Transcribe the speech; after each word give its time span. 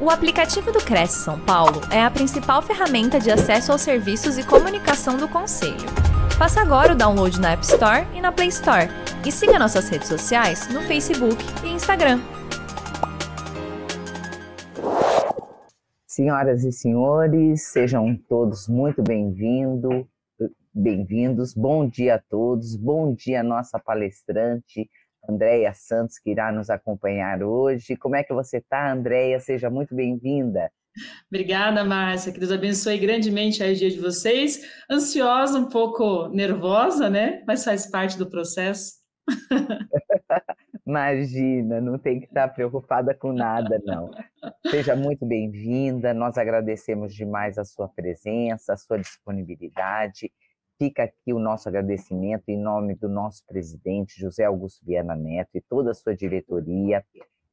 O 0.00 0.10
aplicativo 0.10 0.70
do 0.70 0.78
Cresce 0.78 1.24
São 1.24 1.40
Paulo 1.40 1.80
é 1.92 2.00
a 2.00 2.08
principal 2.08 2.62
ferramenta 2.62 3.18
de 3.18 3.32
acesso 3.32 3.72
aos 3.72 3.80
serviços 3.80 4.38
e 4.38 4.46
comunicação 4.46 5.16
do 5.16 5.26
Conselho. 5.26 5.88
Faça 6.38 6.60
agora 6.60 6.92
o 6.92 6.96
download 6.96 7.40
na 7.40 7.54
App 7.54 7.64
Store 7.64 8.06
e 8.14 8.20
na 8.20 8.30
Play 8.30 8.46
Store. 8.46 8.86
E 9.26 9.32
siga 9.32 9.58
nossas 9.58 9.88
redes 9.88 10.06
sociais 10.06 10.72
no 10.72 10.82
Facebook 10.82 11.36
e 11.64 11.70
Instagram. 11.70 12.20
Senhoras 16.06 16.62
e 16.62 16.70
senhores, 16.70 17.72
sejam 17.72 18.16
todos 18.28 18.68
muito 18.68 19.02
bem-vindos. 19.02 20.06
Bem-vindos. 20.72 21.54
Bom 21.54 21.88
dia 21.88 22.14
a 22.14 22.22
todos. 22.30 22.76
Bom 22.76 23.14
dia 23.14 23.42
nossa 23.42 23.80
palestrante 23.80 24.88
Andréia 25.28 25.74
Santos, 25.74 26.18
que 26.18 26.30
irá 26.30 26.50
nos 26.50 26.70
acompanhar 26.70 27.42
hoje. 27.42 27.96
Como 27.96 28.16
é 28.16 28.24
que 28.24 28.32
você 28.32 28.56
está, 28.58 28.90
Andréia? 28.90 29.38
Seja 29.38 29.68
muito 29.68 29.94
bem-vinda. 29.94 30.72
Obrigada, 31.30 31.84
Márcia. 31.84 32.32
Que 32.32 32.40
Deus 32.40 32.50
abençoe 32.50 32.98
grandemente 32.98 33.62
aí 33.62 33.74
o 33.74 33.76
dia 33.76 33.90
de 33.90 34.00
vocês. 34.00 34.60
Ansiosa, 34.90 35.58
um 35.58 35.68
pouco 35.68 36.28
nervosa, 36.28 37.10
né? 37.10 37.44
Mas 37.46 37.62
faz 37.62 37.86
parte 37.86 38.16
do 38.16 38.28
processo. 38.28 38.94
Imagina, 40.86 41.82
não 41.82 41.98
tem 41.98 42.18
que 42.18 42.26
estar 42.26 42.48
preocupada 42.48 43.12
com 43.12 43.30
nada, 43.30 43.78
não. 43.84 44.10
Seja 44.70 44.96
muito 44.96 45.26
bem-vinda. 45.26 46.14
Nós 46.14 46.38
agradecemos 46.38 47.14
demais 47.14 47.58
a 47.58 47.64
sua 47.64 47.88
presença, 47.88 48.72
a 48.72 48.76
sua 48.76 48.98
disponibilidade 48.98 50.32
Fica 50.78 51.02
aqui 51.02 51.32
o 51.32 51.40
nosso 51.40 51.68
agradecimento 51.68 52.44
em 52.48 52.56
nome 52.56 52.94
do 52.94 53.08
nosso 53.08 53.44
presidente, 53.46 54.20
José 54.20 54.44
Augusto 54.44 54.86
Viana 54.86 55.16
Neto, 55.16 55.50
e 55.54 55.60
toda 55.60 55.90
a 55.90 55.94
sua 55.94 56.14
diretoria, 56.14 57.04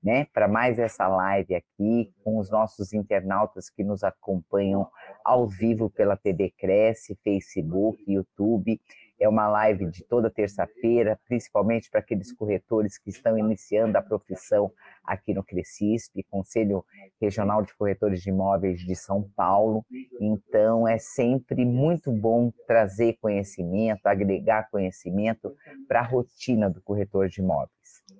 né, 0.03 0.27
para 0.31 0.47
mais 0.47 0.77
essa 0.77 1.07
live 1.07 1.55
aqui, 1.55 2.13
com 2.23 2.37
os 2.37 2.51
nossos 2.51 2.93
internautas 2.93 3.67
que 3.67 3.83
nos 3.83 4.03
acompanham 4.03 4.87
ao 5.23 5.47
vivo 5.47 5.89
pela 5.89 6.15
TV 6.15 6.53
Cresce, 6.55 7.17
Facebook, 7.23 8.03
YouTube. 8.07 8.79
É 9.19 9.29
uma 9.29 9.47
live 9.47 9.89
de 9.89 10.03
toda 10.03 10.29
terça-feira, 10.29 11.19
principalmente 11.27 11.89
para 11.89 11.99
aqueles 11.99 12.33
corretores 12.33 12.97
que 12.97 13.09
estão 13.09 13.37
iniciando 13.37 13.97
a 13.97 14.01
profissão 14.01 14.71
aqui 15.03 15.33
no 15.33 15.43
Crescisp, 15.43 16.23
Conselho 16.29 16.83
Regional 17.21 17.61
de 17.61 17.73
Corretores 17.75 18.21
de 18.21 18.29
Imóveis 18.29 18.79
de 18.79 18.95
São 18.95 19.23
Paulo. 19.35 19.85
Então, 20.19 20.87
é 20.87 20.97
sempre 20.97 21.63
muito 21.65 22.11
bom 22.11 22.51
trazer 22.67 23.17
conhecimento, 23.21 24.05
agregar 24.05 24.69
conhecimento 24.69 25.55
para 25.87 25.99
a 25.99 26.03
rotina 26.03 26.69
do 26.69 26.81
corretor 26.81 27.29
de 27.29 27.41
imóveis, 27.41 27.69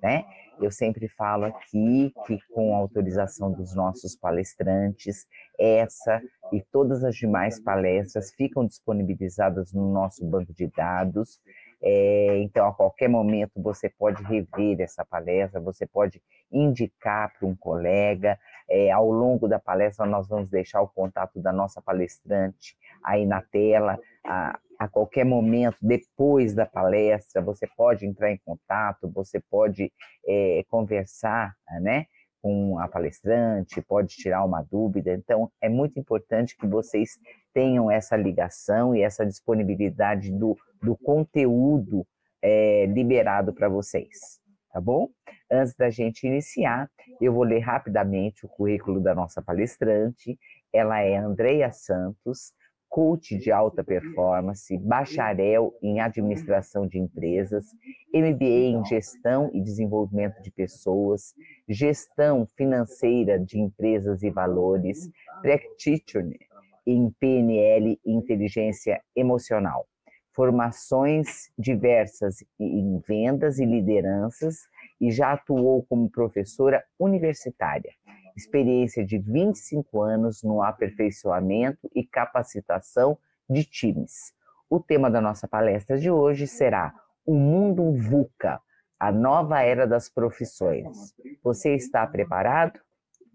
né? 0.02 0.24
Eu 0.60 0.70
sempre 0.70 1.06
falo 1.08 1.44
aqui 1.44 2.12
que, 2.26 2.38
com 2.52 2.74
autorização 2.74 3.52
dos 3.52 3.74
nossos 3.74 4.16
palestrantes, 4.16 5.26
essa 5.58 6.22
e 6.52 6.62
todas 6.72 7.04
as 7.04 7.14
demais 7.14 7.60
palestras 7.60 8.32
ficam 8.32 8.66
disponibilizadas 8.66 9.72
no 9.72 9.92
nosso 9.92 10.24
banco 10.24 10.54
de 10.54 10.66
dados. 10.68 11.40
É, 11.82 12.38
então, 12.38 12.66
a 12.66 12.72
qualquer 12.72 13.08
momento, 13.08 13.60
você 13.62 13.90
pode 13.90 14.22
rever 14.22 14.80
essa 14.80 15.04
palestra, 15.04 15.60
você 15.60 15.86
pode 15.86 16.22
indicar 16.50 17.32
para 17.38 17.46
um 17.46 17.54
colega. 17.54 18.38
É, 18.68 18.90
ao 18.90 19.10
longo 19.10 19.46
da 19.46 19.58
palestra, 19.58 20.06
nós 20.06 20.26
vamos 20.26 20.48
deixar 20.48 20.80
o 20.80 20.88
contato 20.88 21.38
da 21.38 21.52
nossa 21.52 21.82
palestrante 21.82 22.76
aí 23.04 23.26
na 23.26 23.42
tela. 23.42 23.98
A, 24.24 24.58
a 24.78 24.88
qualquer 24.88 25.24
momento, 25.24 25.76
depois 25.80 26.54
da 26.54 26.66
palestra, 26.66 27.42
você 27.42 27.66
pode 27.76 28.06
entrar 28.06 28.30
em 28.30 28.38
contato, 28.44 29.10
você 29.10 29.40
pode 29.50 29.92
é, 30.26 30.64
conversar, 30.68 31.54
né? 31.80 32.06
com 32.46 32.78
a 32.78 32.86
palestrante, 32.86 33.82
pode 33.82 34.14
tirar 34.14 34.44
uma 34.44 34.62
dúvida. 34.62 35.12
Então, 35.12 35.50
é 35.60 35.68
muito 35.68 35.98
importante 35.98 36.56
que 36.56 36.64
vocês 36.64 37.18
tenham 37.52 37.90
essa 37.90 38.16
ligação 38.16 38.94
e 38.94 39.02
essa 39.02 39.26
disponibilidade 39.26 40.30
do, 40.30 40.56
do 40.80 40.96
conteúdo 40.96 42.06
é, 42.40 42.86
liberado 42.86 43.52
para 43.52 43.68
vocês, 43.68 44.40
tá 44.72 44.80
bom? 44.80 45.08
Antes 45.50 45.74
da 45.74 45.90
gente 45.90 46.24
iniciar, 46.24 46.88
eu 47.20 47.32
vou 47.32 47.42
ler 47.42 47.58
rapidamente 47.58 48.46
o 48.46 48.48
currículo 48.48 49.00
da 49.00 49.12
nossa 49.12 49.42
palestrante. 49.42 50.38
Ela 50.72 51.00
é 51.00 51.16
Andreia 51.16 51.72
Santos, 51.72 52.52
coach 52.88 53.36
de 53.36 53.50
alta 53.50 53.84
performance, 53.84 54.76
bacharel 54.78 55.74
em 55.82 56.00
administração 56.00 56.86
de 56.86 56.98
empresas, 56.98 57.66
MBA 58.14 58.44
em 58.44 58.84
gestão 58.84 59.50
e 59.52 59.60
desenvolvimento 59.60 60.42
de 60.42 60.50
pessoas, 60.50 61.34
gestão 61.68 62.46
financeira 62.56 63.38
de 63.38 63.58
empresas 63.58 64.22
e 64.22 64.30
valores, 64.30 65.10
practitioner 65.42 66.38
em 66.86 67.10
PNL 67.18 67.98
e 68.04 68.12
inteligência 68.12 69.02
emocional. 69.14 69.86
Formações 70.32 71.50
diversas 71.58 72.44
em 72.60 72.98
vendas 73.06 73.58
e 73.58 73.64
lideranças 73.64 74.68
e 75.00 75.10
já 75.10 75.32
atuou 75.32 75.82
como 75.88 76.10
professora 76.10 76.84
universitária 76.98 77.92
experiência 78.36 79.04
de 79.04 79.18
25 79.18 80.02
anos 80.02 80.42
no 80.42 80.62
aperfeiçoamento 80.62 81.90
e 81.94 82.04
capacitação 82.04 83.18
de 83.48 83.64
times. 83.64 84.34
O 84.68 84.78
tema 84.80 85.10
da 85.10 85.20
nossa 85.20 85.48
palestra 85.48 85.98
de 85.98 86.10
hoje 86.10 86.46
será 86.46 86.92
O 87.24 87.34
Mundo 87.34 87.92
VUCA, 87.92 88.60
a 88.98 89.12
nova 89.12 89.60
era 89.62 89.86
das 89.86 90.08
profissões. 90.08 91.14
Você 91.42 91.74
está 91.74 92.06
preparado? 92.06 92.80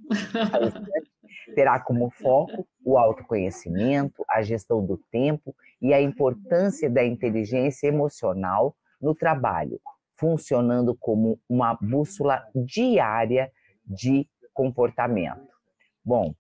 Terá 1.56 1.80
como 1.80 2.10
foco 2.10 2.68
o 2.84 2.98
autoconhecimento, 2.98 4.24
a 4.30 4.42
gestão 4.42 4.86
do 4.86 4.98
tempo 5.12 5.56
e 5.82 5.94
a 5.94 6.02
importância 6.02 6.90
da 6.90 7.04
inteligência 7.04 7.88
emocional 7.88 8.76
no 9.02 9.14
trabalho, 9.14 9.80
funcionando 10.16 10.96
como 10.96 11.40
uma 11.48 11.76
bússola 11.76 12.44
diária 12.56 13.52
de 13.86 14.28
comportamento. 14.62 15.48
Bom, 16.06 16.36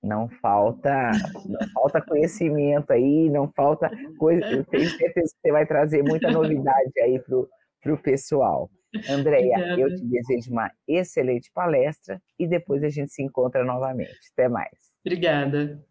não 0.00 0.28
falta, 0.28 1.10
não 1.46 1.68
falta 1.74 2.00
conhecimento 2.00 2.92
aí, 2.92 3.28
não 3.28 3.50
falta 3.50 3.90
coisa. 4.18 4.46
Eu 4.46 4.64
tenho 4.64 4.88
certeza 4.88 5.34
que 5.34 5.40
você 5.42 5.52
vai 5.52 5.66
trazer 5.66 6.02
muita 6.04 6.30
novidade 6.30 6.92
aí 7.00 7.18
para 7.18 7.92
o 7.92 7.98
pessoal. 7.98 8.70
Andréia, 9.08 9.76
eu 9.76 9.88
te 9.88 10.04
desejo 10.04 10.52
uma 10.52 10.70
excelente 10.86 11.50
palestra 11.52 12.20
e 12.38 12.46
depois 12.46 12.84
a 12.84 12.88
gente 12.88 13.12
se 13.12 13.22
encontra 13.22 13.64
novamente. 13.64 14.18
Até 14.32 14.48
mais. 14.48 14.70
Obrigada. 15.04 15.84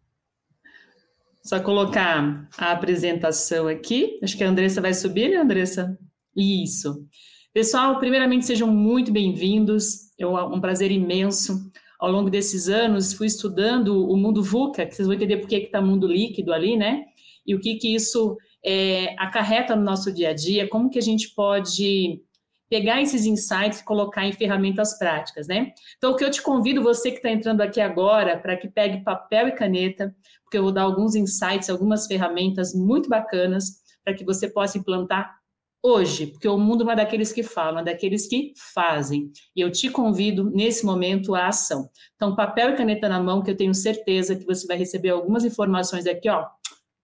Só 1.42 1.62
colocar 1.62 2.48
a 2.58 2.72
apresentação 2.72 3.68
aqui. 3.68 4.18
Acho 4.22 4.36
que 4.36 4.44
a 4.44 4.48
Andressa 4.48 4.80
vai 4.80 4.94
subir, 4.94 5.30
né, 5.30 5.36
Andressa? 5.36 5.98
Isso. 6.34 7.06
Pessoal, 7.52 7.98
primeiramente 7.98 8.46
sejam 8.46 8.68
muito 8.68 9.10
bem-vindos. 9.10 10.12
É 10.16 10.24
um 10.24 10.60
prazer 10.60 10.92
imenso. 10.92 11.68
Ao 11.98 12.08
longo 12.08 12.30
desses 12.30 12.68
anos, 12.68 13.12
fui 13.12 13.26
estudando 13.26 14.08
o 14.08 14.16
mundo 14.16 14.40
VUCA, 14.40 14.86
que 14.86 14.94
vocês 14.94 15.08
vão 15.08 15.16
entender 15.16 15.38
por 15.38 15.48
que 15.48 15.56
está 15.56 15.82
mundo 15.82 16.06
líquido 16.06 16.52
ali, 16.52 16.76
né? 16.76 17.06
E 17.44 17.52
o 17.52 17.60
que, 17.60 17.74
que 17.74 17.92
isso 17.92 18.38
é, 18.64 19.16
acarreta 19.18 19.74
no 19.74 19.82
nosso 19.82 20.12
dia 20.12 20.30
a 20.30 20.32
dia, 20.32 20.68
como 20.68 20.88
que 20.88 20.98
a 20.98 21.02
gente 21.02 21.34
pode 21.34 22.22
pegar 22.70 23.02
esses 23.02 23.26
insights 23.26 23.80
e 23.80 23.84
colocar 23.84 24.24
em 24.24 24.32
ferramentas 24.32 24.96
práticas, 24.96 25.48
né? 25.48 25.72
Então, 25.98 26.12
o 26.12 26.16
que 26.16 26.24
eu 26.24 26.30
te 26.30 26.40
convido, 26.40 26.80
você 26.80 27.10
que 27.10 27.16
está 27.16 27.30
entrando 27.30 27.62
aqui 27.62 27.80
agora, 27.80 28.38
para 28.38 28.56
que 28.56 28.68
pegue 28.68 29.02
papel 29.02 29.48
e 29.48 29.52
caneta, 29.52 30.14
porque 30.44 30.56
eu 30.56 30.62
vou 30.62 30.72
dar 30.72 30.82
alguns 30.82 31.16
insights, 31.16 31.68
algumas 31.68 32.06
ferramentas 32.06 32.72
muito 32.72 33.08
bacanas 33.08 33.80
para 34.04 34.14
que 34.14 34.24
você 34.24 34.48
possa 34.48 34.78
implantar 34.78 35.39
hoje, 35.82 36.26
porque 36.26 36.48
o 36.48 36.58
mundo 36.58 36.84
não 36.84 36.92
é 36.92 36.96
daqueles 36.96 37.32
que 37.32 37.42
falam, 37.42 37.80
é 37.80 37.84
daqueles 37.84 38.26
que 38.26 38.52
fazem. 38.74 39.30
E 39.54 39.60
eu 39.60 39.70
te 39.70 39.88
convido, 39.88 40.50
nesse 40.50 40.84
momento, 40.84 41.34
à 41.34 41.48
ação. 41.48 41.88
Então, 42.14 42.36
papel 42.36 42.70
e 42.70 42.76
caneta 42.76 43.08
na 43.08 43.20
mão, 43.20 43.42
que 43.42 43.50
eu 43.50 43.56
tenho 43.56 43.74
certeza 43.74 44.36
que 44.36 44.44
você 44.44 44.66
vai 44.66 44.76
receber 44.76 45.10
algumas 45.10 45.44
informações 45.44 46.06
aqui, 46.06 46.28
ó, 46.28 46.46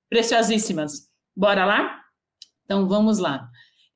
preciosíssimas. 0.08 1.08
Bora 1.34 1.64
lá? 1.64 2.00
Então, 2.64 2.86
vamos 2.88 3.18
lá. 3.18 3.48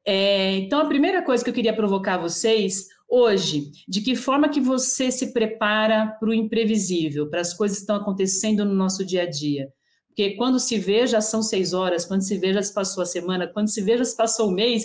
É, 0.05 0.57
então, 0.57 0.81
a 0.81 0.87
primeira 0.87 1.23
coisa 1.23 1.45
que 1.45 1.51
eu 1.51 1.55
queria 1.55 1.77
provocar 1.77 2.17
vocês 2.17 2.87
hoje, 3.09 3.73
de 3.89 4.01
que 4.01 4.15
forma 4.15 4.49
que 4.49 4.61
você 4.61 5.11
se 5.11 5.33
prepara 5.33 6.17
para 6.19 6.29
o 6.29 6.35
imprevisível, 6.35 7.29
para 7.29 7.41
as 7.41 7.53
coisas 7.53 7.79
que 7.79 7.83
estão 7.83 7.97
acontecendo 7.97 8.65
no 8.65 8.75
nosso 8.75 9.05
dia 9.05 9.25
a 9.25 9.27
dia. 9.29 9.69
Porque 10.11 10.33
quando 10.33 10.59
se 10.59 10.79
vê, 10.79 11.07
já 11.07 11.21
são 11.21 11.43
seis 11.43 11.73
horas, 11.73 12.05
quando 12.05 12.23
se 12.23 12.37
vê, 12.37 12.53
já 12.53 12.63
se 12.63 12.75
passou 12.75 13.03
a 13.03 13.07
semana, 13.07 13.47
quando 13.47 13.69
se 13.69 13.81
vê, 13.81 13.97
já 13.97 14.05
se 14.05 14.17
passou 14.17 14.49
o 14.49 14.53
mês, 14.53 14.85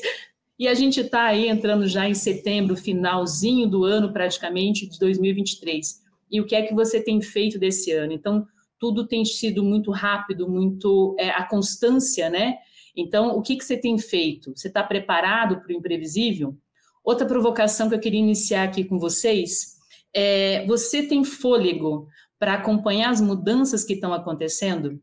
e 0.57 0.67
a 0.67 0.73
gente 0.73 1.01
está 1.01 1.23
aí 1.23 1.49
entrando 1.49 1.87
já 1.87 2.07
em 2.07 2.13
setembro, 2.13 2.77
finalzinho 2.77 3.67
do 3.67 3.83
ano 3.83 4.13
praticamente, 4.13 4.87
de 4.87 4.97
2023. 4.97 6.01
E 6.31 6.39
o 6.39 6.45
que 6.45 6.55
é 6.55 6.61
que 6.61 6.73
você 6.73 7.01
tem 7.01 7.21
feito 7.21 7.59
desse 7.59 7.91
ano? 7.91 8.13
Então, 8.13 8.47
tudo 8.79 9.05
tem 9.07 9.25
sido 9.25 9.63
muito 9.63 9.91
rápido, 9.91 10.49
muito 10.49 11.15
é, 11.19 11.29
a 11.29 11.43
constância, 11.43 12.29
né? 12.29 12.57
Então, 12.95 13.35
o 13.37 13.41
que, 13.41 13.57
que 13.57 13.65
você 13.65 13.75
tem 13.75 13.97
feito? 13.97 14.53
Você 14.55 14.67
está 14.67 14.81
preparado 14.83 15.59
para 15.61 15.73
o 15.73 15.75
imprevisível? 15.75 16.55
Outra 17.03 17.27
provocação 17.27 17.89
que 17.89 17.95
eu 17.95 17.99
queria 17.99 18.19
iniciar 18.19 18.63
aqui 18.63 18.83
com 18.83 18.97
vocês 18.97 19.75
é, 20.13 20.65
você 20.65 21.03
tem 21.03 21.23
fôlego 21.25 22.07
para 22.39 22.53
acompanhar 22.53 23.09
as 23.09 23.19
mudanças 23.19 23.83
que 23.83 23.93
estão 23.93 24.13
acontecendo? 24.13 25.01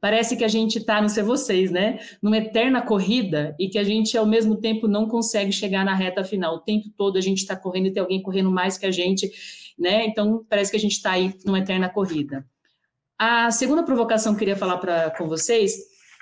Parece 0.00 0.36
que 0.36 0.44
a 0.44 0.48
gente 0.48 0.78
está, 0.78 1.00
não 1.00 1.08
sei 1.08 1.22
vocês, 1.22 1.70
né? 1.70 1.98
Numa 2.20 2.38
eterna 2.38 2.82
corrida 2.82 3.54
e 3.58 3.68
que 3.68 3.78
a 3.78 3.84
gente, 3.84 4.16
ao 4.16 4.26
mesmo 4.26 4.56
tempo, 4.56 4.88
não 4.88 5.06
consegue 5.06 5.52
chegar 5.52 5.84
na 5.84 5.94
reta 5.94 6.24
final. 6.24 6.56
O 6.56 6.60
tempo 6.60 6.88
todo 6.96 7.18
a 7.18 7.20
gente 7.20 7.38
está 7.38 7.56
correndo 7.56 7.86
e 7.86 7.92
tem 7.92 8.00
alguém 8.00 8.22
correndo 8.22 8.50
mais 8.50 8.78
que 8.78 8.86
a 8.86 8.90
gente, 8.90 9.30
né? 9.78 10.06
Então, 10.06 10.44
parece 10.48 10.70
que 10.70 10.76
a 10.76 10.80
gente 10.80 10.92
está 10.92 11.12
aí 11.12 11.34
numa 11.44 11.58
eterna 11.58 11.88
corrida. 11.88 12.46
A 13.18 13.50
segunda 13.50 13.82
provocação 13.82 14.32
que 14.32 14.36
eu 14.36 14.38
queria 14.40 14.56
falar 14.56 14.78
pra, 14.78 15.10
com 15.10 15.28
vocês, 15.28 15.76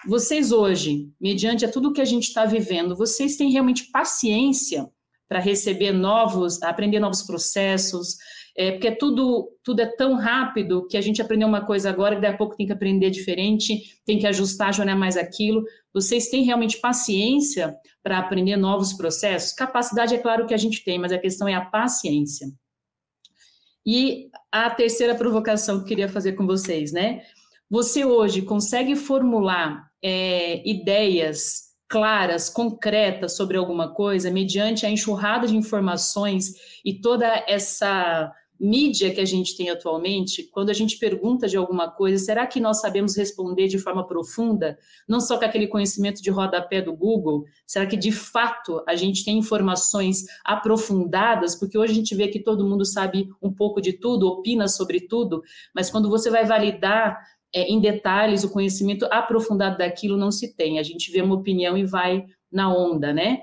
vocês 0.06 0.50
hoje, 0.52 1.10
mediante 1.20 1.64
a 1.64 1.70
tudo 1.70 1.92
que 1.92 2.00
a 2.00 2.04
gente 2.04 2.24
está 2.24 2.44
vivendo, 2.44 2.96
vocês 2.96 3.36
têm 3.36 3.50
realmente 3.50 3.90
paciência 3.90 4.88
para 5.28 5.38
receber 5.38 5.92
novos, 5.92 6.62
aprender 6.62 6.98
novos 6.98 7.22
processos, 7.22 8.16
é, 8.56 8.72
porque 8.72 8.90
tudo, 8.92 9.48
tudo 9.62 9.80
é 9.80 9.86
tão 9.86 10.14
rápido 10.14 10.86
que 10.88 10.96
a 10.96 11.00
gente 11.00 11.22
aprendeu 11.22 11.48
uma 11.48 11.64
coisa 11.64 11.90
agora 11.90 12.14
e 12.14 12.20
daqui 12.20 12.34
a 12.34 12.38
pouco 12.38 12.56
tem 12.56 12.66
que 12.66 12.72
aprender 12.72 13.10
diferente, 13.10 14.00
tem 14.04 14.18
que 14.18 14.26
ajustar, 14.26 14.76
não 14.78 14.92
é 14.92 14.94
mais 14.94 15.16
aquilo. 15.16 15.64
Vocês 15.92 16.28
têm 16.28 16.44
realmente 16.44 16.78
paciência 16.78 17.74
para 18.02 18.18
aprender 18.18 18.56
novos 18.56 18.92
processos? 18.92 19.52
Capacidade 19.52 20.14
é 20.14 20.18
claro 20.18 20.46
que 20.46 20.54
a 20.54 20.58
gente 20.58 20.84
tem, 20.84 20.98
mas 20.98 21.12
a 21.12 21.18
questão 21.18 21.48
é 21.48 21.54
a 21.54 21.64
paciência. 21.64 22.48
E 23.86 24.28
a 24.52 24.68
terceira 24.70 25.14
provocação 25.14 25.78
que 25.78 25.84
eu 25.84 25.88
queria 25.88 26.08
fazer 26.08 26.32
com 26.32 26.46
vocês, 26.46 26.92
né? 26.92 27.22
Você 27.68 28.04
hoje 28.04 28.42
consegue 28.42 28.94
formular 28.96 29.90
é, 30.02 30.68
ideias 30.68 31.70
claras, 31.88 32.48
concretas 32.48 33.36
sobre 33.36 33.56
alguma 33.56 33.92
coisa, 33.92 34.30
mediante 34.30 34.86
a 34.86 34.90
enxurrada 34.90 35.46
de 35.46 35.56
informações 35.56 36.54
e 36.84 37.00
toda 37.00 37.26
essa 37.48 38.32
mídia 38.60 39.12
que 39.14 39.20
a 39.20 39.24
gente 39.24 39.56
tem 39.56 39.70
atualmente, 39.70 40.42
quando 40.42 40.68
a 40.68 40.74
gente 40.74 40.98
pergunta 40.98 41.48
de 41.48 41.56
alguma 41.56 41.90
coisa, 41.90 42.22
será 42.22 42.46
que 42.46 42.60
nós 42.60 42.80
sabemos 42.80 43.16
responder 43.16 43.68
de 43.68 43.78
forma 43.78 44.06
profunda, 44.06 44.78
não 45.08 45.18
só 45.18 45.38
com 45.38 45.44
aquele 45.46 45.66
conhecimento 45.66 46.20
de 46.20 46.30
rodapé 46.30 46.82
do 46.82 46.94
Google? 46.94 47.46
Será 47.66 47.86
que 47.86 47.96
de 47.96 48.12
fato 48.12 48.82
a 48.86 48.94
gente 48.94 49.24
tem 49.24 49.38
informações 49.38 50.26
aprofundadas? 50.44 51.54
Porque 51.56 51.78
hoje 51.78 51.92
a 51.92 51.96
gente 51.96 52.14
vê 52.14 52.28
que 52.28 52.38
todo 52.38 52.68
mundo 52.68 52.84
sabe 52.84 53.30
um 53.40 53.50
pouco 53.50 53.80
de 53.80 53.94
tudo, 53.94 54.28
opina 54.28 54.68
sobre 54.68 55.00
tudo, 55.00 55.42
mas 55.74 55.88
quando 55.88 56.10
você 56.10 56.28
vai 56.28 56.44
validar 56.44 57.18
é, 57.54 57.62
em 57.62 57.80
detalhes 57.80 58.44
o 58.44 58.50
conhecimento 58.50 59.06
aprofundado 59.10 59.78
daquilo, 59.78 60.18
não 60.18 60.30
se 60.30 60.54
tem. 60.54 60.78
A 60.78 60.82
gente 60.82 61.10
vê 61.10 61.22
uma 61.22 61.36
opinião 61.36 61.78
e 61.78 61.84
vai 61.86 62.26
na 62.52 62.72
onda, 62.72 63.12
né? 63.12 63.40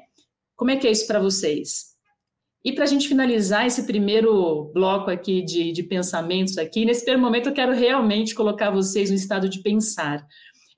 Como 0.56 0.69
é 0.69 0.75
que 0.75 0.88
é 0.88 0.92
isso 0.92 1.08
para 1.08 1.19
vocês? 1.19 1.96
E 2.68 2.74
para 2.74 2.84
a 2.84 2.88
gente 2.88 3.08
finalizar 3.08 3.66
esse 3.66 3.88
primeiro 3.88 4.66
bloco 4.74 5.10
aqui 5.10 5.42
de, 5.42 5.72
de 5.72 5.84
pensamentos 5.84 6.58
aqui, 6.58 6.84
nesse 6.84 7.00
primeiro 7.00 7.22
momento 7.22 7.48
eu 7.48 7.54
quero 7.54 7.72
realmente 7.72 8.36
colocar 8.36 8.69
vocês 8.72 9.10
no 9.10 9.16
estado 9.16 9.48
de 9.48 9.62
pensar. 9.62 10.28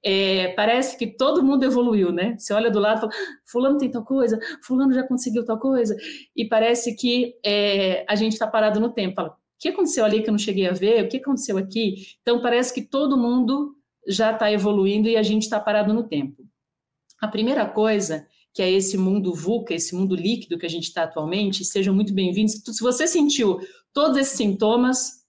É, 0.06 0.50
parece 0.50 0.96
que 1.00 1.08
todo 1.08 1.44
mundo 1.44 1.64
evoluiu, 1.64 2.12
né? 2.12 2.36
Você 2.38 2.54
olha 2.54 2.70
do 2.70 2.80
lado 2.80 2.98
e 2.98 3.02
fala, 3.02 3.12
ah, 3.12 3.38
fulano 3.44 3.80
tem 3.80 3.90
tal 3.90 4.06
coisa, 4.06 4.40
fulano 4.64 4.94
já 4.94 5.02
conseguiu 5.02 5.44
tal 5.44 5.58
coisa, 5.58 5.98
e 6.36 6.48
parece 6.48 6.96
que 6.96 7.34
é, 7.44 8.06
a 8.08 8.14
gente 8.14 8.34
está 8.34 8.46
parado 8.46 8.80
no 8.80 8.94
tempo. 8.94 9.16
Fala, 9.16 9.30
o 9.30 9.34
que 9.58 9.70
aconteceu 9.70 10.06
ali 10.06 10.22
que 10.22 10.30
eu 10.30 10.34
não 10.34 10.38
cheguei 10.38 10.68
a 10.68 10.74
ver? 10.74 11.04
O 11.04 11.10
que 11.10 11.18
aconteceu 11.18 11.58
aqui? 11.58 11.96
Então 12.22 12.40
parece 12.40 12.72
que 12.72 12.84
todo 12.84 13.18
mundo 13.18 13.76
já 14.08 14.32
está 14.32 14.52
evoluindo 14.52 15.10
e 15.10 15.18
a 15.18 15.24
gente 15.24 15.42
está 15.42 15.60
parado 15.60 15.92
no 15.92 16.04
tempo. 16.04 16.44
A 17.20 17.28
primeira 17.28 17.66
coisa 17.66 18.28
que 18.54 18.62
é 18.62 18.69
esse 18.69 18.98
mundo 18.98 19.34
VUCA, 19.34 19.74
esse 19.74 19.96
mundo 19.96 20.16
líquido 20.16 20.57
que 20.57 20.66
a 20.66 20.69
gente 20.69 20.86
está 20.86 21.04
atualmente, 21.04 21.63
sejam 21.63 21.94
muito 21.94 22.13
bem-vindos. 22.13 22.62
Se 22.66 22.81
você 22.81 23.07
sentiu 23.07 23.60
todos 23.94 24.18
esses 24.18 24.38
sintomas, 24.38 25.24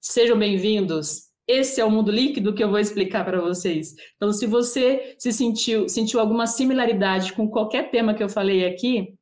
sejam 0.00 0.38
bem-vindos. 0.38 1.30
Esse 1.46 1.80
é 1.80 1.84
o 1.84 1.90
mundo 1.90 2.10
líquido 2.10 2.54
que 2.54 2.62
eu 2.62 2.70
vou 2.70 2.78
explicar 2.78 3.24
para 3.24 3.40
vocês. 3.40 3.94
Então, 4.16 4.32
se 4.32 4.46
você 4.46 5.16
se 5.18 5.32
sentiu, 5.32 5.88
sentiu 5.88 6.20
alguma 6.20 6.46
similaridade 6.46 7.32
com 7.32 7.48
qualquer 7.48 7.90
tema 7.90 8.14
que 8.14 8.22
eu 8.22 8.28
falei 8.28 8.64
aqui, 8.64 9.14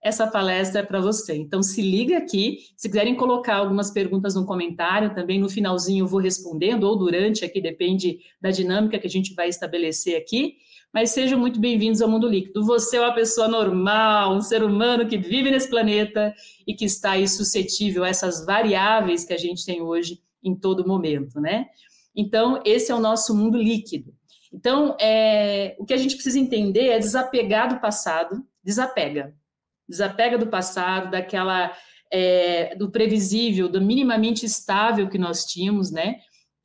essa 0.00 0.28
palestra 0.28 0.80
é 0.80 0.84
para 0.84 1.00
você. 1.00 1.34
Então, 1.34 1.60
se 1.60 1.82
liga 1.82 2.18
aqui. 2.18 2.58
Se 2.76 2.88
quiserem 2.88 3.16
colocar 3.16 3.56
algumas 3.56 3.90
perguntas 3.90 4.36
no 4.36 4.46
comentário, 4.46 5.14
também 5.14 5.40
no 5.40 5.48
finalzinho 5.48 6.04
eu 6.04 6.08
vou 6.08 6.20
respondendo, 6.20 6.84
ou 6.84 6.96
durante 6.96 7.44
aqui, 7.44 7.60
depende 7.60 8.20
da 8.40 8.50
dinâmica 8.50 8.98
que 8.98 9.06
a 9.06 9.10
gente 9.10 9.34
vai 9.34 9.48
estabelecer 9.48 10.16
aqui 10.16 10.56
mas 10.92 11.10
sejam 11.10 11.38
muito 11.38 11.60
bem-vindos 11.60 12.00
ao 12.00 12.08
Mundo 12.08 12.28
Líquido. 12.28 12.64
Você 12.64 12.96
é 12.96 13.00
uma 13.00 13.14
pessoa 13.14 13.46
normal, 13.46 14.34
um 14.34 14.40
ser 14.40 14.62
humano 14.62 15.06
que 15.06 15.18
vive 15.18 15.50
nesse 15.50 15.68
planeta 15.68 16.34
e 16.66 16.74
que 16.74 16.84
está 16.84 17.12
aí 17.12 17.28
suscetível 17.28 18.04
a 18.04 18.08
essas 18.08 18.44
variáveis 18.44 19.24
que 19.24 19.34
a 19.34 19.38
gente 19.38 19.64
tem 19.64 19.82
hoje 19.82 20.20
em 20.42 20.54
todo 20.54 20.86
momento, 20.86 21.40
né? 21.40 21.66
Então, 22.16 22.60
esse 22.64 22.90
é 22.90 22.94
o 22.94 23.00
nosso 23.00 23.36
mundo 23.36 23.58
líquido. 23.58 24.14
Então, 24.52 24.96
é, 24.98 25.76
o 25.78 25.84
que 25.84 25.92
a 25.92 25.96
gente 25.96 26.14
precisa 26.14 26.38
entender 26.38 26.88
é 26.88 26.98
desapegar 26.98 27.68
do 27.68 27.80
passado, 27.80 28.42
desapega. 28.64 29.34
Desapega 29.86 30.38
do 30.38 30.46
passado, 30.46 31.10
daquela 31.10 31.70
é, 32.10 32.74
do 32.76 32.90
previsível, 32.90 33.68
do 33.68 33.80
minimamente 33.80 34.46
estável 34.46 35.08
que 35.08 35.18
nós 35.18 35.44
tínhamos, 35.44 35.90
né? 35.90 36.16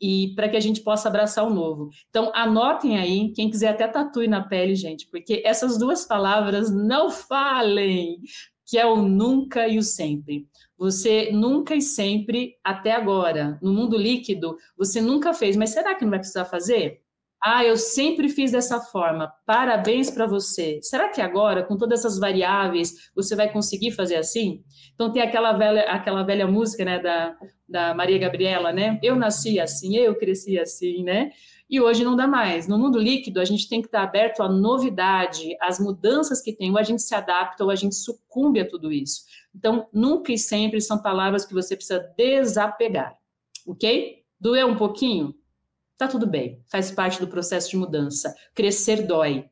E 0.04 0.36
para 0.36 0.50
que 0.50 0.58
a 0.58 0.60
gente 0.60 0.82
possa 0.82 1.08
abraçar 1.08 1.48
o 1.48 1.54
novo. 1.54 1.90
Então, 2.10 2.30
anotem 2.36 2.98
aí, 2.98 3.32
quem 3.32 3.50
quiser 3.50 3.70
até 3.70 3.88
tatue 3.88 4.28
na 4.28 4.44
pele, 4.46 4.76
gente, 4.76 5.08
porque 5.08 5.42
essas 5.46 5.78
duas 5.80 6.06
palavras 6.06 6.70
não 6.70 7.10
falem, 7.10 8.20
que 8.68 8.78
é 8.78 8.86
o 8.86 8.98
nunca 8.98 9.66
e 9.66 9.78
o 9.78 9.82
sempre. 9.82 10.46
Você 10.78 11.32
nunca 11.32 11.74
e 11.74 11.82
sempre 11.82 12.58
até 12.62 12.92
agora, 12.92 13.58
no 13.62 13.72
mundo 13.72 13.98
líquido, 13.98 14.58
você 14.78 15.00
nunca 15.00 15.34
fez, 15.34 15.56
mas 15.56 15.70
será 15.70 15.96
que 15.96 16.04
não 16.04 16.10
vai 16.10 16.20
precisar 16.20 16.44
fazer? 16.44 17.03
Ah, 17.46 17.66
eu 17.66 17.76
sempre 17.76 18.30
fiz 18.30 18.54
dessa 18.54 18.80
forma. 18.80 19.30
Parabéns 19.46 20.10
para 20.10 20.26
você. 20.26 20.80
Será 20.82 21.10
que 21.10 21.20
agora, 21.20 21.62
com 21.62 21.76
todas 21.76 22.00
essas 22.00 22.18
variáveis, 22.18 23.12
você 23.14 23.36
vai 23.36 23.52
conseguir 23.52 23.92
fazer 23.92 24.16
assim? 24.16 24.64
Então 24.94 25.12
tem 25.12 25.22
aquela 25.22 25.52
velha, 25.52 25.82
aquela 25.92 26.24
velha 26.24 26.48
música, 26.48 26.86
né, 26.86 27.00
da, 27.00 27.36
da 27.68 27.94
Maria 27.94 28.18
Gabriela, 28.18 28.72
né? 28.72 28.98
Eu 29.04 29.18
nasci 29.18 29.60
assim, 29.60 29.98
eu 29.98 30.16
cresci 30.16 30.58
assim, 30.58 31.04
né? 31.04 31.32
E 31.70 31.82
hoje 31.82 32.06
não 32.06 32.16
dá 32.16 32.26
mais. 32.28 32.66
No 32.66 32.80
mundo 32.80 32.98
líquido, 32.98 33.42
a 33.42 33.46
gente 33.46 33.68
tem 33.68 33.82
que 33.82 33.88
estar 33.88 34.04
aberto 34.04 34.42
à 34.42 34.48
novidade, 34.48 35.58
às 35.60 35.80
mudanças 35.80 36.42
que 36.42 36.54
tem, 36.54 36.72
ou 36.72 36.78
a 36.78 36.84
gente 36.84 37.02
se 37.02 37.14
adapta 37.14 37.62
ou 37.66 37.70
a 37.70 37.76
gente 37.76 37.96
sucumbe 37.96 38.62
a 38.62 38.68
tudo 38.68 38.90
isso. 38.90 39.24
Então, 39.54 39.86
nunca 39.92 40.32
e 40.32 40.38
sempre 40.38 40.80
são 40.80 41.02
palavras 41.02 41.46
que 41.46 41.54
você 41.54 41.76
precisa 41.76 42.00
desapegar, 42.18 43.18
ok? 43.68 44.24
Doeu 44.40 44.68
um 44.68 44.78
pouquinho? 44.78 45.36
Tá 46.04 46.10
tudo 46.10 46.28
bem, 46.28 46.60
faz 46.70 46.92
parte 46.92 47.18
do 47.18 47.30
processo 47.30 47.70
de 47.70 47.78
mudança. 47.78 48.36
Crescer 48.54 49.08
dói. 49.08 49.46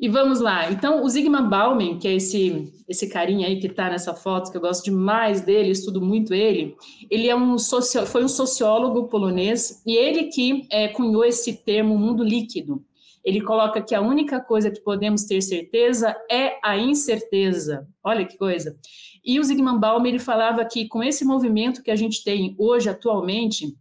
E 0.00 0.08
vamos 0.08 0.40
lá. 0.40 0.72
Então, 0.72 1.04
o 1.04 1.08
Zygmunt 1.10 1.50
Bauman, 1.50 1.98
que 1.98 2.08
é 2.08 2.14
esse 2.14 2.72
esse 2.88 3.06
carinha 3.10 3.46
aí 3.46 3.60
que 3.60 3.66
está 3.66 3.90
nessa 3.90 4.14
foto, 4.14 4.50
que 4.50 4.56
eu 4.56 4.60
gosto 4.62 4.84
demais 4.84 5.42
dele, 5.42 5.72
estudo 5.72 6.00
muito 6.00 6.32
ele, 6.32 6.74
ele 7.10 7.28
é 7.28 7.36
um 7.36 7.58
socio, 7.58 8.06
foi 8.06 8.24
um 8.24 8.28
sociólogo 8.28 9.08
polonês 9.08 9.82
e 9.86 9.94
ele 9.94 10.28
que 10.28 10.66
é, 10.70 10.88
cunhou 10.88 11.22
esse 11.22 11.62
termo 11.62 11.98
mundo 11.98 12.24
líquido. 12.24 12.82
Ele 13.22 13.42
coloca 13.42 13.82
que 13.82 13.94
a 13.94 14.00
única 14.00 14.40
coisa 14.40 14.70
que 14.70 14.80
podemos 14.80 15.24
ter 15.24 15.42
certeza 15.42 16.16
é 16.30 16.58
a 16.64 16.78
incerteza. 16.78 17.86
Olha 18.02 18.24
que 18.24 18.38
coisa. 18.38 18.74
E 19.22 19.38
o 19.38 19.44
Zygmunt 19.44 19.78
Bauman, 19.78 20.08
ele 20.08 20.18
falava 20.18 20.64
que 20.64 20.88
com 20.88 21.02
esse 21.02 21.26
movimento 21.26 21.82
que 21.82 21.90
a 21.90 21.96
gente 21.96 22.24
tem 22.24 22.56
hoje, 22.58 22.88
atualmente, 22.88 23.76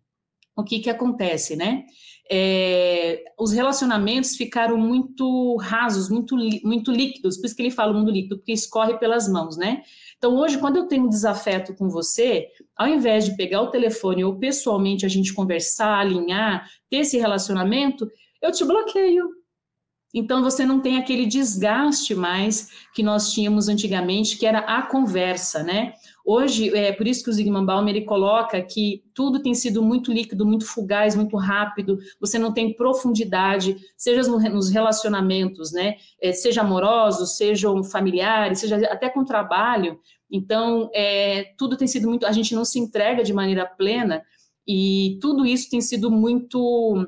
o 0.60 0.64
que, 0.64 0.80
que 0.80 0.90
acontece, 0.90 1.56
né? 1.56 1.86
É, 2.32 3.24
os 3.40 3.52
relacionamentos 3.52 4.36
ficaram 4.36 4.78
muito 4.78 5.56
rasos, 5.58 6.10
muito, 6.10 6.36
muito 6.64 6.92
líquidos, 6.92 7.38
por 7.38 7.48
isso 7.48 7.56
que 7.56 7.62
ele 7.64 7.72
fala 7.72 7.92
mundo 7.92 8.12
líquido, 8.12 8.38
porque 8.38 8.54
escorre 8.54 8.98
pelas 9.00 9.28
mãos, 9.28 9.58
né? 9.58 9.82
Então, 10.16 10.36
hoje, 10.36 10.60
quando 10.60 10.76
eu 10.78 10.88
tenho 10.88 11.06
um 11.06 11.10
desafeto 11.10 11.74
com 11.74 11.90
você, 11.90 12.48
ao 12.76 12.88
invés 12.88 13.26
de 13.26 13.36
pegar 13.36 13.62
o 13.62 13.72
telefone 13.72 14.24
ou 14.24 14.38
pessoalmente 14.38 15.06
a 15.06 15.10
gente 15.10 15.34
conversar, 15.34 15.98
alinhar, 15.98 16.70
ter 16.90 16.98
esse 16.98 17.18
relacionamento, 17.18 18.08
eu 18.42 18.52
te 18.52 18.64
bloqueio. 18.64 19.39
Então, 20.14 20.42
você 20.42 20.66
não 20.66 20.80
tem 20.80 20.98
aquele 20.98 21.26
desgaste 21.26 22.16
mais 22.16 22.70
que 22.96 23.04
nós 23.04 23.32
tínhamos 23.32 23.68
antigamente, 23.68 24.38
que 24.38 24.46
era 24.46 24.60
a 24.60 24.82
conversa, 24.82 25.62
né? 25.62 25.94
Hoje, 26.26 26.76
é 26.76 26.92
por 26.92 27.08
isso 27.08 27.24
que 27.24 27.30
o 27.30 27.34
Zygmunt 27.34 27.66
Bauman 27.66 27.90
ele 27.90 28.06
coloca 28.06 28.62
que 28.62 29.04
tudo 29.14 29.42
tem 29.42 29.54
sido 29.54 29.84
muito 29.84 30.12
líquido, 30.12 30.46
muito 30.46 30.66
fugaz, 30.66 31.16
muito 31.16 31.38
rápido, 31.38 31.98
você 32.20 32.40
não 32.40 32.54
tem 32.54 32.74
profundidade, 32.74 33.78
seja 33.96 34.22
nos 34.30 34.70
relacionamentos, 34.70 35.72
né? 35.72 35.96
É, 36.22 36.32
seja 36.32 36.62
amorosos, 36.62 37.38
sejam 37.38 37.84
familiares, 37.84 38.60
seja 38.60 38.78
até 38.92 39.10
com 39.10 39.24
trabalho. 39.24 40.00
Então, 40.32 40.90
é, 40.94 41.54
tudo 41.58 41.78
tem 41.78 41.88
sido 41.88 42.08
muito. 42.08 42.26
A 42.26 42.32
gente 42.32 42.56
não 42.56 42.66
se 42.66 42.80
entrega 42.80 43.24
de 43.24 43.34
maneira 43.34 43.66
plena 43.66 44.24
e 44.68 45.18
tudo 45.20 45.46
isso 45.46 45.70
tem 45.70 45.82
sido 45.82 46.12
muito 46.12 47.08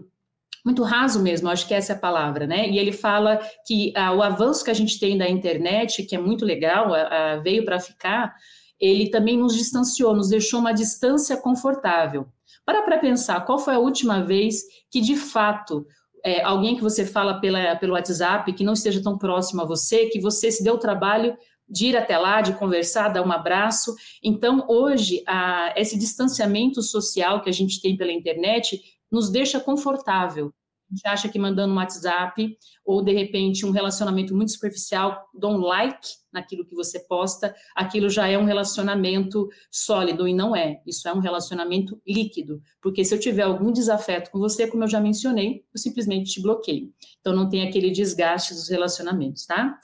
muito 0.65 0.83
raso 0.83 1.21
mesmo, 1.21 1.49
acho 1.49 1.67
que 1.67 1.73
essa 1.73 1.93
é 1.93 1.95
a 1.95 1.99
palavra, 1.99 2.45
né? 2.45 2.69
E 2.69 2.77
ele 2.77 2.91
fala 2.91 3.39
que 3.65 3.93
ah, 3.95 4.13
o 4.13 4.21
avanço 4.21 4.63
que 4.63 4.71
a 4.71 4.75
gente 4.75 4.99
tem 4.99 5.17
da 5.17 5.29
internet, 5.29 6.03
que 6.03 6.15
é 6.15 6.19
muito 6.19 6.45
legal, 6.45 6.93
ah, 6.93 7.41
veio 7.43 7.65
para 7.65 7.79
ficar, 7.79 8.35
ele 8.79 9.09
também 9.09 9.37
nos 9.37 9.55
distanciou, 9.55 10.15
nos 10.15 10.29
deixou 10.29 10.59
uma 10.59 10.73
distância 10.73 11.37
confortável. 11.37 12.27
Para 12.65 12.83
para 12.83 12.99
pensar, 12.99 13.45
qual 13.45 13.59
foi 13.59 13.75
a 13.75 13.79
última 13.79 14.23
vez 14.23 14.61
que, 14.89 15.01
de 15.01 15.15
fato, 15.15 15.85
é, 16.23 16.43
alguém 16.43 16.75
que 16.75 16.81
você 16.81 17.05
fala 17.05 17.39
pela, 17.39 17.75
pelo 17.75 17.93
WhatsApp, 17.93 18.51
que 18.53 18.63
não 18.63 18.73
esteja 18.73 19.01
tão 19.01 19.17
próximo 19.17 19.61
a 19.61 19.65
você, 19.65 20.07
que 20.07 20.19
você 20.19 20.51
se 20.51 20.63
deu 20.63 20.75
o 20.75 20.79
trabalho 20.79 21.35
de 21.67 21.87
ir 21.87 21.97
até 21.97 22.17
lá, 22.17 22.41
de 22.41 22.53
conversar, 22.53 23.09
dar 23.09 23.25
um 23.25 23.31
abraço. 23.31 23.95
Então, 24.21 24.65
hoje, 24.67 25.23
a, 25.27 25.73
esse 25.77 25.97
distanciamento 25.97 26.81
social 26.81 27.41
que 27.41 27.49
a 27.49 27.53
gente 27.53 27.81
tem 27.81 27.95
pela 27.95 28.11
internet 28.11 28.81
nos 29.11 29.29
deixa 29.29 29.59
confortável. 29.59 30.53
A 30.91 30.93
gente 30.93 31.07
acha 31.07 31.29
que 31.29 31.39
mandando 31.39 31.73
um 31.73 31.77
WhatsApp 31.77 32.57
ou 32.85 33.01
de 33.01 33.13
repente 33.13 33.65
um 33.65 33.71
relacionamento 33.71 34.35
muito 34.35 34.51
superficial, 34.51 35.25
dou 35.33 35.53
um 35.53 35.59
like 35.59 36.09
naquilo 36.33 36.65
que 36.65 36.75
você 36.75 36.99
posta, 36.99 37.55
aquilo 37.73 38.09
já 38.09 38.27
é 38.27 38.37
um 38.37 38.43
relacionamento 38.43 39.47
sólido 39.71 40.27
e 40.27 40.33
não 40.33 40.53
é. 40.53 40.81
Isso 40.85 41.07
é 41.07 41.13
um 41.13 41.19
relacionamento 41.19 42.01
líquido, 42.05 42.61
porque 42.81 43.05
se 43.05 43.15
eu 43.15 43.19
tiver 43.19 43.43
algum 43.43 43.71
desafeto 43.71 44.31
com 44.31 44.39
você, 44.39 44.67
como 44.67 44.83
eu 44.83 44.87
já 44.89 44.99
mencionei, 44.99 45.63
eu 45.73 45.79
simplesmente 45.79 46.31
te 46.31 46.41
bloqueio. 46.41 46.93
Então 47.21 47.33
não 47.33 47.47
tem 47.47 47.65
aquele 47.65 47.89
desgaste 47.89 48.53
dos 48.53 48.67
relacionamentos, 48.67 49.45
tá? 49.45 49.79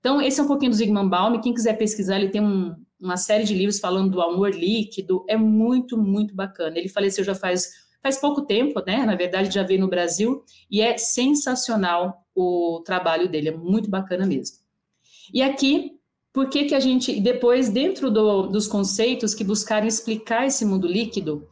Então 0.00 0.20
esse 0.20 0.40
é 0.40 0.42
um 0.42 0.48
pouquinho 0.48 0.72
do 0.72 0.76
Zygmunt 0.76 1.08
Baum. 1.08 1.40
Quem 1.40 1.54
quiser 1.54 1.78
pesquisar, 1.78 2.18
ele 2.18 2.30
tem 2.30 2.40
um, 2.40 2.74
uma 3.00 3.16
série 3.16 3.44
de 3.44 3.54
livros 3.54 3.78
falando 3.78 4.10
do 4.10 4.20
amor 4.20 4.52
líquido. 4.52 5.24
É 5.28 5.36
muito, 5.36 5.96
muito 5.96 6.34
bacana. 6.34 6.76
Ele 6.76 6.88
faleceu 6.88 7.22
já 7.22 7.34
faz 7.34 7.87
faz 8.02 8.18
pouco 8.18 8.42
tempo, 8.42 8.82
né? 8.86 9.04
Na 9.04 9.16
verdade, 9.16 9.54
já 9.54 9.62
veio 9.62 9.80
no 9.80 9.88
Brasil 9.88 10.42
e 10.70 10.80
é 10.80 10.96
sensacional 10.96 12.24
o 12.34 12.82
trabalho 12.84 13.28
dele, 13.28 13.48
é 13.48 13.56
muito 13.56 13.90
bacana 13.90 14.24
mesmo. 14.24 14.58
E 15.32 15.42
aqui, 15.42 15.98
por 16.32 16.48
que 16.48 16.64
que 16.64 16.74
a 16.74 16.80
gente, 16.80 17.20
depois, 17.20 17.68
dentro 17.68 18.10
do, 18.10 18.46
dos 18.46 18.66
conceitos 18.66 19.34
que 19.34 19.44
buscaram 19.44 19.86
explicar 19.86 20.46
esse 20.46 20.64
mundo 20.64 20.86
líquido, 20.86 21.46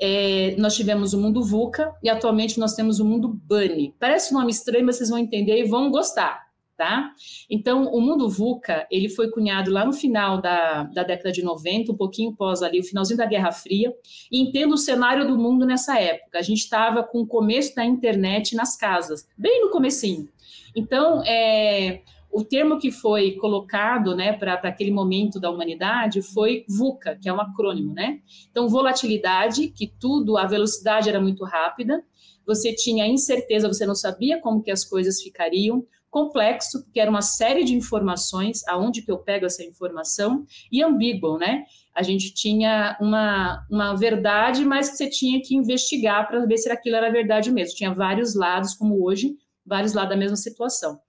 é, 0.00 0.56
nós 0.58 0.74
tivemos 0.74 1.14
o 1.14 1.20
mundo 1.20 1.42
VUCA 1.42 1.94
e 2.02 2.08
atualmente 2.08 2.58
nós 2.58 2.74
temos 2.74 2.98
o 2.98 3.04
mundo 3.04 3.28
BUNNY. 3.28 3.94
Parece 3.98 4.34
um 4.34 4.38
nome 4.38 4.50
estranho, 4.50 4.84
mas 4.84 4.96
vocês 4.96 5.08
vão 5.08 5.18
entender 5.18 5.58
e 5.58 5.68
vão 5.68 5.90
gostar 5.90 6.43
tá? 6.76 7.12
Então, 7.48 7.84
o 7.84 8.00
mundo 8.00 8.28
VUCA, 8.28 8.86
ele 8.90 9.08
foi 9.08 9.30
cunhado 9.30 9.70
lá 9.70 9.84
no 9.84 9.92
final 9.92 10.40
da, 10.40 10.84
da 10.84 11.02
década 11.02 11.30
de 11.30 11.42
90, 11.42 11.92
um 11.92 11.96
pouquinho 11.96 12.34
pós 12.34 12.62
ali, 12.62 12.80
o 12.80 12.84
finalzinho 12.84 13.18
da 13.18 13.26
Guerra 13.26 13.52
Fria, 13.52 13.92
e 14.30 14.40
entendo 14.40 14.72
o 14.72 14.78
cenário 14.78 15.26
do 15.26 15.38
mundo 15.38 15.64
nessa 15.64 15.98
época. 15.98 16.38
A 16.38 16.42
gente 16.42 16.58
estava 16.58 17.02
com 17.02 17.20
o 17.20 17.26
começo 17.26 17.74
da 17.74 17.84
internet 17.84 18.56
nas 18.56 18.76
casas, 18.76 19.26
bem 19.36 19.60
no 19.60 19.70
comecinho. 19.70 20.28
Então, 20.74 21.22
é, 21.24 22.02
o 22.34 22.42
termo 22.42 22.78
que 22.80 22.90
foi 22.90 23.36
colocado 23.36 24.16
né, 24.16 24.32
para 24.32 24.54
aquele 24.54 24.90
momento 24.90 25.38
da 25.38 25.48
humanidade 25.48 26.20
foi 26.20 26.64
VUCA, 26.68 27.16
que 27.20 27.28
é 27.28 27.32
um 27.32 27.40
acrônimo, 27.40 27.94
né? 27.94 28.18
Então, 28.50 28.68
volatilidade, 28.68 29.68
que 29.68 29.86
tudo, 29.86 30.36
a 30.36 30.44
velocidade 30.44 31.08
era 31.08 31.20
muito 31.20 31.44
rápida, 31.44 32.02
você 32.44 32.74
tinha 32.74 33.06
incerteza, 33.06 33.68
você 33.68 33.86
não 33.86 33.94
sabia 33.94 34.40
como 34.40 34.62
que 34.62 34.70
as 34.70 34.84
coisas 34.84 35.22
ficariam, 35.22 35.86
complexo, 36.14 36.84
porque 36.84 37.00
era 37.00 37.10
uma 37.10 37.22
série 37.22 37.64
de 37.64 37.74
informações, 37.74 38.62
aonde 38.68 39.02
que 39.02 39.10
eu 39.10 39.18
pego 39.18 39.46
essa 39.46 39.64
informação, 39.64 40.46
e 40.70 40.80
ambíguo, 40.80 41.36
né? 41.38 41.64
A 41.92 42.04
gente 42.04 42.32
tinha 42.32 42.96
uma, 43.00 43.66
uma 43.68 43.94
verdade, 43.96 44.64
mas 44.64 44.88
que 44.88 44.96
você 44.96 45.10
tinha 45.10 45.42
que 45.42 45.56
investigar 45.56 46.28
para 46.28 46.46
ver 46.46 46.56
se 46.56 46.70
aquilo 46.70 46.94
era 46.94 47.10
verdade 47.10 47.50
mesmo. 47.50 47.74
Tinha 47.74 47.92
vários 47.92 48.36
lados, 48.36 48.74
como 48.74 49.04
hoje, 49.04 49.36
vários 49.66 49.92
lados 49.92 50.10
da 50.10 50.16
mesma 50.16 50.36
situação. 50.36 51.00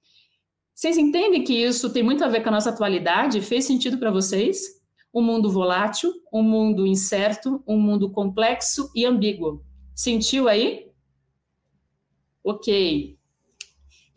Vocês 0.74 0.98
entendem 0.98 1.44
que 1.44 1.54
isso 1.54 1.94
tem 1.94 2.02
muito 2.02 2.24
a 2.24 2.28
ver 2.28 2.42
com 2.42 2.50
a 2.50 2.54
nossa 2.54 2.72
atualidade? 2.72 3.42
Fez 3.42 3.66
sentido 3.66 4.00
para 4.00 4.10
vocês? 4.10 4.58
Um 5.14 5.22
mundo 5.22 5.52
volátil, 5.52 6.12
um 6.34 6.42
mundo 6.42 6.88
incerto, 6.88 7.64
um 7.68 7.80
mundo 7.80 8.12
complexo 8.12 8.90
e 8.96 9.06
ambíguo. 9.06 9.64
Sentiu 9.94 10.50
aí? 10.50 10.88
Ok. 12.44 13.15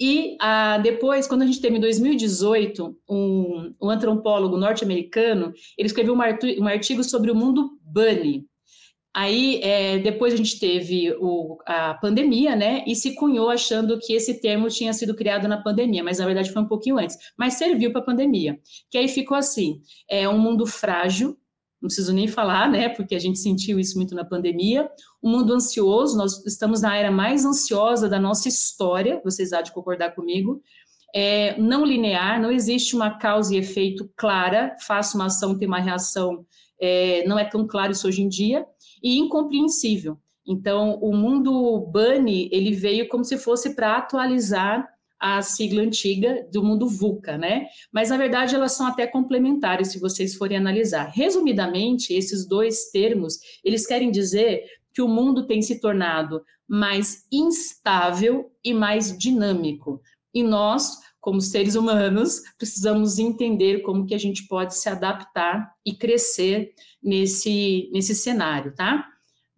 E 0.01 0.37
ah, 0.41 0.79
depois, 0.79 1.27
quando 1.27 1.43
a 1.43 1.47
gente 1.47 1.61
teve 1.61 1.77
em 1.77 1.81
2018, 1.81 2.97
um, 3.09 3.75
um 3.81 3.91
antropólogo 3.91 4.57
norte-americano, 4.57 5.53
ele 5.77 5.87
escreveu 5.87 6.15
um, 6.15 6.21
artigo, 6.21 6.63
um 6.63 6.69
artigo 6.69 7.03
sobre 7.03 7.31
o 7.31 7.35
mundo 7.35 7.79
bunny. 7.83 8.47
Aí, 9.13 9.61
é, 9.63 9.99
depois 9.99 10.33
a 10.33 10.37
gente 10.37 10.61
teve 10.61 11.13
o, 11.19 11.59
a 11.67 11.95
pandemia, 11.95 12.55
né? 12.55 12.85
E 12.87 12.95
se 12.95 13.17
cunhou 13.17 13.51
achando 13.51 13.99
que 13.99 14.13
esse 14.13 14.41
termo 14.41 14.69
tinha 14.69 14.93
sido 14.93 15.15
criado 15.15 15.49
na 15.49 15.61
pandemia, 15.61 16.05
mas 16.05 16.19
na 16.19 16.27
verdade 16.27 16.53
foi 16.53 16.63
um 16.63 16.69
pouquinho 16.69 16.99
antes. 16.99 17.17
Mas 17.37 17.55
serviu 17.55 17.91
para 17.91 18.01
a 18.01 18.05
pandemia. 18.05 18.61
Que 18.89 18.99
aí 18.99 19.09
ficou 19.09 19.37
assim: 19.37 19.81
é 20.09 20.29
um 20.29 20.39
mundo 20.39 20.67
frágil, 20.67 21.37
não 21.81 21.87
preciso 21.87 22.13
nem 22.13 22.27
falar, 22.27 22.69
né, 22.69 22.89
porque 22.89 23.15
a 23.15 23.19
gente 23.19 23.39
sentiu 23.39 23.79
isso 23.79 23.97
muito 23.97 24.15
na 24.15 24.25
pandemia. 24.25 24.89
O 25.23 25.29
mundo 25.29 25.53
ansioso, 25.55 26.17
nós 26.17 26.45
estamos 26.45 26.83
na 26.83 26.97
era 26.97 27.11
mais 27.11 27.45
ansiosa 27.45 28.09
da 28.09 28.19
nossa 28.19 28.49
história, 28.49 29.21
vocês 29.25 29.53
há 29.53 29.63
de 29.63 29.73
concordar 29.73 30.15
comigo. 30.15 30.61
É, 31.15 31.59
não 31.59 31.87
linear, 31.87 32.41
não 32.41 32.51
existe 32.51 32.95
uma 32.95 33.17
causa 33.19 33.55
e 33.55 33.59
efeito 33.59 34.11
clara, 34.17 34.77
faço 34.87 35.17
uma 35.17 35.27
ação, 35.27 35.57
tem 35.57 35.67
uma 35.67 35.81
reação, 35.81 36.45
é, 36.81 37.27
não 37.27 37.39
é 37.39 37.45
tão 37.45 37.67
claro 37.67 37.93
isso 37.93 38.07
hoje 38.07 38.23
em 38.23 38.29
dia, 38.29 38.67
e 39.03 39.19
incompreensível. 39.19 40.19
Então, 40.47 40.99
o 41.01 41.15
mundo 41.15 41.81
Bunny, 41.93 42.49
ele 42.53 42.73
veio 42.73 43.09
como 43.09 43.25
se 43.25 43.39
fosse 43.39 43.75
para 43.75 43.97
atualizar 43.97 44.89
a 45.19 45.43
sigla 45.43 45.83
antiga 45.83 46.47
do 46.53 46.63
mundo 46.63 46.89
VUCA, 46.89 47.37
né? 47.37 47.67
Mas 47.93 48.11
na 48.11 48.17
verdade 48.17 48.55
elas 48.55 48.73
são 48.73 48.87
até 48.87 49.07
complementares 49.07 49.89
se 49.89 49.99
vocês 49.99 50.35
forem 50.35 50.57
analisar. 50.57 51.11
Resumidamente, 51.15 52.13
esses 52.13 52.47
dois 52.47 52.91
termos, 52.91 53.39
eles 53.65 53.87
querem 53.87 54.11
dizer 54.11 54.65
que 54.95 55.03
o 55.03 55.09
mundo 55.09 55.47
tem 55.47 55.63
se 55.63 55.81
tornado 55.81 56.43
mais 56.67 57.27
instável 57.33 58.51
e 58.65 58.75
mais 58.75 59.17
dinâmico. 59.17 60.01
E 60.35 60.43
nós, 60.43 60.99
como 61.21 61.41
seres 61.41 61.75
humanos, 61.75 62.43
precisamos 62.57 63.19
entender 63.19 63.81
como 63.81 64.07
que 64.07 64.15
a 64.15 64.19
gente 64.19 64.47
pode 64.47 64.77
se 64.77 64.89
adaptar 64.89 65.73
e 65.85 65.95
crescer 65.95 66.73
nesse 67.03 67.91
nesse 67.93 68.15
cenário, 68.15 68.75
tá? 68.75 69.07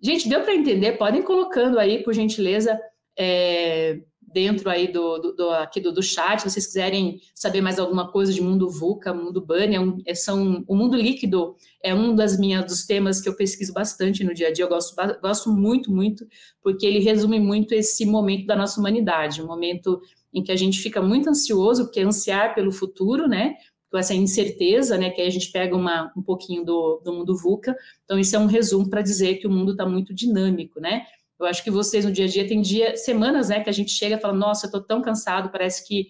Gente, 0.02 0.28
deu 0.28 0.42
para 0.42 0.54
entender? 0.54 0.92
Podem 0.92 1.22
colocando 1.22 1.78
aí, 1.78 2.02
por 2.02 2.14
gentileza, 2.14 2.80
é, 3.18 4.00
dentro 4.32 4.70
aí 4.70 4.92
do, 4.92 5.18
do, 5.18 5.32
do 5.34 5.50
aqui 5.50 5.80
do, 5.80 5.92
do, 5.92 6.02
chat, 6.02 6.40
se 6.40 6.50
vocês 6.50 6.66
quiserem 6.66 7.20
saber 7.34 7.60
mais 7.60 7.78
alguma 7.78 8.10
coisa 8.10 8.32
de 8.32 8.40
mundo 8.40 8.70
VUCA, 8.70 9.12
mundo 9.12 9.40
BUNNY, 9.40 9.74
é 9.74 9.80
um, 9.80 9.98
é, 10.06 10.14
são, 10.14 10.64
o 10.68 10.76
mundo 10.76 10.96
líquido 10.96 11.56
é 11.82 11.94
um 11.94 12.14
das 12.14 12.38
minhas, 12.38 12.64
dos 12.64 12.86
temas 12.86 13.20
que 13.20 13.28
eu 13.28 13.36
pesquiso 13.36 13.72
bastante 13.72 14.22
no 14.22 14.32
dia 14.32 14.48
a 14.48 14.52
dia, 14.52 14.64
eu 14.64 14.68
gosto, 14.68 14.94
gosto 15.20 15.50
muito, 15.50 15.90
muito, 15.90 16.26
porque 16.62 16.86
ele 16.86 17.00
resume 17.00 17.40
muito 17.40 17.74
esse 17.74 18.06
momento 18.06 18.46
da 18.46 18.56
nossa 18.56 18.78
humanidade, 18.78 19.42
um 19.42 19.46
momento 19.46 20.00
em 20.32 20.42
que 20.42 20.52
a 20.52 20.56
gente 20.56 20.78
fica 20.78 21.02
muito 21.02 21.28
ansioso, 21.28 21.84
porque 21.84 22.00
é 22.00 22.04
ansiar 22.04 22.54
pelo 22.54 22.70
futuro, 22.70 23.26
né, 23.26 23.54
com 23.90 23.98
essa 23.98 24.14
incerteza, 24.14 24.96
né, 24.96 25.10
que 25.10 25.20
aí 25.20 25.26
a 25.26 25.30
gente 25.30 25.50
pega 25.50 25.76
uma, 25.76 26.12
um 26.16 26.22
pouquinho 26.22 26.64
do, 26.64 27.00
do 27.04 27.12
mundo 27.12 27.36
VUCA, 27.36 27.74
então 28.04 28.18
isso 28.18 28.36
é 28.36 28.38
um 28.38 28.46
resumo 28.46 28.88
para 28.88 29.02
dizer 29.02 29.36
que 29.36 29.46
o 29.48 29.50
mundo 29.50 29.72
está 29.72 29.84
muito 29.84 30.14
dinâmico, 30.14 30.78
né, 30.78 31.04
eu 31.40 31.46
acho 31.46 31.64
que 31.64 31.70
vocês 31.70 32.04
no 32.04 32.12
dia 32.12 32.26
a 32.26 32.28
dia 32.28 32.46
tem 32.46 32.60
dia, 32.60 32.96
semanas, 32.96 33.48
né, 33.48 33.60
que 33.60 33.70
a 33.70 33.72
gente 33.72 33.90
chega 33.90 34.16
e 34.16 34.20
fala, 34.20 34.34
nossa, 34.34 34.66
eu 34.66 34.70
tô 34.70 34.80
tão 34.80 35.00
cansado, 35.00 35.50
parece 35.50 35.86
que 35.86 36.08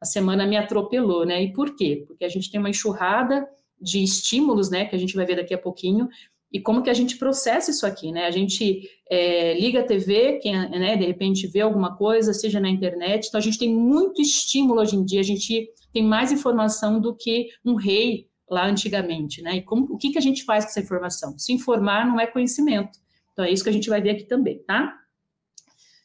a 0.00 0.04
semana 0.04 0.46
me 0.46 0.56
atropelou, 0.56 1.24
né? 1.24 1.40
E 1.42 1.52
por 1.52 1.76
quê? 1.76 2.04
Porque 2.06 2.24
a 2.24 2.28
gente 2.28 2.50
tem 2.50 2.58
uma 2.58 2.70
enxurrada 2.70 3.46
de 3.80 4.02
estímulos, 4.02 4.70
né, 4.70 4.84
que 4.84 4.96
a 4.96 4.98
gente 4.98 5.14
vai 5.14 5.24
ver 5.24 5.36
daqui 5.36 5.54
a 5.54 5.58
pouquinho, 5.58 6.08
e 6.52 6.60
como 6.60 6.82
que 6.82 6.90
a 6.90 6.94
gente 6.94 7.16
processa 7.16 7.70
isso 7.70 7.86
aqui, 7.86 8.12
né? 8.12 8.26
A 8.26 8.30
gente 8.30 8.88
é, 9.08 9.54
liga 9.58 9.80
a 9.80 9.84
TV, 9.84 10.38
quem, 10.42 10.52
né, 10.52 10.96
de 10.96 11.06
repente 11.06 11.46
vê 11.46 11.60
alguma 11.60 11.96
coisa, 11.96 12.34
seja 12.34 12.60
na 12.60 12.68
internet, 12.68 13.28
então 13.28 13.38
a 13.38 13.42
gente 13.42 13.58
tem 13.58 13.74
muito 13.74 14.20
estímulo 14.20 14.80
hoje 14.80 14.96
em 14.96 15.04
dia, 15.04 15.20
a 15.20 15.24
gente 15.24 15.70
tem 15.92 16.02
mais 16.02 16.32
informação 16.32 17.00
do 17.00 17.14
que 17.16 17.48
um 17.64 17.74
rei 17.74 18.26
lá 18.50 18.66
antigamente, 18.66 19.40
né? 19.40 19.56
E 19.56 19.62
como, 19.62 19.86
o 19.94 19.96
que, 19.96 20.10
que 20.10 20.18
a 20.18 20.22
gente 20.22 20.44
faz 20.44 20.64
com 20.64 20.70
essa 20.70 20.80
informação? 20.80 21.38
Se 21.38 21.52
informar 21.52 22.06
não 22.06 22.20
é 22.20 22.26
conhecimento. 22.26 22.98
Então, 23.32 23.44
é 23.44 23.50
isso 23.50 23.64
que 23.64 23.70
a 23.70 23.72
gente 23.72 23.88
vai 23.88 24.00
ver 24.00 24.10
aqui 24.10 24.24
também, 24.24 24.58
tá? 24.64 24.98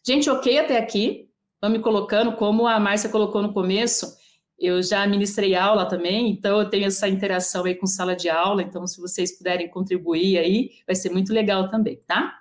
Gente, 0.05 0.29
ok 0.29 0.57
até 0.57 0.77
aqui. 0.77 1.29
Vão 1.61 1.71
me 1.71 1.79
colocando, 1.79 2.33
como 2.33 2.67
a 2.67 2.79
Márcia 2.79 3.09
colocou 3.09 3.41
no 3.41 3.51
começo, 3.51 4.15
eu 4.59 4.81
já 4.81 5.05
ministrei 5.05 5.55
aula 5.55 5.85
também, 5.85 6.29
então 6.29 6.59
eu 6.59 6.69
tenho 6.69 6.85
essa 6.85 7.07
interação 7.07 7.65
aí 7.65 7.75
com 7.75 7.85
sala 7.85 8.15
de 8.15 8.29
aula, 8.29 8.63
então 8.63 8.85
se 8.87 8.99
vocês 8.99 9.37
puderem 9.37 9.69
contribuir 9.69 10.37
aí, 10.37 10.71
vai 10.85 10.95
ser 10.95 11.11
muito 11.11 11.31
legal 11.31 11.69
também, 11.69 12.01
tá? 12.07 12.33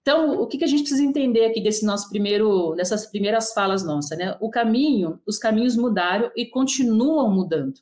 Então, 0.00 0.38
o 0.40 0.46
que, 0.46 0.58
que 0.58 0.64
a 0.64 0.66
gente 0.66 0.80
precisa 0.80 1.02
entender 1.02 1.46
aqui 1.46 1.62
desse 1.62 1.84
nosso 1.84 2.10
primeiro, 2.10 2.74
dessas 2.74 3.06
primeiras 3.06 3.54
falas 3.54 3.82
nossas, 3.82 4.18
né? 4.18 4.36
O 4.38 4.50
caminho, 4.50 5.18
os 5.26 5.38
caminhos 5.38 5.76
mudaram 5.76 6.30
e 6.36 6.44
continuam 6.44 7.30
mudando. 7.30 7.80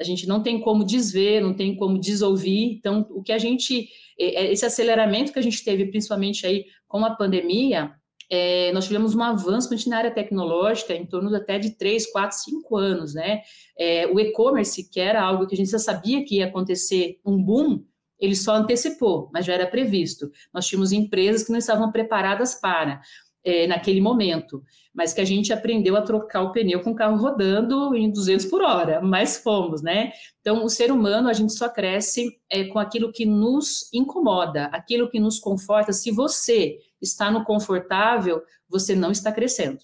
A 0.00 0.04
gente 0.04 0.26
não 0.26 0.42
tem 0.42 0.60
como 0.60 0.84
desver, 0.84 1.40
não 1.40 1.54
tem 1.54 1.76
como 1.76 1.98
desouvir, 1.98 2.74
então 2.74 3.06
o 3.10 3.22
que 3.22 3.32
a 3.32 3.38
gente 3.38 3.88
é, 4.18 4.52
esse 4.52 4.64
aceleramento 4.64 5.32
que 5.32 5.38
a 5.38 5.42
gente 5.42 5.64
teve, 5.64 5.86
principalmente 5.86 6.46
aí 6.46 6.66
com 6.86 7.04
a 7.04 7.14
pandemia, 7.14 7.92
é, 8.30 8.72
nós 8.72 8.86
tivemos 8.86 9.14
um 9.14 9.22
avanço 9.22 9.70
na 9.88 9.98
área 9.98 10.10
tecnológica 10.10 10.94
em 10.94 11.06
torno 11.06 11.34
até 11.34 11.58
de 11.58 11.76
3, 11.76 12.10
4, 12.10 12.38
5 12.38 12.76
anos, 12.76 13.14
né? 13.14 13.42
É, 13.78 14.06
o 14.06 14.18
e-commerce, 14.18 14.88
que 14.90 14.98
era 14.98 15.22
algo 15.22 15.46
que 15.46 15.54
a 15.54 15.56
gente 15.56 15.70
já 15.70 15.78
sabia 15.78 16.24
que 16.24 16.36
ia 16.36 16.46
acontecer 16.46 17.18
um 17.24 17.40
boom, 17.42 17.84
ele 18.18 18.34
só 18.34 18.54
antecipou, 18.54 19.28
mas 19.32 19.44
já 19.44 19.52
era 19.52 19.66
previsto. 19.66 20.30
Nós 20.52 20.66
tínhamos 20.66 20.92
empresas 20.92 21.44
que 21.44 21.52
não 21.52 21.58
estavam 21.58 21.92
preparadas 21.92 22.54
para 22.54 23.00
é, 23.44 23.66
naquele 23.66 24.00
momento, 24.00 24.62
mas 24.92 25.12
que 25.12 25.20
a 25.20 25.24
gente 25.24 25.52
aprendeu 25.52 25.96
a 25.96 26.02
trocar 26.02 26.42
o 26.42 26.52
pneu 26.52 26.80
com 26.80 26.92
o 26.92 26.94
carro 26.94 27.16
rodando 27.16 27.94
em 27.94 28.10
200 28.10 28.46
por 28.46 28.62
hora, 28.62 29.00
mas 29.02 29.36
fomos, 29.36 29.82
né? 29.82 30.12
Então, 30.40 30.64
o 30.64 30.68
ser 30.68 30.90
humano, 30.90 31.28
a 31.28 31.32
gente 31.32 31.52
só 31.52 31.68
cresce 31.68 32.38
é, 32.48 32.64
com 32.64 32.78
aquilo 32.78 33.12
que 33.12 33.26
nos 33.26 33.92
incomoda, 33.92 34.66
aquilo 34.66 35.10
que 35.10 35.20
nos 35.20 35.38
conforta. 35.38 35.92
Se 35.92 36.10
você 36.10 36.78
está 37.02 37.30
no 37.30 37.44
confortável, 37.44 38.42
você 38.68 38.94
não 38.94 39.10
está 39.10 39.30
crescendo, 39.30 39.80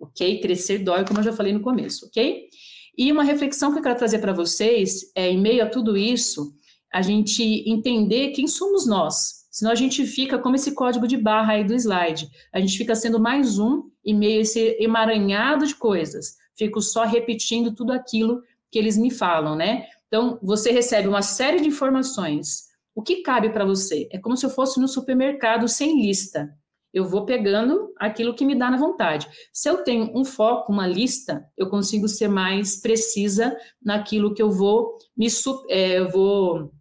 ok? 0.00 0.40
Crescer 0.40 0.78
dói, 0.78 1.04
como 1.04 1.20
eu 1.20 1.24
já 1.24 1.32
falei 1.32 1.52
no 1.52 1.60
começo, 1.60 2.06
ok? 2.06 2.48
E 2.96 3.12
uma 3.12 3.22
reflexão 3.22 3.70
que 3.72 3.78
eu 3.78 3.82
quero 3.82 3.98
trazer 3.98 4.18
para 4.18 4.32
vocês 4.32 5.12
é, 5.14 5.30
em 5.30 5.38
meio 5.38 5.62
a 5.62 5.68
tudo 5.68 5.96
isso, 5.96 6.54
a 6.92 7.02
gente 7.02 7.42
entender 7.68 8.32
quem 8.32 8.46
somos 8.46 8.86
nós, 8.86 9.37
Senão 9.58 9.72
a 9.72 9.74
gente 9.74 10.06
fica 10.06 10.38
como 10.38 10.54
esse 10.54 10.72
código 10.72 11.08
de 11.08 11.16
barra 11.16 11.54
aí 11.54 11.64
do 11.64 11.74
slide. 11.74 12.30
A 12.52 12.60
gente 12.60 12.78
fica 12.78 12.94
sendo 12.94 13.18
mais 13.18 13.58
um 13.58 13.90
e 14.04 14.14
meio 14.14 14.42
esse 14.42 14.76
emaranhado 14.78 15.66
de 15.66 15.74
coisas. 15.74 16.36
Fico 16.56 16.80
só 16.80 17.02
repetindo 17.02 17.74
tudo 17.74 17.92
aquilo 17.92 18.40
que 18.70 18.78
eles 18.78 18.96
me 18.96 19.10
falam, 19.10 19.56
né? 19.56 19.88
Então, 20.06 20.38
você 20.40 20.70
recebe 20.70 21.08
uma 21.08 21.22
série 21.22 21.60
de 21.60 21.66
informações. 21.66 22.68
O 22.94 23.02
que 23.02 23.16
cabe 23.16 23.50
para 23.50 23.64
você? 23.64 24.08
É 24.12 24.18
como 24.20 24.36
se 24.36 24.46
eu 24.46 24.50
fosse 24.50 24.78
no 24.78 24.86
supermercado 24.86 25.66
sem 25.66 26.02
lista. 26.02 26.56
Eu 26.94 27.06
vou 27.06 27.26
pegando 27.26 27.92
aquilo 27.98 28.36
que 28.36 28.44
me 28.44 28.54
dá 28.54 28.70
na 28.70 28.76
vontade. 28.76 29.26
Se 29.52 29.68
eu 29.68 29.78
tenho 29.78 30.16
um 30.16 30.24
foco, 30.24 30.70
uma 30.70 30.86
lista, 30.86 31.44
eu 31.56 31.68
consigo 31.68 32.06
ser 32.06 32.28
mais 32.28 32.80
precisa 32.80 33.56
naquilo 33.82 34.32
que 34.32 34.40
eu 34.40 34.52
vou 34.52 34.96
me 35.16 35.26
é, 35.68 35.98
eu 35.98 36.08
vou 36.10 36.77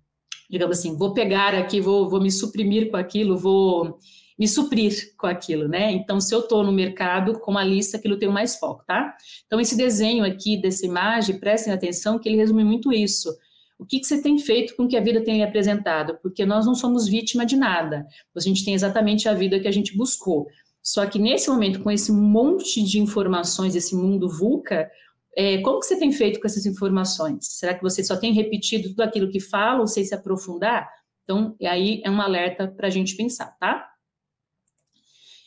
digamos 0.50 0.80
assim, 0.80 0.98
vou 0.98 1.14
pegar 1.14 1.54
aqui, 1.54 1.82
vou, 1.82 2.10
vou 2.10 2.22
me 2.22 2.32
suprimir 2.32 2.90
com 2.90 2.98
aquilo, 2.98 3.38
vou 3.38 4.00
me 4.38 4.48
suprir 4.48 5.16
com 5.18 5.26
aquilo, 5.26 5.68
né? 5.68 5.92
Então, 5.92 6.22
se 6.22 6.34
eu 6.34 6.42
estou 6.42 6.64
no 6.64 6.72
mercado 6.72 7.40
com 7.40 7.52
uma 7.52 7.64
lista, 7.64 7.98
aquilo 7.98 8.20
tem 8.20 8.30
mais 8.30 8.56
foco, 8.58 8.84
tá? 8.86 9.16
Então, 9.46 9.60
esse 9.60 9.76
desenho 9.76 10.24
aqui 10.24 10.62
dessa 10.62 10.86
imagem, 10.86 11.40
prestem 11.40 11.74
atenção 11.74 12.20
que 12.20 12.30
ele 12.30 12.38
resume 12.38 12.64
muito 12.64 12.94
isso. 12.94 13.36
O 13.80 13.86
que, 13.86 14.00
que 14.00 14.06
você 14.08 14.22
tem 14.22 14.38
feito 14.38 14.76
com 14.76 14.88
que 14.88 14.98
a 14.98 15.02
vida 15.02 15.24
tenha 15.24 15.46
apresentado? 15.46 16.18
Porque 16.22 16.46
nós 16.46 16.66
não 16.66 16.76
somos 16.76 17.08
vítima 17.08 17.46
de 17.46 17.56
nada. 17.56 18.06
A 18.36 18.40
gente 18.40 18.64
tem 18.64 18.74
exatamente 18.74 19.28
a 19.28 19.34
vida 19.34 19.60
que 19.60 19.68
a 19.68 19.72
gente 19.72 19.96
buscou. 19.96 20.48
Só 20.82 21.06
que 21.06 21.20
nesse 21.20 21.50
momento, 21.50 21.82
com 21.82 21.92
esse 21.92 22.12
monte 22.12 22.82
de 22.82 23.00
informações, 23.00 23.76
esse 23.76 23.96
mundo 23.96 24.30
VUCA, 24.30 24.90
é, 25.40 25.60
como 25.60 25.80
que 25.80 25.86
você 25.86 26.00
tem 26.00 26.12
feito 26.12 26.40
com 26.40 26.48
essas 26.48 26.66
informações? 26.66 27.46
Será 27.60 27.76
que 27.76 27.84
você 27.84 28.04
só 28.04 28.18
tem 28.18 28.34
repetido 28.34 28.90
tudo 28.90 29.02
aquilo 29.02 29.30
que 29.30 29.40
fala 29.40 29.82
ou 29.82 29.88
sem 29.88 30.04
se 30.04 30.16
aprofundar? 30.16 30.90
Então, 31.24 31.56
aí 31.62 32.02
é 32.04 32.10
um 32.10 32.20
alerta 32.20 32.68
para 32.68 32.88
a 32.88 32.90
gente 32.90 33.16
pensar, 33.16 33.56
tá? 33.60 33.88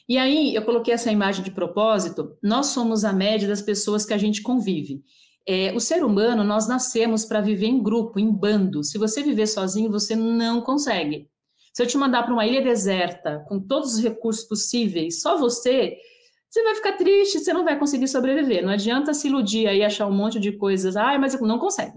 E 0.08 0.16
aí, 0.16 0.54
eu 0.54 0.62
coloquei 0.62 0.94
essa 0.94 1.10
imagem 1.10 1.42
de 1.42 1.50
propósito. 1.50 2.38
Nós 2.40 2.66
somos 2.66 3.04
a 3.04 3.12
média 3.12 3.48
das 3.48 3.60
pessoas 3.60 4.06
que 4.06 4.14
a 4.14 4.18
gente 4.18 4.42
convive. 4.42 5.02
É, 5.44 5.72
o 5.72 5.80
ser 5.80 6.04
humano, 6.04 6.44
nós 6.44 6.68
nascemos 6.68 7.24
para 7.24 7.40
viver 7.40 7.66
em 7.66 7.82
grupo, 7.82 8.20
em 8.20 8.30
bando. 8.30 8.84
Se 8.84 8.96
você 8.96 9.24
viver 9.24 9.48
sozinho, 9.48 9.90
você 9.90 10.14
não 10.14 10.60
consegue. 10.60 11.28
Se 11.72 11.82
eu 11.82 11.86
te 11.86 11.98
mandar 11.98 12.22
para 12.22 12.32
uma 12.32 12.46
ilha 12.46 12.62
deserta, 12.62 13.44
com 13.48 13.58
todos 13.58 13.94
os 13.94 14.00
recursos 14.00 14.44
possíveis, 14.44 15.20
só 15.20 15.36
você, 15.36 15.96
você 16.50 16.64
vai 16.64 16.74
ficar 16.74 16.92
triste, 16.94 17.38
você 17.38 17.52
não 17.52 17.64
vai 17.64 17.78
conseguir 17.78 18.08
sobreviver. 18.08 18.64
Não 18.64 18.72
adianta 18.72 19.14
se 19.14 19.28
iludir 19.28 19.68
aí 19.68 19.84
achar 19.84 20.08
um 20.08 20.12
monte 20.12 20.40
de 20.40 20.50
coisas. 20.50 20.96
Ah, 20.96 21.16
mas 21.16 21.40
não 21.40 21.60
consegue. 21.60 21.96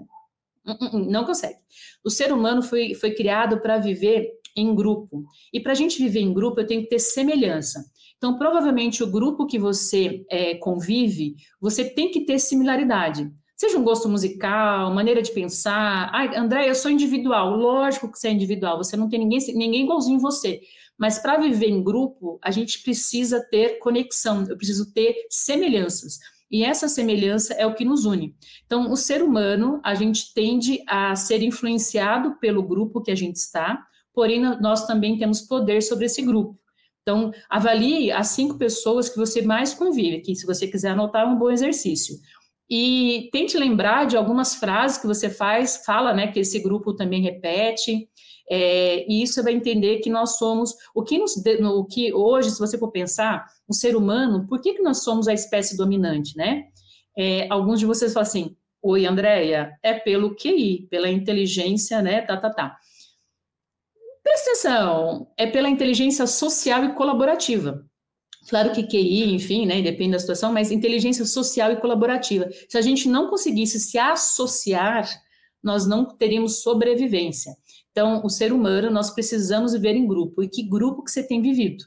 Hum, 0.66 0.78
hum, 0.80 0.90
hum, 0.94 1.06
não 1.10 1.26
consegue. 1.26 1.58
O 2.06 2.10
ser 2.12 2.32
humano 2.32 2.62
foi, 2.62 2.94
foi 2.94 3.12
criado 3.16 3.60
para 3.62 3.80
viver 3.80 4.30
em 4.56 4.76
grupo. 4.76 5.26
E 5.52 5.60
para 5.60 5.72
a 5.72 5.76
gente 5.76 5.98
viver 5.98 6.20
em 6.20 6.32
grupo, 6.32 6.62
eu 6.62 6.68
tenho 6.68 6.84
que 6.84 6.90
ter 6.90 7.00
semelhança. 7.00 7.84
Então, 8.16 8.38
provavelmente, 8.38 9.04
o 9.04 9.12
grupo 9.12 9.48
que 9.48 9.58
você 9.58 10.24
é, 10.30 10.56
convive, 10.56 11.36
você 11.60 11.84
tem 11.84 12.12
que 12.12 12.24
ter 12.24 12.38
similaridade. 12.38 13.30
Seja 13.58 13.78
um 13.78 13.84
gosto 13.84 14.08
musical, 14.08 14.94
maneira 14.94 15.22
de 15.22 15.32
pensar. 15.32 16.10
Ai, 16.14 16.36
André, 16.36 16.70
eu 16.70 16.76
sou 16.76 16.92
individual. 16.92 17.56
Lógico 17.56 18.12
que 18.12 18.20
você 18.20 18.28
é 18.28 18.32
individual. 18.32 18.78
Você 18.78 18.96
não 18.96 19.10
tem 19.10 19.20
ninguém, 19.20 19.40
ninguém 19.56 19.84
igualzinho 19.84 20.20
você. 20.20 20.62
Mas 20.98 21.20
para 21.20 21.38
viver 21.40 21.70
em 21.70 21.84
grupo, 21.84 22.40
a 22.42 22.52
gente 22.52 22.82
precisa 22.84 23.42
ter 23.50 23.80
conexão, 23.80 24.46
eu 24.48 24.56
preciso 24.56 24.94
ter 24.94 25.16
semelhanças. 25.30 26.20
E 26.52 26.64
essa 26.64 26.88
semelhança 26.88 27.54
é 27.56 27.66
o 27.66 27.74
que 27.74 27.84
nos 27.84 28.06
une. 28.06 28.36
Então, 28.66 28.92
o 28.92 28.96
ser 28.96 29.24
humano, 29.24 29.82
a 29.84 29.96
gente 29.96 30.34
tende 30.36 30.84
a 30.88 31.16
ser 31.16 31.42
influenciado 31.42 32.38
pelo 32.40 32.62
grupo 32.62 33.02
que 33.02 33.10
a 33.10 33.16
gente 33.16 33.38
está, 33.38 33.84
porém, 34.14 34.40
nós 34.62 34.86
também 34.86 35.18
temos 35.18 35.42
poder 35.42 35.82
sobre 35.82 36.06
esse 36.06 36.22
grupo. 36.22 36.60
Então, 37.02 37.32
avalie 37.50 38.12
as 38.12 38.28
cinco 38.28 38.58
pessoas 38.58 39.10
que 39.10 39.18
você 39.18 39.42
mais 39.42 39.74
convive, 39.74 40.22
que 40.22 40.36
se 40.36 40.46
você 40.46 40.68
quiser 40.68 40.92
anotar, 40.92 41.24
é 41.24 41.26
um 41.26 41.38
bom 41.38 41.50
exercício. 41.50 42.16
E 42.70 43.30
tente 43.32 43.58
lembrar 43.58 44.06
de 44.06 44.16
algumas 44.16 44.56
frases 44.56 44.98
que 44.98 45.08
você 45.08 45.30
faz, 45.30 45.84
fala, 45.86 46.14
né, 46.14 46.28
que 46.28 46.40
esse 46.40 46.60
grupo 46.60 46.94
também 46.94 47.22
repete. 47.22 48.08
É, 48.56 49.04
e 49.12 49.24
isso 49.24 49.42
vai 49.42 49.52
entender 49.52 49.98
que 49.98 50.12
nós 50.12 50.38
somos 50.38 50.76
o 50.94 51.02
que 51.02 51.18
nos, 51.18 51.36
o 51.36 51.86
que 51.86 52.14
hoje, 52.14 52.52
se 52.52 52.60
você 52.60 52.78
for 52.78 52.92
pensar, 52.92 53.48
o 53.68 53.74
ser 53.74 53.96
humano, 53.96 54.46
por 54.46 54.62
que, 54.62 54.76
que 54.76 54.84
nós 54.84 55.04
somos 55.04 55.28
a 55.28 55.34
espécie 55.34 55.76
dominante, 55.76 56.38
né? 56.38 56.66
É, 57.18 57.48
alguns 57.50 57.80
de 57.80 57.88
vocês 57.88 58.14
falam 58.14 58.28
assim, 58.28 58.56
oi, 58.80 59.08
Andréia, 59.08 59.76
é 59.82 59.96
pelo 59.96 60.36
QI, 60.36 60.88
pela 60.88 61.10
inteligência, 61.10 62.00
né? 62.00 62.22
Tá, 62.22 62.38
tá, 62.38 62.52
tá. 62.52 62.78
Presta 64.22 64.52
atenção, 64.52 65.34
é 65.36 65.48
pela 65.48 65.68
inteligência 65.68 66.28
social 66.28 66.86
e 66.86 66.94
colaborativa. 66.94 67.84
Claro 68.50 68.72
que 68.72 68.84
QI, 68.84 69.34
enfim, 69.34 69.66
né, 69.66 69.82
depende 69.82 70.12
da 70.12 70.20
situação, 70.20 70.54
mas 70.54 70.70
inteligência 70.70 71.26
social 71.26 71.72
e 71.72 71.78
colaborativa. 71.78 72.48
Se 72.70 72.78
a 72.78 72.82
gente 72.82 73.10
não 73.10 73.32
conseguisse 73.32 73.80
se 73.80 73.98
associar, 73.98 75.10
nós 75.64 75.88
não 75.88 76.06
teríamos 76.06 76.62
sobrevivência. 76.62 77.56
Então, 77.94 78.22
o 78.26 78.30
ser 78.30 78.52
humano, 78.52 78.90
nós 78.90 79.12
precisamos 79.12 79.74
viver 79.74 79.96
em 79.96 80.08
grupo. 80.08 80.42
E 80.42 80.50
que 80.50 80.64
grupo 80.64 81.04
que 81.04 81.12
você 81.12 81.22
tem 81.22 81.42
vivido? 81.42 81.86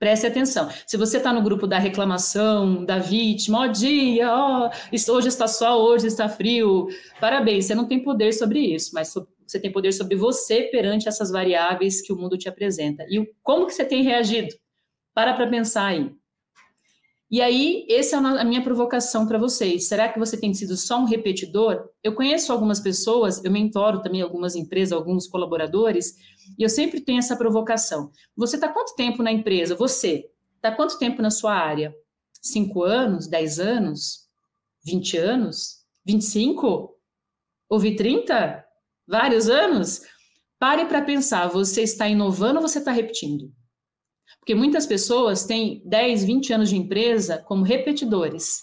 Preste 0.00 0.26
atenção. 0.26 0.68
Se 0.84 0.96
você 0.96 1.18
está 1.18 1.32
no 1.32 1.42
grupo 1.42 1.66
da 1.66 1.78
reclamação, 1.78 2.84
da 2.84 2.98
vítima, 2.98 3.60
ó 3.60 3.64
oh, 3.64 3.68
dia, 3.68 4.30
ó, 4.30 4.68
oh, 4.68 5.12
hoje 5.12 5.28
está 5.28 5.46
sol, 5.46 5.82
hoje 5.82 6.08
está 6.08 6.28
frio, 6.28 6.88
parabéns, 7.20 7.66
você 7.66 7.74
não 7.74 7.86
tem 7.86 8.02
poder 8.02 8.32
sobre 8.32 8.58
isso, 8.58 8.90
mas 8.92 9.14
você 9.46 9.60
tem 9.60 9.70
poder 9.70 9.92
sobre 9.92 10.16
você 10.16 10.64
perante 10.64 11.08
essas 11.08 11.30
variáveis 11.30 12.02
que 12.02 12.12
o 12.12 12.16
mundo 12.16 12.36
te 12.36 12.48
apresenta. 12.48 13.04
E 13.08 13.24
como 13.40 13.66
que 13.66 13.72
você 13.72 13.84
tem 13.84 14.02
reagido? 14.02 14.52
Para 15.14 15.32
para 15.34 15.48
pensar 15.48 15.86
aí. 15.86 16.12
E 17.34 17.40
aí, 17.40 17.84
essa 17.90 18.14
é 18.14 18.18
a 18.20 18.44
minha 18.44 18.62
provocação 18.62 19.26
para 19.26 19.36
vocês. 19.36 19.88
Será 19.88 20.08
que 20.08 20.20
você 20.20 20.36
tem 20.36 20.54
sido 20.54 20.76
só 20.76 21.00
um 21.00 21.04
repetidor? 21.04 21.90
Eu 22.00 22.14
conheço 22.14 22.52
algumas 22.52 22.78
pessoas, 22.78 23.44
eu 23.44 23.50
mentoro 23.50 24.00
também 24.00 24.22
algumas 24.22 24.54
empresas, 24.54 24.92
alguns 24.92 25.26
colaboradores, 25.26 26.14
e 26.56 26.62
eu 26.62 26.68
sempre 26.68 27.00
tenho 27.00 27.18
essa 27.18 27.34
provocação. 27.34 28.12
Você 28.36 28.54
está 28.54 28.68
quanto 28.68 28.94
tempo 28.94 29.20
na 29.20 29.32
empresa? 29.32 29.74
Você 29.74 30.30
está 30.54 30.70
quanto 30.70 30.96
tempo 30.96 31.20
na 31.20 31.28
sua 31.28 31.54
área? 31.54 31.92
Cinco 32.40 32.84
anos? 32.84 33.26
Dez 33.26 33.58
anos? 33.58 34.28
Vinte 34.86 35.16
anos? 35.16 35.78
Vinte 36.06 36.22
e 36.22 36.26
cinco? 36.26 36.96
Ouvi 37.68 37.96
trinta? 37.96 38.64
Vários 39.08 39.48
anos? 39.48 40.02
Pare 40.56 40.86
para 40.86 41.02
pensar, 41.02 41.48
você 41.48 41.82
está 41.82 42.06
inovando 42.06 42.60
ou 42.60 42.68
você 42.68 42.78
está 42.78 42.92
repetindo? 42.92 43.50
Porque 44.44 44.54
muitas 44.54 44.84
pessoas 44.84 45.46
têm 45.46 45.80
10, 45.86 46.22
20 46.24 46.52
anos 46.52 46.68
de 46.68 46.76
empresa 46.76 47.38
como 47.38 47.64
repetidores, 47.64 48.62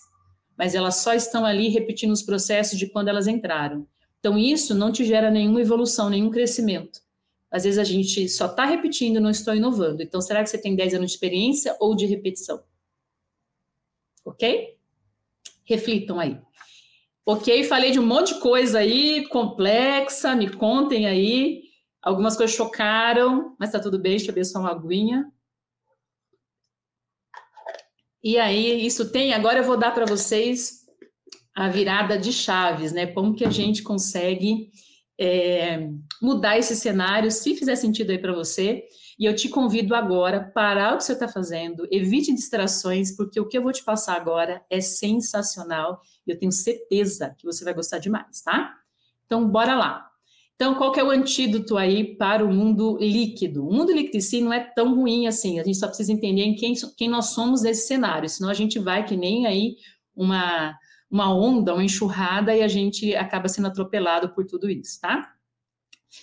mas 0.55 0.75
elas 0.75 0.97
só 0.97 1.11
estão 1.11 1.43
ali 1.43 1.69
repetindo 1.69 2.11
os 2.11 2.21
processos 2.21 2.77
de 2.77 2.85
quando 2.85 3.07
elas 3.07 3.25
entraram. 3.27 3.87
Então, 4.19 4.37
isso 4.37 4.75
não 4.75 4.91
te 4.91 5.03
gera 5.03 5.31
nenhuma 5.31 5.59
evolução, 5.59 6.07
nenhum 6.07 6.29
crescimento. 6.29 7.01
Às 7.49 7.63
vezes 7.63 7.79
a 7.79 7.83
gente 7.83 8.29
só 8.29 8.45
está 8.45 8.63
repetindo, 8.63 9.19
não 9.19 9.31
estou 9.31 9.55
inovando. 9.55 10.03
Então, 10.03 10.21
será 10.21 10.43
que 10.43 10.51
você 10.51 10.59
tem 10.59 10.75
10 10.75 10.93
anos 10.93 11.07
de 11.09 11.15
experiência 11.15 11.75
ou 11.79 11.95
de 11.95 12.05
repetição? 12.05 12.61
Ok? 14.23 14.77
Reflitam 15.65 16.19
aí. 16.19 16.39
Ok, 17.25 17.63
falei 17.63 17.89
de 17.89 17.99
um 17.99 18.05
monte 18.05 18.35
de 18.35 18.39
coisa 18.39 18.77
aí, 18.77 19.27
complexa, 19.29 20.35
me 20.35 20.47
contem 20.47 21.07
aí. 21.07 21.63
Algumas 22.03 22.37
coisas 22.37 22.55
chocaram, 22.55 23.55
mas 23.59 23.71
tá 23.71 23.79
tudo 23.79 23.97
bem, 23.97 24.11
deixa 24.11 24.29
eu 24.29 24.35
ver 24.35 24.45
só 24.45 24.59
uma 24.59 24.69
aguinha. 24.69 25.25
E 28.23 28.37
aí, 28.37 28.85
isso 28.85 29.11
tem. 29.11 29.33
Agora 29.33 29.59
eu 29.59 29.63
vou 29.63 29.77
dar 29.77 29.91
para 29.91 30.05
vocês 30.05 30.81
a 31.55 31.67
virada 31.69 32.17
de 32.17 32.31
chaves, 32.31 32.91
né? 32.91 33.07
Como 33.07 33.35
que 33.35 33.43
a 33.43 33.49
gente 33.49 33.83
consegue 33.83 34.71
é, 35.19 35.89
mudar 36.21 36.57
esse 36.57 36.75
cenário, 36.75 37.29
se 37.31 37.55
fizer 37.55 37.75
sentido 37.75 38.11
aí 38.11 38.17
para 38.17 38.33
você. 38.33 38.83
E 39.19 39.25
eu 39.25 39.35
te 39.35 39.49
convido 39.49 39.93
agora 39.93 40.37
a 40.37 40.43
parar 40.43 40.93
o 40.93 40.97
que 40.97 41.03
você 41.03 41.13
está 41.13 41.27
fazendo, 41.27 41.87
evite 41.91 42.33
distrações, 42.33 43.15
porque 43.15 43.39
o 43.39 43.47
que 43.47 43.57
eu 43.57 43.61
vou 43.61 43.71
te 43.71 43.83
passar 43.83 44.15
agora 44.15 44.65
é 44.69 44.81
sensacional 44.81 46.01
e 46.25 46.31
eu 46.31 46.39
tenho 46.39 46.51
certeza 46.51 47.35
que 47.37 47.45
você 47.45 47.63
vai 47.63 47.73
gostar 47.73 47.99
demais, 47.99 48.41
tá? 48.41 48.75
Então, 49.25 49.47
bora 49.47 49.75
lá. 49.75 50.10
Então, 50.61 50.75
qual 50.75 50.93
é 50.95 51.03
o 51.03 51.09
antídoto 51.09 51.75
aí 51.75 52.15
para 52.15 52.45
o 52.45 52.53
mundo 52.53 52.95
líquido? 53.01 53.67
O 53.67 53.73
mundo 53.73 53.91
líquido 53.91 54.17
em 54.17 54.21
si 54.21 54.41
não 54.41 54.53
é 54.53 54.59
tão 54.59 54.93
ruim 54.93 55.25
assim, 55.25 55.59
a 55.59 55.63
gente 55.63 55.79
só 55.79 55.87
precisa 55.87 56.13
entender 56.13 56.43
em 56.43 56.53
quem, 56.53 56.75
quem 56.95 57.09
nós 57.09 57.29
somos 57.29 57.63
nesse 57.63 57.87
cenário, 57.87 58.29
senão 58.29 58.47
a 58.47 58.53
gente 58.53 58.77
vai 58.77 59.03
que 59.03 59.17
nem 59.17 59.47
aí 59.47 59.77
uma, 60.15 60.77
uma 61.09 61.35
onda, 61.35 61.73
uma 61.73 61.83
enxurrada 61.83 62.55
e 62.55 62.61
a 62.61 62.67
gente 62.67 63.15
acaba 63.15 63.47
sendo 63.47 63.69
atropelado 63.69 64.35
por 64.35 64.45
tudo 64.45 64.69
isso, 64.69 65.01
tá? 65.01 65.33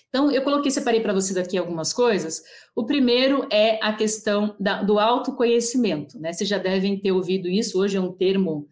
Então, 0.09 0.31
eu 0.31 0.43
coloquei, 0.43 0.71
separei 0.71 1.01
para 1.01 1.13
vocês 1.13 1.37
aqui 1.37 1.59
algumas 1.59 1.93
coisas. 1.93 2.41
O 2.77 2.87
primeiro 2.87 3.45
é 3.51 3.85
a 3.85 3.93
questão 3.93 4.55
da, 4.61 4.85
do 4.85 5.01
autoconhecimento, 5.01 6.17
né? 6.17 6.33
Vocês 6.33 6.49
já 6.49 6.59
devem 6.59 6.97
ter 6.97 7.11
ouvido 7.11 7.49
isso, 7.49 7.77
hoje 7.81 7.97
é 7.97 8.01
um 8.01 8.13
termo 8.13 8.69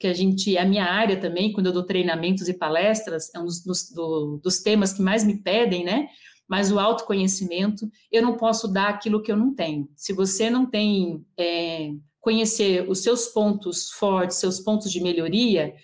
que 0.00 0.06
a 0.06 0.14
gente, 0.14 0.56
a 0.56 0.64
minha 0.64 0.86
área 0.86 1.20
também, 1.20 1.52
quando 1.52 1.66
eu 1.66 1.72
dou 1.72 1.82
treinamentos 1.82 2.48
e 2.48 2.54
palestras, 2.54 3.32
é 3.34 3.38
um 3.38 3.44
dos, 3.44 3.90
do, 3.94 4.40
dos 4.42 4.60
temas 4.60 4.94
que 4.94 5.02
mais 5.02 5.22
me 5.22 5.36
pedem, 5.42 5.84
né? 5.84 6.08
Mas 6.48 6.72
o 6.72 6.78
autoconhecimento, 6.78 7.86
eu 8.10 8.22
não 8.22 8.38
posso 8.38 8.66
dar 8.66 8.88
aquilo 8.88 9.22
que 9.22 9.30
eu 9.30 9.36
não 9.36 9.54
tenho. 9.54 9.88
Se 9.94 10.14
você 10.14 10.48
não 10.48 10.64
tem, 10.64 11.22
é, 11.38 11.90
conhecer 12.18 12.88
os 12.88 13.00
seus 13.02 13.28
pontos 13.28 13.90
fortes, 13.90 14.38
seus 14.38 14.58
pontos 14.58 14.90
de 14.90 15.02
melhoria, 15.02 15.74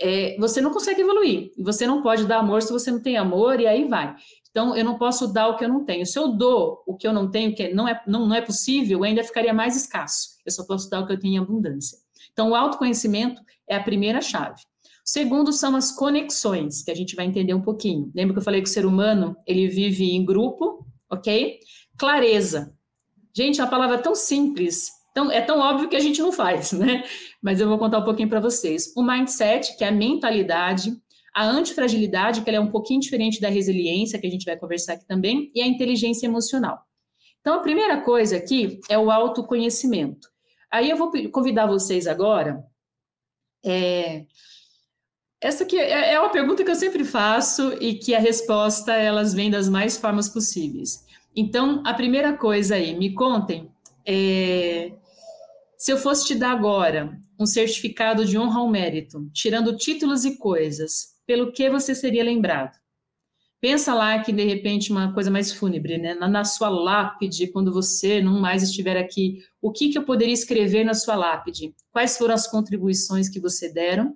é, 0.00 0.36
você 0.38 0.60
não 0.60 0.70
consegue 0.70 1.00
evoluir. 1.00 1.50
Você 1.58 1.84
não 1.84 2.00
pode 2.00 2.26
dar 2.26 2.38
amor 2.38 2.62
se 2.62 2.72
você 2.72 2.92
não 2.92 3.02
tem 3.02 3.16
amor, 3.16 3.60
e 3.60 3.66
aí 3.66 3.88
vai. 3.88 4.14
Então, 4.50 4.76
eu 4.76 4.84
não 4.84 4.96
posso 4.96 5.32
dar 5.32 5.48
o 5.48 5.56
que 5.56 5.64
eu 5.64 5.68
não 5.68 5.84
tenho. 5.84 6.06
Se 6.06 6.16
eu 6.16 6.28
dou 6.28 6.80
o 6.86 6.96
que 6.96 7.08
eu 7.08 7.12
não 7.12 7.28
tenho, 7.28 7.52
que 7.52 7.74
não 7.74 7.88
é, 7.88 8.00
não, 8.06 8.28
não 8.28 8.36
é 8.36 8.40
possível, 8.40 9.02
ainda 9.02 9.24
ficaria 9.24 9.52
mais 9.52 9.74
escasso. 9.76 10.28
Eu 10.46 10.52
só 10.52 10.64
posso 10.64 10.88
dar 10.88 11.00
o 11.00 11.06
que 11.08 11.12
eu 11.12 11.18
tenho 11.18 11.34
em 11.34 11.38
abundância. 11.38 12.03
Então, 12.34 12.50
o 12.50 12.54
autoconhecimento 12.54 13.40
é 13.66 13.74
a 13.74 13.82
primeira 13.82 14.20
chave. 14.20 14.60
O 14.84 15.08
segundo 15.08 15.50
são 15.52 15.74
as 15.74 15.90
conexões, 15.90 16.82
que 16.82 16.90
a 16.90 16.94
gente 16.94 17.16
vai 17.16 17.24
entender 17.24 17.54
um 17.54 17.62
pouquinho. 17.62 18.12
Lembra 18.14 18.34
que 18.34 18.40
eu 18.40 18.44
falei 18.44 18.60
que 18.60 18.68
o 18.68 18.72
ser 18.72 18.84
humano, 18.84 19.34
ele 19.46 19.66
vive 19.68 20.12
em 20.12 20.22
grupo, 20.22 20.86
ok? 21.10 21.58
Clareza. 21.98 22.74
Gente, 23.34 23.60
é 23.60 23.64
uma 23.64 23.70
palavra 23.70 23.98
tão 23.98 24.14
simples, 24.14 24.90
então, 25.14 25.30
é 25.30 25.40
tão 25.40 25.60
óbvio 25.60 25.88
que 25.88 25.94
a 25.94 26.00
gente 26.00 26.20
não 26.20 26.32
faz, 26.32 26.72
né? 26.72 27.04
Mas 27.40 27.60
eu 27.60 27.68
vou 27.68 27.78
contar 27.78 28.00
um 28.00 28.04
pouquinho 28.04 28.28
para 28.28 28.40
vocês. 28.40 28.92
O 28.96 29.02
mindset, 29.02 29.76
que 29.76 29.84
é 29.84 29.88
a 29.88 29.92
mentalidade, 29.92 30.92
a 31.32 31.46
antifragilidade, 31.46 32.42
que 32.42 32.50
ela 32.50 32.56
é 32.56 32.60
um 32.60 32.70
pouquinho 32.70 32.98
diferente 32.98 33.40
da 33.40 33.48
resiliência, 33.48 34.18
que 34.18 34.26
a 34.26 34.30
gente 34.30 34.44
vai 34.44 34.56
conversar 34.56 34.94
aqui 34.94 35.06
também, 35.06 35.52
e 35.54 35.62
a 35.62 35.66
inteligência 35.68 36.26
emocional. 36.26 36.80
Então, 37.40 37.54
a 37.54 37.60
primeira 37.60 38.00
coisa 38.00 38.36
aqui 38.36 38.80
é 38.88 38.98
o 38.98 39.08
autoconhecimento. 39.08 40.33
Aí 40.74 40.90
eu 40.90 40.96
vou 40.96 41.12
convidar 41.30 41.68
vocês 41.68 42.08
agora. 42.08 42.64
É, 43.64 44.24
essa 45.40 45.62
aqui 45.62 45.78
é, 45.78 46.14
é 46.14 46.18
uma 46.18 46.30
pergunta 46.32 46.64
que 46.64 46.70
eu 46.70 46.74
sempre 46.74 47.04
faço 47.04 47.74
e 47.80 47.94
que 47.94 48.12
a 48.12 48.18
resposta 48.18 48.92
elas 48.92 49.32
vem 49.32 49.48
das 49.48 49.68
mais 49.68 49.96
formas 49.96 50.28
possíveis. 50.28 51.06
Então, 51.36 51.80
a 51.86 51.94
primeira 51.94 52.36
coisa 52.36 52.74
aí, 52.74 52.92
me 52.92 53.14
contem 53.14 53.70
é, 54.04 54.90
se 55.78 55.92
eu 55.92 55.96
fosse 55.96 56.26
te 56.26 56.34
dar 56.34 56.50
agora 56.50 57.16
um 57.38 57.46
certificado 57.46 58.24
de 58.24 58.36
honra 58.36 58.58
ao 58.58 58.68
mérito, 58.68 59.30
tirando 59.32 59.76
títulos 59.76 60.24
e 60.24 60.36
coisas, 60.36 61.14
pelo 61.24 61.52
que 61.52 61.70
você 61.70 61.94
seria 61.94 62.24
lembrado? 62.24 62.76
Pensa 63.64 63.94
lá 63.94 64.18
que, 64.18 64.30
de 64.30 64.44
repente, 64.44 64.92
uma 64.92 65.14
coisa 65.14 65.30
mais 65.30 65.50
fúnebre, 65.50 65.96
né? 65.96 66.12
Na, 66.12 66.28
na 66.28 66.44
sua 66.44 66.68
lápide, 66.68 67.46
quando 67.46 67.72
você 67.72 68.20
não 68.20 68.38
mais 68.38 68.62
estiver 68.62 68.94
aqui, 68.94 69.38
o 69.58 69.72
que, 69.72 69.88
que 69.88 69.96
eu 69.96 70.02
poderia 70.02 70.34
escrever 70.34 70.84
na 70.84 70.92
sua 70.92 71.16
lápide? 71.16 71.74
Quais 71.90 72.18
foram 72.18 72.34
as 72.34 72.46
contribuições 72.46 73.26
que 73.26 73.40
você 73.40 73.72
deram? 73.72 74.14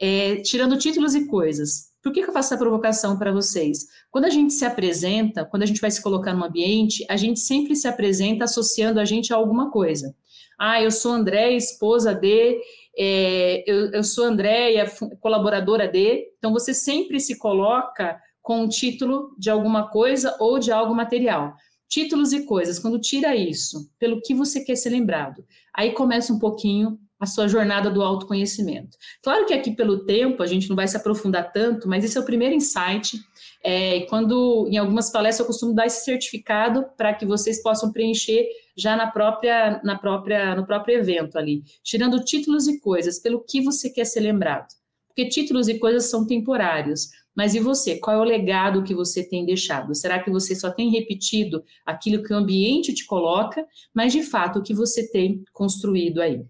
É, 0.00 0.36
tirando 0.42 0.78
títulos 0.78 1.12
e 1.16 1.26
coisas. 1.26 1.92
Por 2.00 2.12
que, 2.12 2.22
que 2.22 2.28
eu 2.28 2.32
faço 2.32 2.54
essa 2.54 2.62
provocação 2.62 3.18
para 3.18 3.32
vocês? 3.32 3.78
Quando 4.12 4.26
a 4.26 4.30
gente 4.30 4.52
se 4.52 4.64
apresenta, 4.64 5.44
quando 5.44 5.64
a 5.64 5.66
gente 5.66 5.80
vai 5.80 5.90
se 5.90 6.00
colocar 6.00 6.32
no 6.32 6.44
ambiente, 6.44 7.04
a 7.10 7.16
gente 7.16 7.40
sempre 7.40 7.74
se 7.74 7.88
apresenta 7.88 8.44
associando 8.44 9.00
a 9.00 9.04
gente 9.04 9.32
a 9.32 9.36
alguma 9.36 9.72
coisa. 9.72 10.14
Ah, 10.56 10.80
eu 10.80 10.92
sou 10.92 11.10
André, 11.10 11.50
esposa 11.56 12.14
de, 12.14 12.60
é, 12.96 13.64
eu, 13.66 13.90
eu 13.90 14.04
sou 14.04 14.24
Andréia, 14.24 14.86
colaboradora 15.20 15.88
de. 15.88 16.28
Então, 16.38 16.52
você 16.52 16.72
sempre 16.72 17.18
se 17.18 17.36
coloca 17.36 18.20
com 18.44 18.62
o 18.62 18.68
título 18.68 19.34
de 19.38 19.48
alguma 19.48 19.88
coisa 19.88 20.36
ou 20.38 20.58
de 20.58 20.70
algo 20.70 20.94
material. 20.94 21.56
Títulos 21.88 22.30
e 22.34 22.44
coisas, 22.44 22.78
quando 22.78 23.00
tira 23.00 23.34
isso, 23.34 23.90
pelo 23.98 24.20
que 24.20 24.34
você 24.34 24.60
quer 24.62 24.76
ser 24.76 24.90
lembrado, 24.90 25.42
aí 25.74 25.92
começa 25.92 26.30
um 26.30 26.38
pouquinho 26.38 26.98
a 27.18 27.24
sua 27.24 27.48
jornada 27.48 27.90
do 27.90 28.02
autoconhecimento. 28.02 28.98
Claro 29.22 29.46
que 29.46 29.54
aqui 29.54 29.70
pelo 29.70 30.04
tempo 30.04 30.42
a 30.42 30.46
gente 30.46 30.68
não 30.68 30.76
vai 30.76 30.86
se 30.86 30.94
aprofundar 30.94 31.52
tanto, 31.52 31.88
mas 31.88 32.04
esse 32.04 32.18
é 32.18 32.20
o 32.20 32.24
primeiro 32.24 32.54
insight. 32.54 33.18
É, 33.62 34.00
quando 34.10 34.68
em 34.70 34.76
algumas 34.76 35.10
palestras 35.10 35.40
eu 35.40 35.46
costumo 35.46 35.74
dar 35.74 35.86
esse 35.86 36.04
certificado 36.04 36.84
para 36.98 37.14
que 37.14 37.24
vocês 37.24 37.62
possam 37.62 37.92
preencher 37.92 38.46
já 38.76 38.94
na 38.94 39.06
própria, 39.06 39.80
na 39.82 39.96
própria, 39.96 40.54
no 40.54 40.66
próprio 40.66 40.98
evento 40.98 41.38
ali, 41.38 41.62
tirando 41.82 42.22
títulos 42.22 42.68
e 42.68 42.78
coisas 42.78 43.18
pelo 43.18 43.42
que 43.42 43.62
você 43.62 43.88
quer 43.88 44.04
ser 44.04 44.20
lembrado. 44.20 44.68
Porque 45.08 45.30
títulos 45.30 45.68
e 45.68 45.78
coisas 45.78 46.10
são 46.10 46.26
temporários. 46.26 47.08
Mas 47.36 47.54
e 47.54 47.60
você? 47.60 47.98
Qual 47.98 48.16
é 48.16 48.20
o 48.20 48.24
legado 48.24 48.84
que 48.84 48.94
você 48.94 49.28
tem 49.28 49.44
deixado? 49.44 49.94
Será 49.94 50.22
que 50.22 50.30
você 50.30 50.54
só 50.54 50.70
tem 50.70 50.90
repetido 50.90 51.64
aquilo 51.84 52.22
que 52.22 52.32
o 52.32 52.36
ambiente 52.36 52.94
te 52.94 53.04
coloca, 53.04 53.66
mas 53.92 54.12
de 54.12 54.22
fato 54.22 54.58
o 54.58 54.62
que 54.62 54.74
você 54.74 55.10
tem 55.10 55.42
construído 55.52 56.20
aí? 56.20 56.44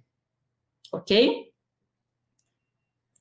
ok? 0.94 1.52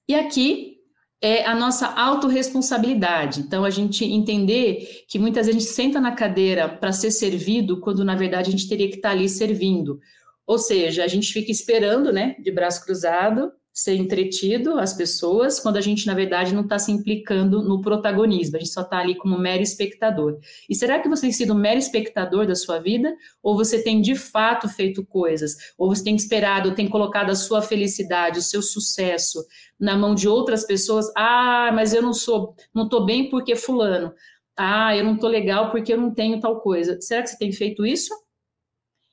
E 0.07 0.15
aqui 0.15 0.77
é 1.21 1.45
a 1.45 1.55
nossa 1.55 1.87
autorresponsabilidade. 1.87 3.41
Então, 3.41 3.63
a 3.63 3.69
gente 3.69 4.03
entender 4.03 5.05
que 5.07 5.17
muitas 5.17 5.45
vezes 5.45 5.61
a 5.61 5.63
gente 5.63 5.73
senta 5.73 5.99
na 5.99 6.11
cadeira 6.11 6.67
para 6.67 6.91
ser 6.91 7.11
servido, 7.11 7.79
quando 7.79 8.03
na 8.03 8.15
verdade 8.15 8.49
a 8.49 8.51
gente 8.51 8.67
teria 8.67 8.89
que 8.89 8.97
estar 8.97 9.09
tá 9.09 9.15
ali 9.15 9.29
servindo. 9.29 9.99
Ou 10.45 10.57
seja, 10.57 11.03
a 11.03 11.07
gente 11.07 11.31
fica 11.31 11.51
esperando, 11.51 12.11
né, 12.11 12.35
de 12.39 12.51
braço 12.51 12.83
cruzado, 12.83 13.51
ser 13.73 13.95
entretido 13.95 14.77
as 14.77 14.93
pessoas, 14.93 15.59
quando 15.59 15.77
a 15.77 15.81
gente, 15.81 16.05
na 16.05 16.13
verdade, 16.13 16.53
não 16.53 16.61
está 16.61 16.77
se 16.77 16.91
implicando 16.91 17.63
no 17.63 17.81
protagonismo, 17.81 18.55
a 18.55 18.59
gente 18.59 18.71
só 18.71 18.81
está 18.81 18.99
ali 18.99 19.15
como 19.15 19.35
mero 19.37 19.63
espectador. 19.63 20.37
E 20.69 20.75
será 20.75 20.99
que 20.99 21.09
você 21.09 21.21
tem 21.21 21.31
sido 21.31 21.55
mero 21.55 21.79
espectador 21.79 22.45
da 22.45 22.53
sua 22.53 22.77
vida? 22.77 23.15
Ou 23.41 23.55
você 23.55 23.81
tem 23.81 23.99
de 23.99 24.13
fato 24.15 24.69
feito 24.69 25.03
coisas? 25.03 25.73
Ou 25.75 25.89
você 25.89 26.03
tem 26.03 26.15
esperado, 26.15 26.75
tem 26.75 26.87
colocado 26.87 27.31
a 27.31 27.35
sua 27.35 27.63
felicidade, 27.63 28.37
o 28.37 28.43
seu 28.43 28.61
sucesso 28.61 29.43
na 29.79 29.97
mão 29.97 30.13
de 30.13 30.27
outras 30.27 30.63
pessoas? 30.63 31.11
Ah, 31.17 31.71
mas 31.73 31.95
eu 31.95 32.01
não 32.03 32.13
sou, 32.13 32.55
não 32.75 32.83
estou 32.83 33.03
bem 33.03 33.27
porque 33.27 33.55
fulano. 33.55 34.13
Ah, 34.55 34.95
eu 34.95 35.03
não 35.03 35.15
estou 35.15 35.29
legal 35.29 35.71
porque 35.71 35.91
eu 35.93 35.97
não 35.97 36.13
tenho 36.13 36.39
tal 36.39 36.61
coisa. 36.61 37.01
Será 37.01 37.23
que 37.23 37.29
você 37.29 37.37
tem 37.39 37.51
feito 37.51 37.83
isso? 37.83 38.13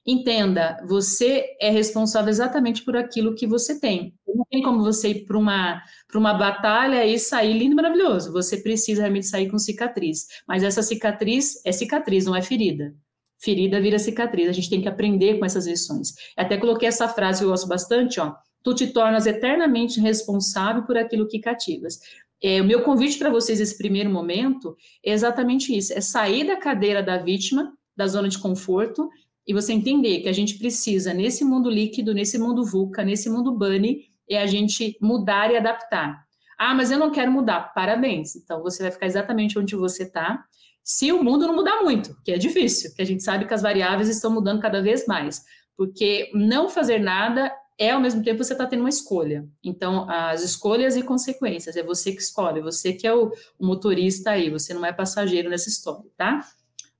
Entenda, 0.06 0.82
você 0.88 1.56
é 1.60 1.70
responsável 1.70 2.30
exatamente 2.30 2.82
por 2.82 2.96
aquilo 2.96 3.34
que 3.34 3.46
você 3.46 3.78
tem. 3.78 4.14
Não 4.34 4.44
tem 4.50 4.62
como 4.62 4.82
você 4.82 5.08
ir 5.10 5.24
para 5.26 5.38
uma, 5.38 5.82
uma 6.14 6.34
batalha 6.34 7.04
e 7.06 7.18
sair 7.18 7.52
lindo 7.56 7.72
e 7.72 7.76
maravilhoso. 7.76 8.32
Você 8.32 8.56
precisa 8.56 9.02
realmente 9.02 9.26
sair 9.26 9.50
com 9.50 9.58
cicatriz. 9.58 10.26
Mas 10.46 10.62
essa 10.62 10.82
cicatriz 10.82 11.60
é 11.64 11.72
cicatriz, 11.72 12.26
não 12.26 12.36
é 12.36 12.42
ferida. 12.42 12.94
Ferida 13.38 13.80
vira 13.80 13.98
cicatriz. 13.98 14.48
A 14.48 14.52
gente 14.52 14.70
tem 14.70 14.82
que 14.82 14.88
aprender 14.88 15.38
com 15.38 15.44
essas 15.44 15.66
lições. 15.66 16.14
Até 16.36 16.56
coloquei 16.56 16.88
essa 16.88 17.08
frase 17.08 17.40
que 17.40 17.44
eu 17.44 17.50
gosto 17.50 17.66
bastante, 17.66 18.20
ó. 18.20 18.34
Tu 18.62 18.74
te 18.74 18.86
tornas 18.88 19.26
eternamente 19.26 20.00
responsável 20.00 20.82
por 20.82 20.98
aquilo 20.98 21.26
que 21.26 21.38
cativas. 21.38 21.98
É, 22.42 22.60
o 22.60 22.64
meu 22.64 22.82
convite 22.82 23.18
para 23.18 23.30
vocês 23.30 23.58
nesse 23.58 23.76
primeiro 23.76 24.10
momento 24.10 24.76
é 25.04 25.12
exatamente 25.12 25.76
isso: 25.76 25.92
é 25.92 26.00
sair 26.00 26.46
da 26.46 26.56
cadeira 26.56 27.02
da 27.02 27.18
vítima, 27.18 27.72
da 27.96 28.06
zona 28.06 28.28
de 28.28 28.38
conforto, 28.38 29.08
e 29.46 29.52
você 29.52 29.72
entender 29.72 30.20
que 30.20 30.28
a 30.28 30.32
gente 30.32 30.58
precisa, 30.58 31.12
nesse 31.12 31.44
mundo 31.44 31.68
líquido, 31.68 32.14
nesse 32.14 32.38
mundo 32.38 32.64
VUCA, 32.64 33.04
nesse 33.04 33.28
mundo 33.28 33.52
Bunny, 33.52 34.09
é 34.30 34.42
a 34.42 34.46
gente 34.46 34.96
mudar 35.00 35.50
e 35.50 35.56
adaptar. 35.56 36.24
Ah, 36.58 36.74
mas 36.74 36.90
eu 36.90 36.98
não 36.98 37.10
quero 37.10 37.32
mudar. 37.32 37.72
Parabéns. 37.74 38.36
Então, 38.36 38.62
você 38.62 38.82
vai 38.82 38.92
ficar 38.92 39.06
exatamente 39.06 39.58
onde 39.58 39.74
você 39.74 40.02
está. 40.02 40.44
Se 40.82 41.10
o 41.12 41.22
mundo 41.22 41.46
não 41.46 41.54
mudar 41.54 41.82
muito, 41.82 42.16
que 42.24 42.32
é 42.32 42.38
difícil, 42.38 42.94
que 42.94 43.02
a 43.02 43.04
gente 43.04 43.22
sabe 43.22 43.46
que 43.46 43.54
as 43.54 43.62
variáveis 43.62 44.08
estão 44.08 44.30
mudando 44.30 44.60
cada 44.60 44.82
vez 44.82 45.06
mais. 45.06 45.42
Porque 45.76 46.30
não 46.34 46.68
fazer 46.68 46.98
nada 46.98 47.50
é, 47.78 47.92
ao 47.92 48.00
mesmo 48.00 48.22
tempo, 48.22 48.44
você 48.44 48.52
está 48.52 48.66
tendo 48.66 48.80
uma 48.80 48.90
escolha. 48.90 49.48
Então, 49.64 50.06
as 50.10 50.42
escolhas 50.42 50.96
e 50.96 51.02
consequências, 51.02 51.76
é 51.76 51.82
você 51.82 52.12
que 52.12 52.20
escolhe, 52.20 52.60
você 52.60 52.92
que 52.92 53.06
é 53.06 53.14
o, 53.14 53.32
o 53.58 53.66
motorista 53.66 54.32
aí, 54.32 54.50
você 54.50 54.74
não 54.74 54.84
é 54.84 54.92
passageiro 54.92 55.48
nessa 55.48 55.70
história, 55.70 56.04
tá? 56.14 56.46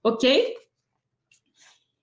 Ok? 0.02 0.56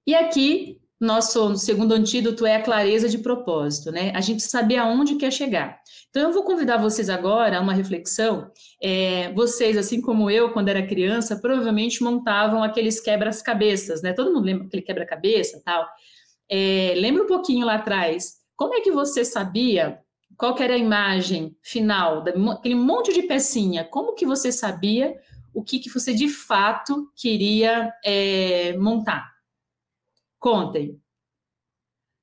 E 0.06 0.14
aqui 0.14 0.80
nosso 1.00 1.56
segundo 1.58 1.94
antídoto 1.94 2.46
é 2.46 2.56
a 2.56 2.62
clareza 2.62 3.08
de 3.08 3.20
propósito, 3.20 3.92
né? 3.92 4.12
A 4.16 4.22
gente 4.22 4.42
saber 4.42 4.78
aonde 4.78 5.16
quer 5.16 5.32
chegar. 5.32 5.80
Então, 6.10 6.24
eu 6.24 6.34
vou 6.34 6.44
convidar 6.44 6.78
vocês 6.78 7.10
agora 7.10 7.58
a 7.58 7.62
uma 7.62 7.74
reflexão. 7.74 8.50
É, 8.82 9.32
vocês, 9.34 9.78
assim 9.78 10.02
como 10.02 10.32
eu, 10.32 10.52
quando 10.52 10.70
era 10.70 10.86
criança, 10.86 11.40
provavelmente 11.40 12.04
montavam 12.04 12.64
aqueles 12.64 13.00
quebra-cabeças, 13.00 14.02
né? 14.02 14.14
Todo 14.14 14.34
mundo 14.34 14.46
lembra 14.46 14.66
aquele 14.66 14.82
quebra-cabeça 14.82 15.62
tal. 15.64 15.88
É, 16.50 16.94
lembra 16.98 17.24
um 17.24 17.28
pouquinho 17.28 17.66
lá 17.66 17.76
atrás. 17.76 18.38
Como 18.56 18.74
é 18.74 18.82
que 18.82 18.92
você 18.92 19.24
sabia 19.24 20.00
qual 20.36 20.58
era 20.60 20.74
a 20.74 20.78
imagem 20.78 21.56
final, 21.62 22.24
daquele 22.24 22.76
monte 22.76 23.14
de 23.14 23.24
pecinha? 23.24 23.84
Como 23.84 24.16
que 24.16 24.26
você 24.26 24.52
sabia 24.52 25.16
o 25.54 25.64
que, 25.64 25.80
que 25.80 25.90
você 25.90 26.14
de 26.14 26.30
fato 26.30 27.12
queria 27.16 27.92
é, 28.04 28.76
montar? 28.78 29.37
Contem. 30.40 31.00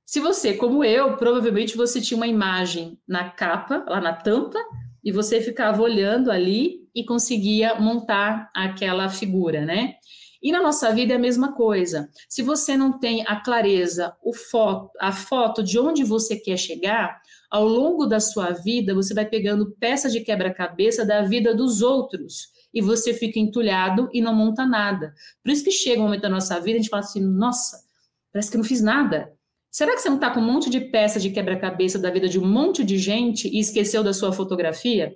Se 0.05 0.19
você, 0.19 0.53
como 0.53 0.83
eu, 0.83 1.17
provavelmente 1.17 1.75
você 1.75 1.99
tinha 1.99 2.15
uma 2.15 2.27
imagem 2.27 2.99
na 3.07 3.29
capa, 3.29 3.83
lá 3.87 3.99
na 3.99 4.13
tampa, 4.13 4.59
e 5.03 5.11
você 5.11 5.41
ficava 5.41 5.81
olhando 5.81 6.31
ali 6.31 6.87
e 6.93 7.03
conseguia 7.03 7.75
montar 7.75 8.49
aquela 8.55 9.09
figura, 9.09 9.65
né? 9.65 9.95
E 10.41 10.51
na 10.51 10.61
nossa 10.61 10.93
vida 10.93 11.13
é 11.13 11.15
a 11.15 11.19
mesma 11.19 11.53
coisa. 11.53 12.07
Se 12.29 12.43
você 12.43 12.77
não 12.77 12.99
tem 12.99 13.23
a 13.27 13.39
clareza, 13.39 14.15
foto, 14.51 14.91
a 14.99 15.11
foto 15.11 15.63
de 15.63 15.79
onde 15.79 16.03
você 16.03 16.35
quer 16.35 16.57
chegar, 16.57 17.19
ao 17.49 17.67
longo 17.67 18.05
da 18.05 18.19
sua 18.19 18.51
vida 18.51 18.93
você 18.93 19.13
vai 19.13 19.25
pegando 19.25 19.75
peças 19.79 20.13
de 20.13 20.21
quebra-cabeça 20.21 21.03
da 21.03 21.23
vida 21.23 21.55
dos 21.55 21.81
outros 21.81 22.49
e 22.73 22.81
você 22.81 23.13
fica 23.13 23.39
entulhado 23.39 24.09
e 24.13 24.21
não 24.21 24.35
monta 24.35 24.65
nada. 24.67 25.13
Por 25.43 25.51
isso 25.51 25.63
que 25.63 25.71
chega 25.71 26.01
um 26.01 26.03
momento 26.05 26.21
da 26.21 26.29
nossa 26.29 26.59
vida 26.59 26.77
a 26.77 26.81
gente 26.81 26.89
fala 26.89 27.03
assim: 27.03 27.21
nossa, 27.21 27.77
Parece 28.35 28.51
que 28.51 28.57
eu 28.57 28.59
não 28.59 28.67
fiz 28.67 28.81
nada. 28.81 29.31
Será 29.71 29.93
que 29.93 30.01
você 30.01 30.09
não 30.09 30.17
está 30.17 30.29
com 30.29 30.41
um 30.41 30.45
monte 30.45 30.69
de 30.69 30.81
peças 30.81 31.23
de 31.23 31.29
quebra-cabeça 31.29 31.97
da 31.97 32.11
vida 32.11 32.27
de 32.27 32.37
um 32.37 32.45
monte 32.45 32.83
de 32.83 32.97
gente 32.97 33.47
e 33.47 33.61
esqueceu 33.61 34.03
da 34.03 34.11
sua 34.11 34.33
fotografia? 34.33 35.15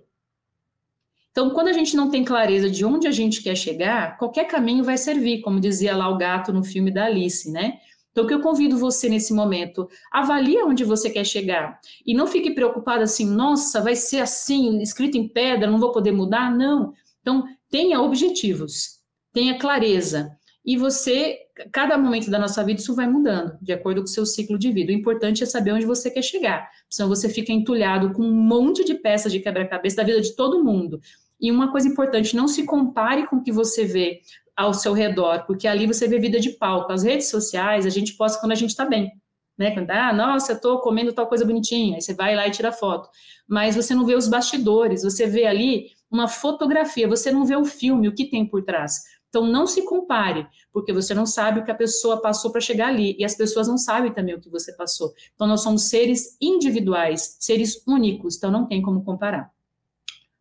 Então, 1.30 1.50
quando 1.50 1.68
a 1.68 1.74
gente 1.74 1.98
não 1.98 2.10
tem 2.10 2.24
clareza 2.24 2.70
de 2.70 2.86
onde 2.86 3.10
a 3.10 3.12
gente 3.12 3.44
quer 3.44 3.58
chegar, 3.58 4.18
qualquer 4.18 4.46
caminho 4.46 4.86
vai 4.86 4.98
servir, 4.98 5.42
como 5.42 5.60
dizia 5.60 5.98
lá 5.98 6.08
o 6.08 6.18
gato 6.18 6.54
no 6.54 6.64
filme 6.64 6.92
da 6.92 7.08
Alice, 7.08 7.52
né? 7.52 7.80
Então, 8.14 8.24
o 8.24 8.28
que 8.28 8.34
eu 8.34 8.40
convido 8.40 8.78
você 8.78 9.10
nesse 9.10 9.34
momento, 9.34 9.90
avalie 10.10 10.64
onde 10.64 10.86
você 10.86 11.10
quer 11.10 11.26
chegar. 11.26 11.78
E 12.06 12.14
não 12.14 12.26
fique 12.26 12.52
preocupado 12.52 13.04
assim, 13.04 13.30
nossa, 13.30 13.82
vai 13.82 13.98
ser 13.98 14.22
assim, 14.22 14.82
escrito 14.82 15.18
em 15.18 15.28
pedra, 15.28 15.70
não 15.70 15.78
vou 15.78 15.92
poder 15.92 16.14
mudar. 16.14 16.50
Não. 16.56 16.94
Então, 17.20 17.44
tenha 17.70 18.00
objetivos, 18.00 19.02
tenha 19.34 19.60
clareza. 19.60 20.39
E 20.70 20.78
você 20.78 21.36
cada 21.72 21.98
momento 21.98 22.30
da 22.30 22.38
nossa 22.38 22.64
vida 22.64 22.80
isso 22.80 22.94
vai 22.94 23.08
mudando, 23.08 23.58
de 23.60 23.74
acordo 23.74 24.02
com 24.02 24.06
o 24.06 24.08
seu 24.08 24.24
ciclo 24.24 24.56
de 24.56 24.72
vida. 24.72 24.92
O 24.92 24.96
importante 24.96 25.42
é 25.42 25.48
saber 25.48 25.72
onde 25.72 25.84
você 25.84 26.12
quer 26.12 26.22
chegar. 26.22 26.70
Senão 26.88 27.10
você 27.10 27.28
fica 27.28 27.52
entulhado 27.52 28.14
com 28.14 28.22
um 28.22 28.32
monte 28.32 28.86
de 28.86 28.94
peças 28.94 29.32
de 29.32 29.40
quebra-cabeça 29.40 29.96
da 29.96 30.04
vida 30.04 30.22
de 30.22 30.36
todo 30.36 30.64
mundo. 30.64 31.02
E 31.42 31.52
uma 31.52 31.72
coisa 31.72 31.88
importante, 31.88 32.36
não 32.36 32.48
se 32.48 32.68
compare 32.68 33.26
com 33.26 33.38
o 33.38 33.44
que 33.44 33.52
você 33.52 33.84
vê 33.84 34.22
ao 34.56 34.72
seu 34.72 34.94
redor, 34.94 35.44
porque 35.48 35.68
ali 35.68 35.88
você 35.88 36.08
vê 36.08 36.20
vida 36.20 36.40
de 36.40 36.52
palco. 36.52 36.94
As 36.94 37.02
redes 37.02 37.32
sociais, 37.32 37.88
a 37.88 37.90
gente 37.90 38.14
posta 38.14 38.40
quando 38.40 38.52
a 38.52 38.56
gente 38.56 38.70
está 38.70 38.86
bem. 38.86 39.12
Né? 39.58 39.72
Quando, 39.72 39.90
ah, 39.90 40.14
nossa, 40.14 40.52
eu 40.52 40.58
estou 40.58 40.80
comendo 40.82 41.12
tal 41.12 41.26
coisa 41.26 41.44
bonitinha, 41.44 41.96
aí 41.96 42.02
você 42.02 42.14
vai 42.14 42.36
lá 42.36 42.48
e 42.48 42.52
tira 42.52 42.72
foto. 42.72 43.10
Mas 43.48 43.76
você 43.76 43.96
não 43.96 44.06
vê 44.06 44.14
os 44.14 44.28
bastidores, 44.28 45.02
você 45.02 45.26
vê 45.26 45.48
ali 45.48 45.88
uma 46.12 46.28
fotografia, 46.28 47.08
você 47.08 47.32
não 47.32 47.44
vê 47.44 47.56
o 47.56 47.66
filme, 47.66 48.08
o 48.08 48.14
que 48.14 48.30
tem 48.30 48.46
por 48.46 48.64
trás. 48.64 49.02
Então, 49.30 49.46
não 49.46 49.68
se 49.68 49.84
compare, 49.84 50.48
porque 50.74 50.92
você 50.92 51.14
não 51.14 51.26
sabe 51.26 51.60
o 51.60 51.64
que 51.64 51.72
a 51.72 51.76
pessoa 51.76 52.22
passou 52.22 52.52
para 52.52 52.60
chegar 52.60 52.88
ali, 52.88 53.16
e 53.18 53.24
as 53.24 53.36
pessoas 53.36 53.68
não 53.68 53.78
sabem 53.78 54.12
também 54.12 54.36
o 54.36 54.42
que 54.42 54.50
você 54.50 54.76
passou. 54.76 55.14
Então, 55.36 55.48
nós 55.48 55.62
somos 55.62 55.88
seres 55.88 56.36
individuais, 56.42 57.38
seres 57.40 57.82
únicos, 57.88 58.38
então 58.38 58.52
não 58.52 58.68
tem 58.68 58.82
como 58.82 59.04
comparar. 59.04 59.52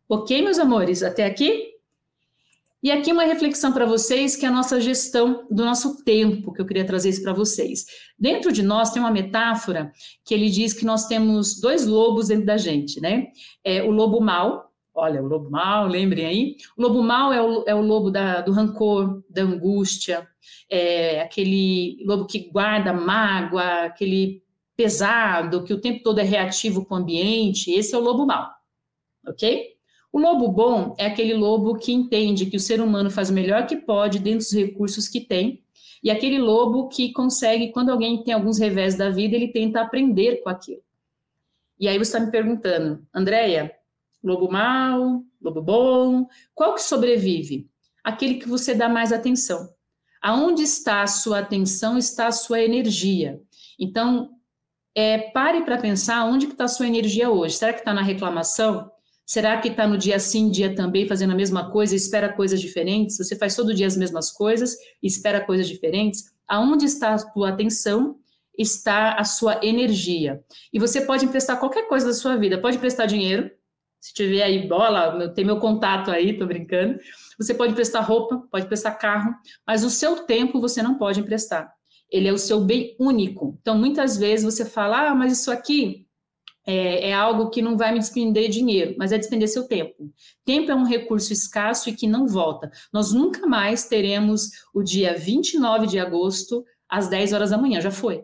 Ok, 0.07 0.41
meus 0.41 0.57
amores? 0.57 1.03
Até 1.03 1.25
aqui? 1.25 1.69
E 2.81 2.89
aqui 2.91 3.11
uma 3.11 3.25
reflexão 3.25 3.73
para 3.73 3.85
vocês, 3.85 4.37
que 4.37 4.45
é 4.45 4.49
a 4.49 4.51
nossa 4.51 4.79
gestão 4.79 5.45
do 5.51 5.65
nosso 5.65 6.01
tempo, 6.03 6.53
que 6.53 6.61
eu 6.61 6.65
queria 6.65 6.85
trazer 6.85 7.09
isso 7.09 7.21
para 7.21 7.33
vocês. 7.33 7.85
Dentro 8.17 8.53
de 8.53 8.63
nós 8.63 8.89
tem 8.89 9.01
uma 9.01 9.11
metáfora 9.11 9.91
que 10.23 10.33
ele 10.33 10.49
diz 10.49 10.71
que 10.71 10.85
nós 10.85 11.05
temos 11.05 11.59
dois 11.59 11.85
lobos 11.85 12.29
dentro 12.29 12.45
da 12.45 12.55
gente, 12.55 13.01
né? 13.01 13.27
É 13.65 13.83
o 13.83 13.91
lobo 13.91 14.21
mau, 14.21 14.68
Olha, 14.99 15.23
o 15.23 15.27
lobo 15.27 15.49
mau, 15.49 15.87
lembrem 15.87 16.25
aí. 16.25 16.57
O 16.77 16.81
lobo 16.81 17.01
mau 17.01 17.31
é 17.31 17.41
o, 17.41 17.63
é 17.65 17.73
o 17.73 17.81
lobo 17.81 18.11
da, 18.11 18.41
do 18.41 18.51
rancor, 18.51 19.23
da 19.29 19.43
angústia, 19.43 20.27
é 20.69 21.21
aquele 21.21 22.03
lobo 22.05 22.25
que 22.25 22.49
guarda 22.49 22.91
mágoa, 22.91 23.85
aquele 23.85 24.43
pesado, 24.75 25.63
que 25.63 25.73
o 25.73 25.79
tempo 25.79 26.03
todo 26.03 26.19
é 26.19 26.23
reativo 26.23 26.85
com 26.85 26.95
o 26.95 26.97
ambiente. 26.97 27.71
Esse 27.71 27.95
é 27.95 27.97
o 27.97 28.01
lobo 28.01 28.25
mau, 28.25 28.49
ok? 29.25 29.75
O 30.11 30.19
lobo 30.19 30.49
bom 30.49 30.95
é 30.97 31.05
aquele 31.05 31.33
lobo 31.33 31.75
que 31.75 31.91
entende 31.93 32.47
que 32.47 32.57
o 32.57 32.59
ser 32.59 32.81
humano 32.81 33.09
faz 33.09 33.29
o 33.29 33.33
melhor 33.33 33.67
que 33.67 33.77
pode 33.77 34.19
dentro 34.19 34.39
dos 34.39 34.53
recursos 34.53 35.07
que 35.07 35.21
tem, 35.21 35.63
e 36.03 36.09
aquele 36.09 36.39
lobo 36.39 36.87
que 36.87 37.11
consegue, 37.11 37.71
quando 37.71 37.89
alguém 37.89 38.23
tem 38.23 38.33
alguns 38.33 38.57
revés 38.57 38.95
da 38.95 39.09
vida, 39.09 39.35
ele 39.35 39.49
tenta 39.49 39.81
aprender 39.81 40.41
com 40.41 40.49
aquilo. 40.49 40.81
E 41.79 41.87
aí 41.87 41.97
você 41.97 42.17
está 42.17 42.19
me 42.19 42.31
perguntando, 42.31 43.05
Andréia, 43.13 43.71
Lobo 44.23 44.51
mau, 44.51 45.23
lobo 45.41 45.61
bom. 45.61 46.27
Qual 46.53 46.75
que 46.75 46.81
sobrevive? 46.81 47.69
Aquele 48.03 48.35
que 48.35 48.47
você 48.47 48.73
dá 48.73 48.89
mais 48.89 49.11
atenção. 49.11 49.69
Aonde 50.21 50.63
está 50.63 51.01
a 51.01 51.07
sua 51.07 51.39
atenção, 51.39 51.97
está 51.97 52.27
a 52.27 52.31
sua 52.31 52.61
energia. 52.61 53.39
Então, 53.79 54.31
é, 54.93 55.31
pare 55.31 55.63
para 55.63 55.77
pensar 55.77 56.25
onde 56.25 56.45
que 56.45 56.51
está 56.51 56.65
a 56.65 56.69
sua 56.69 56.87
energia 56.87 57.29
hoje. 57.29 57.55
Será 57.55 57.71
que 57.71 57.79
está 57.79 57.93
na 57.93 58.01
reclamação? 58.01 58.91
Será 59.25 59.57
que 59.61 59.67
está 59.67 59.87
no 59.87 59.97
dia 59.97 60.19
sim, 60.19 60.49
dia 60.49 60.73
também, 60.73 61.07
fazendo 61.07 61.33
a 61.33 61.35
mesma 61.35 61.69
coisa 61.69 61.95
espera 61.95 62.33
coisas 62.33 62.59
diferentes? 62.59 63.15
Você 63.17 63.35
faz 63.35 63.55
todo 63.55 63.73
dia 63.73 63.85
as 63.85 63.95
mesmas 63.95 64.31
coisas 64.31 64.75
e 65.01 65.07
espera 65.07 65.39
coisas 65.39 65.67
diferentes? 65.67 66.33
Aonde 66.47 66.85
está 66.85 67.13
a 67.13 67.17
tua 67.19 67.49
atenção? 67.49 68.17
Está 68.57 69.13
a 69.13 69.23
sua 69.23 69.63
energia. 69.63 70.43
E 70.73 70.79
você 70.79 71.01
pode 71.01 71.25
emprestar 71.25 71.59
qualquer 71.59 71.87
coisa 71.87 72.07
da 72.07 72.13
sua 72.13 72.35
vida. 72.37 72.59
Pode 72.59 72.77
emprestar 72.77 73.05
dinheiro, 73.05 73.51
se 73.99 74.13
tiver 74.13 74.43
aí 74.43 74.67
bola, 74.67 75.29
tem 75.29 75.43
meu 75.43 75.59
contato 75.59 76.09
aí, 76.09 76.37
tô 76.37 76.45
brincando. 76.45 76.99
Você 77.37 77.53
pode 77.53 77.71
emprestar 77.71 78.05
roupa, 78.05 78.43
pode 78.51 78.65
emprestar 78.65 78.97
carro, 78.97 79.33
mas 79.65 79.83
o 79.83 79.89
seu 79.89 80.25
tempo 80.25 80.59
você 80.59 80.81
não 80.81 80.95
pode 80.95 81.19
emprestar. 81.19 81.71
Ele 82.09 82.27
é 82.27 82.33
o 82.33 82.37
seu 82.37 82.61
bem 82.61 82.95
único. 82.99 83.57
Então, 83.61 83.77
muitas 83.77 84.17
vezes 84.17 84.45
você 84.45 84.65
fala, 84.65 85.09
ah, 85.09 85.15
mas 85.15 85.33
isso 85.33 85.51
aqui 85.51 86.07
é, 86.65 87.09
é, 87.09 87.13
algo 87.13 87.49
que 87.49 87.61
não 87.61 87.75
vai 87.75 87.91
me 87.91 87.99
despender 87.99 88.49
dinheiro, 88.49 88.95
mas 88.97 89.11
é 89.11 89.17
despender 89.17 89.47
seu 89.47 89.67
tempo. 89.67 90.11
Tempo 90.45 90.71
é 90.71 90.75
um 90.75 90.83
recurso 90.83 91.33
escasso 91.33 91.89
e 91.89 91.95
que 91.95 92.07
não 92.07 92.27
volta. 92.27 92.71
Nós 92.93 93.11
nunca 93.11 93.47
mais 93.47 93.85
teremos 93.85 94.49
o 94.73 94.83
dia 94.83 95.17
29 95.17 95.87
de 95.87 95.99
agosto 95.99 96.63
às 96.87 97.07
10 97.07 97.33
horas 97.33 97.49
da 97.49 97.57
manhã, 97.57 97.81
já 97.81 97.91
foi. 97.91 98.23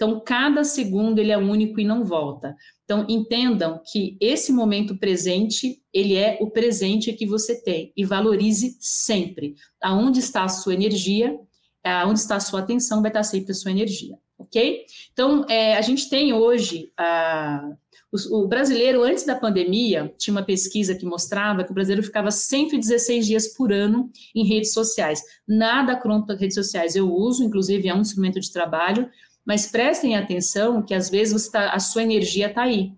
Então, 0.00 0.18
cada 0.18 0.64
segundo 0.64 1.18
ele 1.18 1.30
é 1.30 1.36
único 1.36 1.78
e 1.78 1.84
não 1.84 2.06
volta. 2.06 2.56
Então, 2.84 3.04
entendam 3.06 3.82
que 3.92 4.16
esse 4.18 4.50
momento 4.50 4.96
presente, 4.96 5.82
ele 5.92 6.16
é 6.16 6.38
o 6.40 6.50
presente 6.50 7.12
que 7.12 7.26
você 7.26 7.62
tem 7.62 7.92
e 7.94 8.02
valorize 8.02 8.78
sempre. 8.80 9.56
Aonde 9.78 10.20
está 10.20 10.44
a 10.44 10.48
sua 10.48 10.72
energia, 10.72 11.38
aonde 11.84 12.18
está 12.18 12.36
a 12.36 12.40
sua 12.40 12.60
atenção, 12.60 13.02
vai 13.02 13.10
estar 13.10 13.24
sempre 13.24 13.52
a 13.52 13.54
sua 13.54 13.72
energia, 13.72 14.16
ok? 14.38 14.86
Então, 15.12 15.44
é, 15.50 15.76
a 15.76 15.82
gente 15.82 16.08
tem 16.08 16.32
hoje, 16.32 16.90
a, 16.96 17.70
o, 18.10 18.48
brasileiro, 18.48 19.02
antes 19.02 19.26
da 19.26 19.36
pandemia, 19.36 20.14
tinha 20.16 20.32
uma 20.32 20.42
pesquisa 20.42 20.94
que 20.94 21.04
mostrava 21.04 21.62
que 21.62 21.72
o 21.72 21.74
brasileiro 21.74 22.02
ficava 22.02 22.30
116 22.30 23.26
dias 23.26 23.48
por 23.48 23.70
ano 23.70 24.10
em 24.34 24.46
redes 24.46 24.72
sociais. 24.72 25.20
Nada 25.46 25.94
contra 25.94 26.34
redes 26.34 26.54
sociais, 26.54 26.96
eu 26.96 27.12
uso, 27.12 27.44
inclusive 27.44 27.86
é 27.86 27.94
um 27.94 28.00
instrumento 28.00 28.40
de 28.40 28.50
trabalho, 28.50 29.06
mas 29.50 29.66
prestem 29.66 30.14
atenção 30.14 30.80
que 30.80 30.94
às 30.94 31.10
vezes 31.10 31.48
tá, 31.48 31.70
a 31.70 31.80
sua 31.80 32.04
energia 32.04 32.46
está 32.46 32.62
aí 32.62 32.94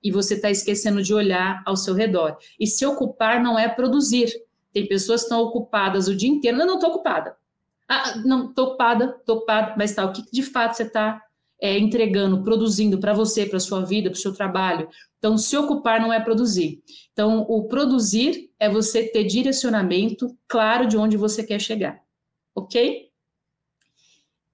e 0.00 0.12
você 0.12 0.34
está 0.34 0.48
esquecendo 0.48 1.02
de 1.02 1.12
olhar 1.12 1.60
ao 1.66 1.76
seu 1.76 1.92
redor. 1.92 2.38
E 2.56 2.68
se 2.68 2.86
ocupar 2.86 3.42
não 3.42 3.58
é 3.58 3.68
produzir. 3.68 4.32
Tem 4.72 4.86
pessoas 4.86 5.22
que 5.22 5.24
estão 5.24 5.40
ocupadas 5.40 6.06
o 6.06 6.14
dia 6.14 6.28
inteiro. 6.28 6.56
Não, 6.56 6.66
não 6.66 6.74
estou 6.76 6.90
ocupada. 6.90 7.34
Ah, 7.88 8.16
não, 8.24 8.50
estou 8.50 8.66
ocupada, 8.66 9.16
estou 9.18 9.38
ocupada, 9.38 9.74
mas 9.76 9.92
tá, 9.92 10.04
o 10.04 10.12
que 10.12 10.22
de 10.30 10.44
fato 10.44 10.76
você 10.76 10.84
está 10.84 11.20
é, 11.60 11.76
entregando, 11.76 12.44
produzindo 12.44 13.00
para 13.00 13.12
você, 13.12 13.44
para 13.44 13.56
a 13.56 13.60
sua 13.60 13.84
vida, 13.84 14.08
para 14.08 14.16
o 14.16 14.20
seu 14.20 14.32
trabalho. 14.32 14.88
Então, 15.18 15.36
se 15.36 15.56
ocupar 15.56 16.00
não 16.00 16.12
é 16.12 16.20
produzir. 16.20 16.80
Então, 17.12 17.40
o 17.48 17.66
produzir 17.66 18.52
é 18.56 18.70
você 18.70 19.02
ter 19.02 19.24
direcionamento 19.24 20.32
claro 20.46 20.86
de 20.86 20.96
onde 20.96 21.16
você 21.16 21.42
quer 21.42 21.60
chegar. 21.60 22.00
Ok? 22.54 23.07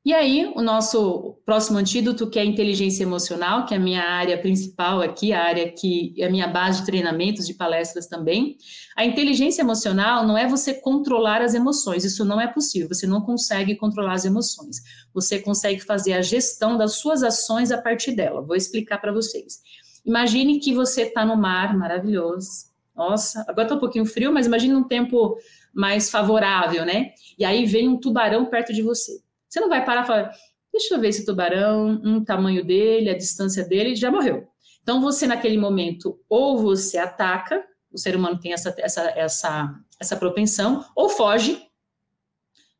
E 0.04 0.12
aí, 0.12 0.52
o 0.54 0.60
nosso 0.60 1.38
próximo 1.46 1.78
antídoto, 1.78 2.28
que 2.28 2.38
é 2.38 2.42
a 2.42 2.44
inteligência 2.44 3.02
emocional, 3.02 3.64
que 3.64 3.72
é 3.72 3.78
a 3.78 3.80
minha 3.80 4.02
área 4.02 4.36
principal 4.36 5.00
aqui, 5.00 5.32
a 5.32 5.42
área 5.42 5.72
que 5.72 6.12
é 6.18 6.26
a 6.26 6.30
minha 6.30 6.46
base 6.46 6.80
de 6.80 6.86
treinamentos, 6.86 7.46
de 7.46 7.54
palestras 7.54 8.06
também. 8.06 8.58
A 8.94 9.02
inteligência 9.06 9.62
emocional 9.62 10.26
não 10.26 10.36
é 10.36 10.46
você 10.46 10.74
controlar 10.74 11.40
as 11.40 11.54
emoções, 11.54 12.04
isso 12.04 12.22
não 12.22 12.38
é 12.38 12.46
possível, 12.46 12.86
você 12.86 13.06
não 13.06 13.22
consegue 13.22 13.76
controlar 13.76 14.12
as 14.12 14.26
emoções. 14.26 14.76
Você 15.14 15.38
consegue 15.38 15.80
fazer 15.80 16.12
a 16.12 16.20
gestão 16.20 16.76
das 16.76 16.96
suas 16.96 17.22
ações 17.22 17.72
a 17.72 17.80
partir 17.80 18.12
dela. 18.12 18.42
Vou 18.42 18.56
explicar 18.56 18.98
para 18.98 19.10
vocês. 19.10 19.62
Imagine 20.04 20.60
que 20.60 20.74
você 20.74 21.04
está 21.04 21.24
no 21.24 21.34
mar, 21.34 21.74
maravilhoso. 21.74 22.66
Nossa, 22.94 23.42
agora 23.48 23.62
está 23.62 23.74
um 23.74 23.80
pouquinho 23.80 24.04
frio, 24.04 24.30
mas 24.30 24.44
imagine 24.44 24.74
um 24.74 24.84
tempo 24.84 25.34
mais 25.72 26.10
favorável, 26.10 26.84
né? 26.84 27.12
E 27.38 27.44
aí 27.44 27.64
vem 27.64 27.88
um 27.88 27.98
tubarão 27.98 28.44
perto 28.44 28.70
de 28.70 28.82
você. 28.82 29.23
Você 29.54 29.60
não 29.60 29.68
vai 29.68 29.84
parar 29.84 30.02
e 30.02 30.06
falar, 30.08 30.32
deixa 30.72 30.92
eu 30.92 31.00
ver 31.00 31.10
esse 31.10 31.24
tubarão, 31.24 32.00
um 32.02 32.24
tamanho 32.24 32.64
dele, 32.64 33.08
a 33.08 33.16
distância 33.16 33.64
dele, 33.64 33.94
já 33.94 34.10
morreu. 34.10 34.48
Então, 34.82 35.00
você 35.00 35.28
naquele 35.28 35.56
momento, 35.56 36.18
ou 36.28 36.58
você 36.58 36.98
ataca, 36.98 37.64
o 37.92 37.96
ser 37.96 38.16
humano 38.16 38.36
tem 38.36 38.52
essa, 38.52 38.74
essa, 38.76 39.02
essa, 39.10 39.80
essa 40.00 40.16
propensão, 40.16 40.84
ou 40.96 41.08
foge, 41.08 41.64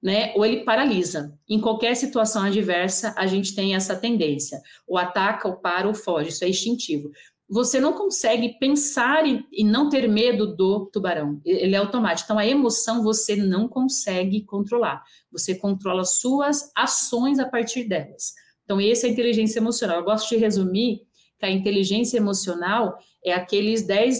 né? 0.03 0.33
Ou 0.35 0.45
ele 0.45 0.65
paralisa. 0.65 1.39
Em 1.49 1.61
qualquer 1.61 1.95
situação 1.95 2.43
adversa, 2.43 3.15
a 3.17 3.25
gente 3.25 3.55
tem 3.55 3.77
essa 3.77 3.95
tendência. 3.95 4.61
Ou 4.85 4.99
ataca, 4.99 5.47
ou 5.47 5.55
para, 5.55 5.87
ou 5.87 5.95
foge. 5.95 6.31
Isso 6.31 6.45
é 6.45 6.49
instintivo 6.49 7.13
você 7.49 7.79
não 7.79 7.93
consegue 7.93 8.59
pensar 8.59 9.27
e, 9.27 9.45
e, 9.53 9.65
não 9.65 9.89
ter 9.89 10.09
medo 10.09 10.57
do 10.57 10.87
tubarão. 10.87 11.41
Ele 11.45 11.75
é 11.75 11.79
automático. 11.79 12.27
Então, 12.27 12.39
a 12.39 12.47
emoção 12.47 13.03
você 13.03 13.37
não 13.37 13.69
consegue 13.69 14.45
controlar. 14.45 15.03
Você 15.31 15.55
controla 15.55 16.05
suas 16.05 16.71
ações 16.75 17.39
a 17.39 17.47
partir 17.47 17.85
delas. 17.85 18.33
Então, 18.65 18.81
essa 18.81 19.07
é 19.07 19.11
a 19.11 19.13
inteligência 19.13 19.59
emocional. 19.59 19.99
Eu 19.99 20.05
gosto 20.05 20.29
de 20.31 20.37
resumir 20.37 21.03
que 21.39 21.45
a 21.45 21.51
inteligência 21.51 22.17
emocional 22.17 22.97
é 23.23 23.33
aqueles 23.33 23.87
10, 23.87 24.19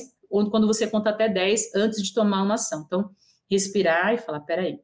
quando 0.51 0.67
você 0.67 0.87
conta 0.87 1.11
até 1.11 1.29
10 1.29 1.75
antes 1.75 2.03
de 2.03 2.13
tomar 2.13 2.43
uma 2.43 2.55
ação. 2.55 2.85
Então, 2.87 3.11
respirar 3.51 4.13
e 4.13 4.19
falar: 4.19 4.41
peraí, 4.41 4.79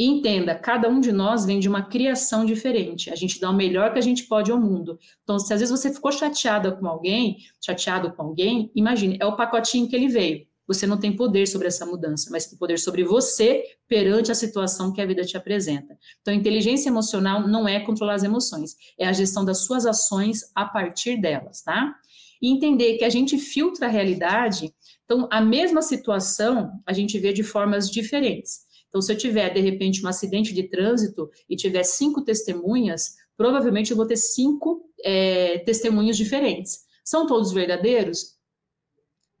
e 0.00 0.06
entenda, 0.06 0.54
cada 0.54 0.88
um 0.88 0.98
de 0.98 1.12
nós 1.12 1.44
vem 1.44 1.60
de 1.60 1.68
uma 1.68 1.82
criação 1.82 2.46
diferente. 2.46 3.10
A 3.10 3.14
gente 3.14 3.38
dá 3.38 3.50
o 3.50 3.54
melhor 3.54 3.92
que 3.92 3.98
a 3.98 4.02
gente 4.02 4.24
pode 4.24 4.50
ao 4.50 4.58
mundo. 4.58 4.98
Então, 5.22 5.38
se 5.38 5.52
às 5.52 5.60
vezes 5.60 5.78
você 5.78 5.92
ficou 5.92 6.10
chateada 6.10 6.72
com 6.72 6.86
alguém, 6.86 7.36
chateado 7.62 8.10
com 8.10 8.22
alguém, 8.22 8.72
imagine, 8.74 9.18
é 9.20 9.26
o 9.26 9.36
pacotinho 9.36 9.86
que 9.86 9.94
ele 9.94 10.08
veio. 10.08 10.46
Você 10.66 10.86
não 10.86 10.98
tem 10.98 11.14
poder 11.14 11.46
sobre 11.46 11.68
essa 11.68 11.84
mudança, 11.84 12.30
mas 12.32 12.46
tem 12.46 12.58
poder 12.58 12.78
sobre 12.78 13.04
você 13.04 13.62
perante 13.86 14.32
a 14.32 14.34
situação 14.34 14.90
que 14.90 15.02
a 15.02 15.06
vida 15.06 15.22
te 15.22 15.36
apresenta. 15.36 15.94
Então, 16.22 16.32
inteligência 16.32 16.88
emocional 16.88 17.46
não 17.46 17.68
é 17.68 17.78
controlar 17.80 18.14
as 18.14 18.24
emoções, 18.24 18.76
é 18.98 19.06
a 19.06 19.12
gestão 19.12 19.44
das 19.44 19.66
suas 19.66 19.84
ações 19.84 20.50
a 20.54 20.64
partir 20.64 21.20
delas, 21.20 21.60
tá? 21.60 21.94
E 22.40 22.50
entender 22.50 22.96
que 22.96 23.04
a 23.04 23.10
gente 23.10 23.36
filtra 23.36 23.84
a 23.84 23.90
realidade, 23.90 24.74
então, 25.04 25.28
a 25.30 25.42
mesma 25.42 25.82
situação 25.82 26.72
a 26.86 26.94
gente 26.94 27.18
vê 27.18 27.34
de 27.34 27.42
formas 27.42 27.90
diferentes. 27.90 28.69
Então, 28.90 29.00
se 29.00 29.12
eu 29.12 29.16
tiver, 29.16 29.48
de 29.54 29.60
repente, 29.60 30.04
um 30.04 30.08
acidente 30.08 30.52
de 30.52 30.64
trânsito 30.64 31.30
e 31.48 31.56
tiver 31.56 31.84
cinco 31.84 32.22
testemunhas, 32.22 33.14
provavelmente 33.36 33.92
eu 33.92 33.96
vou 33.96 34.06
ter 34.06 34.16
cinco 34.16 34.84
é, 35.02 35.58
testemunhos 35.60 36.16
diferentes. 36.16 36.80
São 37.04 37.26
todos 37.26 37.52
verdadeiros? 37.52 38.36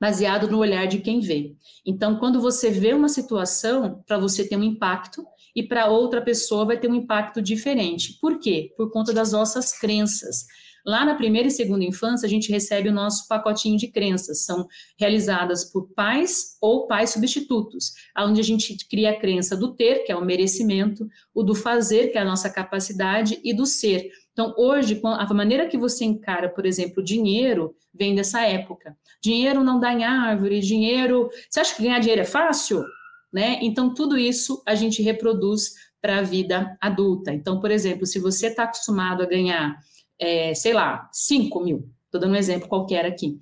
Baseado 0.00 0.48
no 0.48 0.58
olhar 0.58 0.86
de 0.86 1.00
quem 1.00 1.20
vê. 1.20 1.54
Então, 1.84 2.18
quando 2.18 2.40
você 2.40 2.70
vê 2.70 2.94
uma 2.94 3.08
situação, 3.08 4.02
para 4.06 4.18
você 4.18 4.48
ter 4.48 4.56
um 4.56 4.62
impacto, 4.62 5.22
e 5.54 5.62
para 5.62 5.88
outra 5.88 6.22
pessoa 6.22 6.64
vai 6.64 6.78
ter 6.78 6.88
um 6.88 6.94
impacto 6.94 7.42
diferente. 7.42 8.18
Por 8.20 8.38
quê? 8.38 8.72
Por 8.76 8.90
conta 8.90 9.12
das 9.12 9.32
nossas 9.32 9.76
crenças. 9.78 10.46
Lá 10.84 11.04
na 11.04 11.14
primeira 11.14 11.48
e 11.48 11.50
segunda 11.50 11.84
infância, 11.84 12.26
a 12.26 12.30
gente 12.30 12.50
recebe 12.50 12.88
o 12.88 12.92
nosso 12.92 13.28
pacotinho 13.28 13.76
de 13.76 13.88
crenças, 13.88 14.44
são 14.44 14.66
realizadas 14.98 15.64
por 15.64 15.88
pais 15.94 16.56
ou 16.60 16.86
pais 16.86 17.10
substitutos, 17.10 17.92
onde 18.18 18.40
a 18.40 18.44
gente 18.44 18.76
cria 18.88 19.10
a 19.10 19.18
crença 19.18 19.56
do 19.56 19.74
ter, 19.74 20.04
que 20.04 20.12
é 20.12 20.16
o 20.16 20.24
merecimento, 20.24 21.06
o 21.34 21.42
do 21.42 21.54
fazer, 21.54 22.08
que 22.08 22.18
é 22.18 22.20
a 22.20 22.24
nossa 22.24 22.50
capacidade, 22.50 23.40
e 23.44 23.54
do 23.54 23.66
ser. 23.66 24.10
Então, 24.32 24.54
hoje, 24.56 25.00
a 25.04 25.34
maneira 25.34 25.68
que 25.68 25.76
você 25.76 26.04
encara, 26.04 26.48
por 26.48 26.64
exemplo, 26.64 27.02
dinheiro, 27.02 27.74
vem 27.92 28.14
dessa 28.14 28.40
época. 28.42 28.96
Dinheiro 29.22 29.62
não 29.62 29.78
dá 29.78 29.92
em 29.92 30.04
árvore, 30.04 30.60
dinheiro. 30.60 31.28
Você 31.48 31.60
acha 31.60 31.74
que 31.74 31.82
ganhar 31.82 31.98
dinheiro 31.98 32.22
é 32.22 32.26
fácil? 32.26 32.84
Né? 33.32 33.58
Então, 33.60 33.92
tudo 33.92 34.16
isso 34.16 34.62
a 34.66 34.74
gente 34.74 35.02
reproduz 35.02 35.74
para 36.00 36.18
a 36.18 36.22
vida 36.22 36.76
adulta. 36.80 37.32
Então, 37.32 37.60
por 37.60 37.70
exemplo, 37.70 38.06
se 38.06 38.18
você 38.18 38.46
está 38.46 38.64
acostumado 38.64 39.22
a 39.22 39.26
ganhar 39.26 39.78
é, 40.20 40.54
sei 40.54 40.72
lá, 40.72 41.08
5 41.12 41.60
mil, 41.60 41.88
estou 42.04 42.20
dando 42.20 42.32
um 42.32 42.36
exemplo 42.36 42.68
qualquer 42.68 43.06
aqui. 43.06 43.38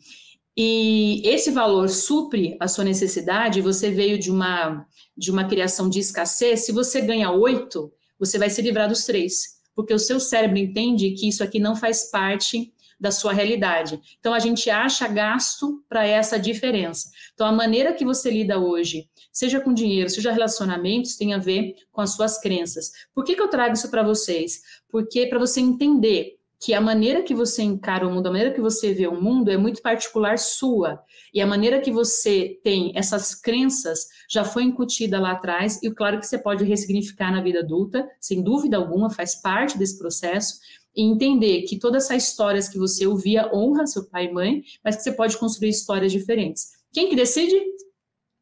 E 0.57 1.23
esse 1.25 1.51
valor 1.51 1.89
supre 1.89 2.57
a 2.59 2.67
sua 2.67 2.85
necessidade, 2.85 3.61
você 3.61 3.91
veio 3.91 4.19
de 4.19 4.31
uma, 4.31 4.87
de 5.17 5.31
uma 5.31 5.45
criação 5.45 5.89
de 5.89 6.01
escassez, 6.01 6.67
se 6.67 6.73
você 6.73 7.01
ganha 7.01 7.31
8, 7.31 7.93
você 8.19 8.39
vai 8.39 8.51
se 8.51 8.61
livrar 8.61 8.89
dos 8.89 9.05
três, 9.05 9.59
porque 9.75 9.95
o 9.95 9.99
seu 9.99 10.19
cérebro 10.19 10.59
entende 10.59 11.13
que 11.13 11.29
isso 11.29 11.45
aqui 11.45 11.61
não 11.61 11.77
faz 11.77 12.11
parte 12.11 12.73
da 12.99 13.13
sua 13.13 13.33
realidade. 13.33 14.01
Então 14.19 14.35
a 14.35 14.41
gente 14.41 14.69
acha 14.69 15.07
gasto 15.07 15.85
para 15.89 16.05
essa 16.05 16.39
diferença. 16.39 17.09
Então 17.33 17.47
a 17.47 17.53
maneira 17.53 17.93
que 17.93 18.05
você 18.05 18.29
lida 18.29 18.59
hoje, 18.59 19.09
seja 19.33 19.61
com 19.61 19.73
dinheiro, 19.73 20.11
seja 20.11 20.33
relacionamentos, 20.33 21.15
tem 21.15 21.33
a 21.33 21.39
ver 21.39 21.77
com 21.93 22.01
as 22.01 22.17
suas 22.17 22.41
crenças. 22.41 22.91
Por 23.15 23.25
que, 23.25 23.37
que 23.37 23.43
eu 23.43 23.49
trago 23.49 23.75
isso 23.75 23.89
para 23.89 24.03
vocês? 24.03 24.61
Porque 24.91 25.27
para 25.27 25.39
você 25.39 25.61
entender 25.61 26.38
que 26.61 26.75
a 26.75 26.81
maneira 26.81 27.23
que 27.23 27.35
você 27.35 27.63
encara 27.63 28.07
o 28.07 28.11
mundo, 28.11 28.27
a 28.27 28.31
maneira 28.31 28.53
que 28.53 28.61
você 28.61 28.93
vê 28.93 29.07
o 29.07 29.21
mundo 29.21 29.51
é 29.51 29.57
muito 29.57 29.81
particular 29.81 30.39
sua. 30.39 31.01
E 31.33 31.41
a 31.41 31.47
maneira 31.47 31.81
que 31.81 31.91
você 31.91 32.59
tem 32.65 32.93
essas 32.97 33.35
crenças 33.35 34.09
já 34.29 34.45
foi 34.45 34.65
incutida 34.65 35.21
lá 35.21 35.33
atrás, 35.33 35.81
e 35.83 35.91
claro 35.91 36.19
que 36.19 36.27
você 36.27 36.39
pode 36.39 36.65
ressignificar 36.65 37.31
na 37.31 37.41
vida 37.41 37.61
adulta, 37.61 38.09
sem 38.21 38.43
dúvida 38.43 38.77
alguma, 38.77 39.09
faz 39.09 39.41
parte 39.41 39.79
desse 39.79 39.99
processo, 39.99 40.59
e 40.97 41.03
entender 41.03 41.63
que 41.63 41.79
todas 41.79 42.07
essas 42.07 42.25
histórias 42.25 42.69
que 42.69 42.79
você 42.79 43.07
ouvia 43.07 43.49
honra 43.55 43.87
seu 43.87 44.09
pai 44.09 44.27
e 44.27 44.33
mãe, 44.33 44.63
mas 44.85 44.97
que 44.97 45.03
você 45.03 45.13
pode 45.13 45.39
construir 45.39 45.69
histórias 45.69 46.11
diferentes. 46.11 46.73
Quem 46.93 47.09
que 47.09 47.15
decide? 47.15 47.57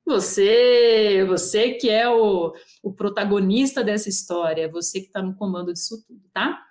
Você, 0.07 1.24
você 1.26 1.72
que 1.72 1.90
é 1.90 2.09
o, 2.09 2.55
o 2.83 2.92
protagonista 2.94 3.83
dessa 3.83 4.09
história, 4.09 4.70
você 4.70 5.00
que 5.00 5.09
está 5.09 5.20
no 5.20 5.35
comando 5.35 5.72
disso 5.72 6.02
tudo, 6.07 6.22
tá? 6.33 6.62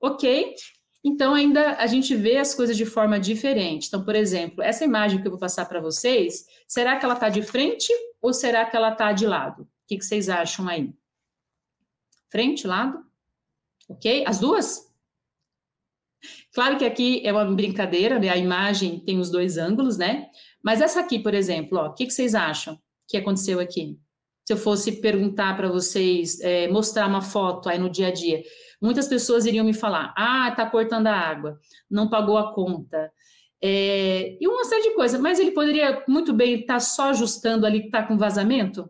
Ok? 0.00 0.54
Então, 1.02 1.34
ainda 1.34 1.76
a 1.76 1.86
gente 1.86 2.14
vê 2.14 2.36
as 2.36 2.54
coisas 2.54 2.76
de 2.76 2.84
forma 2.84 3.18
diferente. 3.18 3.88
Então, 3.88 4.04
por 4.04 4.14
exemplo, 4.14 4.62
essa 4.62 4.84
imagem 4.84 5.20
que 5.20 5.26
eu 5.26 5.30
vou 5.30 5.40
passar 5.40 5.64
para 5.64 5.80
vocês, 5.80 6.44
será 6.68 6.98
que 6.98 7.04
ela 7.04 7.14
está 7.14 7.28
de 7.28 7.42
frente 7.42 7.92
ou 8.20 8.34
será 8.34 8.66
que 8.66 8.76
ela 8.76 8.92
está 8.92 9.12
de 9.12 9.26
lado? 9.26 9.62
O 9.62 9.68
que, 9.86 9.96
que 9.96 10.04
vocês 10.04 10.28
acham 10.28 10.68
aí? 10.68 10.92
Frente, 12.30 12.66
lado? 12.66 13.02
Ok? 13.88 14.24
As 14.26 14.38
duas? 14.38 14.90
Claro 16.52 16.76
que 16.76 16.84
aqui 16.84 17.22
é 17.24 17.32
uma 17.32 17.44
brincadeira, 17.44 18.18
né? 18.18 18.28
A 18.28 18.36
imagem 18.36 19.00
tem 19.00 19.18
os 19.18 19.30
dois 19.30 19.56
ângulos, 19.56 19.96
né? 19.96 20.28
Mas 20.62 20.80
essa 20.80 21.00
aqui, 21.00 21.18
por 21.18 21.32
exemplo, 21.32 21.78
o 21.78 21.94
que, 21.94 22.06
que 22.06 22.12
vocês 22.12 22.34
acham 22.34 22.78
que 23.08 23.16
aconteceu 23.16 23.58
aqui? 23.58 23.98
Se 24.46 24.52
eu 24.52 24.56
fosse 24.56 25.00
perguntar 25.00 25.56
para 25.56 25.68
vocês, 25.68 26.40
é, 26.40 26.68
mostrar 26.68 27.06
uma 27.06 27.22
foto 27.22 27.68
aí 27.68 27.78
no 27.78 27.88
dia 27.88 28.08
a 28.08 28.12
dia, 28.12 28.42
Muitas 28.80 29.06
pessoas 29.06 29.44
iriam 29.44 29.64
me 29.64 29.74
falar: 29.74 30.14
ah, 30.16 30.48
está 30.48 30.64
cortando 30.64 31.06
a 31.08 31.14
água, 31.14 31.60
não 31.90 32.08
pagou 32.08 32.38
a 32.38 32.54
conta. 32.54 33.12
É, 33.62 34.38
e 34.40 34.48
uma 34.48 34.64
série 34.64 34.82
de 34.82 34.94
coisas, 34.94 35.20
mas 35.20 35.38
ele 35.38 35.50
poderia 35.50 36.02
muito 36.08 36.32
bem 36.32 36.60
estar 36.60 36.74
tá 36.74 36.80
só 36.80 37.10
ajustando 37.10 37.66
ali 37.66 37.80
que 37.80 37.86
está 37.86 38.02
com 38.02 38.16
vazamento? 38.16 38.88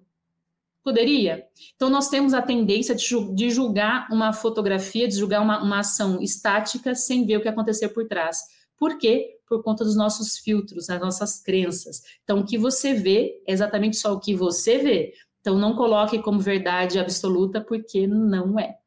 Poderia? 0.83 1.45
Então, 1.75 1.91
nós 1.91 2.09
temos 2.09 2.33
a 2.33 2.41
tendência 2.41 2.95
de 2.95 3.51
julgar 3.51 4.09
uma 4.11 4.33
fotografia, 4.33 5.07
de 5.07 5.15
julgar 5.15 5.43
uma, 5.43 5.63
uma 5.63 5.81
ação 5.81 6.23
estática 6.23 6.95
sem 6.95 7.27
ver 7.27 7.37
o 7.37 7.43
que 7.43 7.49
aconteceu 7.49 7.91
por 7.91 8.07
trás. 8.07 8.39
Por 8.79 8.97
quê? 8.97 9.39
Por 9.47 9.63
conta 9.63 9.85
dos 9.85 9.95
nossos 9.95 10.39
filtros, 10.39 10.87
das 10.87 11.01
nossas 11.01 11.43
crenças. 11.43 12.01
Então, 12.25 12.41
o 12.41 12.47
que 12.47 12.57
você 12.57 12.95
vê 12.95 13.43
é 13.47 13.53
exatamente 13.53 13.99
só 13.99 14.15
o 14.15 14.21
que 14.21 14.35
você 14.35 14.79
vê. 14.79 15.13
Então, 15.41 15.59
não 15.59 15.77
coloque 15.77 16.19
como 16.23 16.41
verdade 16.41 16.99
absoluta, 16.99 17.61
porque 17.61 18.07
não 18.07 18.59
é. 18.59 18.80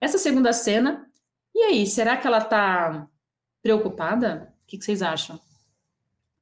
Essa 0.00 0.18
segunda 0.18 0.52
cena, 0.52 1.06
e 1.54 1.60
aí, 1.62 1.86
será 1.86 2.16
que 2.16 2.26
ela 2.26 2.38
está 2.38 3.08
preocupada? 3.62 4.54
O 4.62 4.66
que, 4.66 4.78
que 4.78 4.84
vocês 4.84 5.02
acham? 5.02 5.38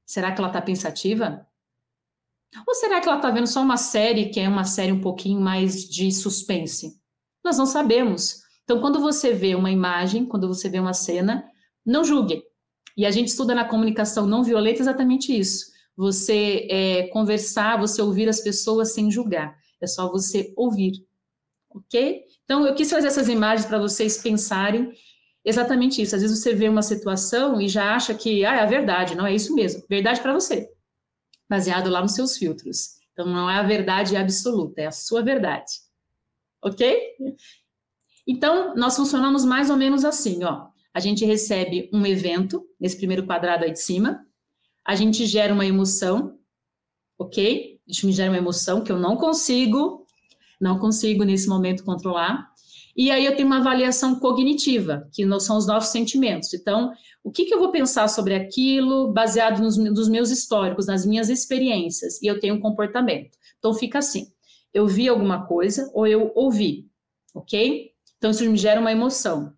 Será 0.07 0.33
que 0.33 0.41
ela 0.41 0.49
está 0.49 0.63
pensativa? 0.63 1.47
Ou 2.67 2.75
será 2.75 3.01
que 3.01 3.09
ela 3.09 3.19
está 3.19 3.31
vendo 3.31 3.47
só 3.47 3.61
uma 3.61 3.77
série 3.77 4.31
que 4.31 4.41
é 4.41 4.49
uma 4.49 4.65
série 4.65 4.93
um 4.93 5.01
pouquinho 5.01 5.41
mais 5.41 5.85
de 5.89 6.11
suspense? 6.13 6.99
Nós 7.45 7.59
não 7.59 7.67
sabemos. 7.67 8.43
Então, 8.65 8.81
quando 8.81 9.01
você 9.01 9.33
vê 9.33 9.55
uma 9.55 9.71
imagem, 9.71 10.25
quando 10.25 10.47
você 10.47 10.69
vê 10.69 10.79
uma 10.79 10.95
cena, 10.95 11.45
não 11.85 12.05
julgue. 12.05 12.43
E 12.97 13.07
a 13.07 13.11
gente 13.11 13.29
estuda 13.29 13.55
na 13.55 13.65
comunicação 13.65 14.27
não 14.27 14.43
violenta 14.43 14.81
exatamente 14.81 15.37
isso. 15.37 15.67
Você 15.97 16.67
é, 16.71 17.09
conversar, 17.09 17.79
você 17.79 18.01
ouvir 18.01 18.29
as 18.29 18.41
pessoas 18.41 18.93
sem 18.93 19.11
julgar. 19.11 19.57
É 19.81 19.87
só 19.87 20.11
você 20.11 20.53
ouvir. 20.57 21.08
Ok? 21.71 22.25
Então, 22.45 22.67
eu 22.67 22.75
quis 22.75 22.91
fazer 22.91 23.09
essas 23.09 23.29
imagens 23.29 23.67
para 23.67 23.79
vocês 23.79 24.19
pensarem 24.19 24.93
exatamente 25.45 26.03
isso. 26.03 26.15
Às 26.15 26.23
vezes 26.23 26.39
você 26.39 26.55
vê 26.55 26.69
uma 26.69 26.83
situação 26.83 27.61
e 27.61 27.69
já 27.69 27.95
acha 27.95 28.15
que 28.15 28.45
ah, 28.45 28.57
é 28.57 28.61
a 28.61 28.67
verdade, 28.67 29.15
não 29.15 29.27
é 29.27 29.35
isso 29.35 29.55
mesmo. 29.55 29.83
Verdade 29.89 30.21
para 30.21 30.33
você, 30.33 30.69
baseado 31.49 31.89
lá 31.91 32.01
nos 32.01 32.15
seus 32.15 32.37
filtros. 32.37 32.99
Então, 33.13 33.27
não 33.27 33.51
é 33.51 33.59
a 33.59 33.63
verdade 33.63 34.17
absoluta, 34.17 34.81
é 34.81 34.87
a 34.87 34.93
sua 34.93 35.23
verdade. 35.23 35.73
Ok? 36.63 37.17
Então, 38.27 38.75
nós 38.75 38.97
funcionamos 38.97 39.45
mais 39.45 39.71
ou 39.71 39.77
menos 39.77 40.05
assim, 40.05 40.45
ó. 40.45 40.69
A 40.93 41.01
gente 41.01 41.25
recebe 41.25 41.89
um 41.93 42.05
evento, 42.05 42.67
nesse 42.79 42.97
primeiro 42.97 43.27
quadrado 43.27 43.65
aí 43.65 43.73
de 43.73 43.81
cima, 43.81 44.27
a 44.85 44.95
gente 44.95 45.27
gera 45.27 45.53
uma 45.53 45.67
emoção, 45.67 46.39
ok? 47.19 47.81
Isso 47.87 48.07
me 48.07 48.13
gera 48.13 48.31
uma 48.31 48.39
emoção 48.39 48.83
que 48.83 48.91
eu 48.91 48.99
não 48.99 49.17
consigo, 49.17 50.07
não 50.61 50.79
consigo 50.79 51.25
nesse 51.25 51.49
momento 51.49 51.85
controlar. 51.85 52.49
E 52.97 53.11
aí 53.11 53.25
eu 53.25 53.37
tenho 53.37 53.47
uma 53.47 53.59
avaliação 53.59 54.19
cognitiva, 54.19 55.09
que 55.13 55.25
são 55.41 55.57
os 55.57 55.67
nossos 55.67 55.91
sentimentos. 55.91 56.53
Então, 56.53 56.93
o 57.23 57.31
que, 57.31 57.45
que 57.45 57.55
eu 57.55 57.59
vou 57.59 57.71
pensar 57.71 58.09
sobre 58.09 58.35
aquilo 58.35 59.13
baseado 59.13 59.61
nos, 59.61 59.77
nos 59.77 60.09
meus 60.09 60.31
históricos, 60.31 60.87
nas 60.87 61.07
minhas 61.07 61.29
experiências, 61.29 62.21
e 62.23 62.27
eu 62.27 62.41
tenho 62.41 62.57
um 62.57 62.61
comportamento. 62.61 63.39
Então, 63.59 63.73
fica 63.73 63.99
assim: 63.99 64.27
eu 64.75 64.87
vi 64.87 65.09
alguma 65.09 65.47
coisa 65.47 65.89
ou 65.95 66.07
eu 66.07 66.33
ouvi, 66.35 66.89
ok? 67.35 67.93
Então, 68.17 68.31
isso 68.33 68.45
me 68.51 68.57
gera 68.57 68.81
uma 68.81 68.91
emoção. 68.91 69.53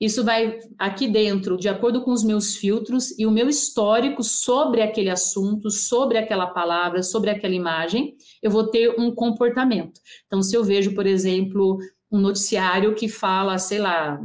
Isso 0.00 0.22
vai 0.22 0.60
aqui 0.78 1.08
dentro, 1.08 1.56
de 1.56 1.68
acordo 1.68 2.02
com 2.02 2.12
os 2.12 2.22
meus 2.22 2.54
filtros 2.54 3.18
e 3.18 3.26
o 3.26 3.32
meu 3.32 3.48
histórico 3.48 4.22
sobre 4.22 4.80
aquele 4.80 5.10
assunto, 5.10 5.70
sobre 5.70 6.16
aquela 6.18 6.46
palavra, 6.46 7.02
sobre 7.02 7.30
aquela 7.30 7.54
imagem, 7.54 8.14
eu 8.40 8.50
vou 8.50 8.68
ter 8.68 8.94
um 8.98 9.12
comportamento. 9.12 10.00
Então, 10.26 10.40
se 10.40 10.56
eu 10.56 10.62
vejo, 10.62 10.94
por 10.94 11.04
exemplo, 11.04 11.78
um 12.12 12.20
noticiário 12.20 12.94
que 12.94 13.08
fala, 13.08 13.58
sei 13.58 13.80
lá, 13.80 14.20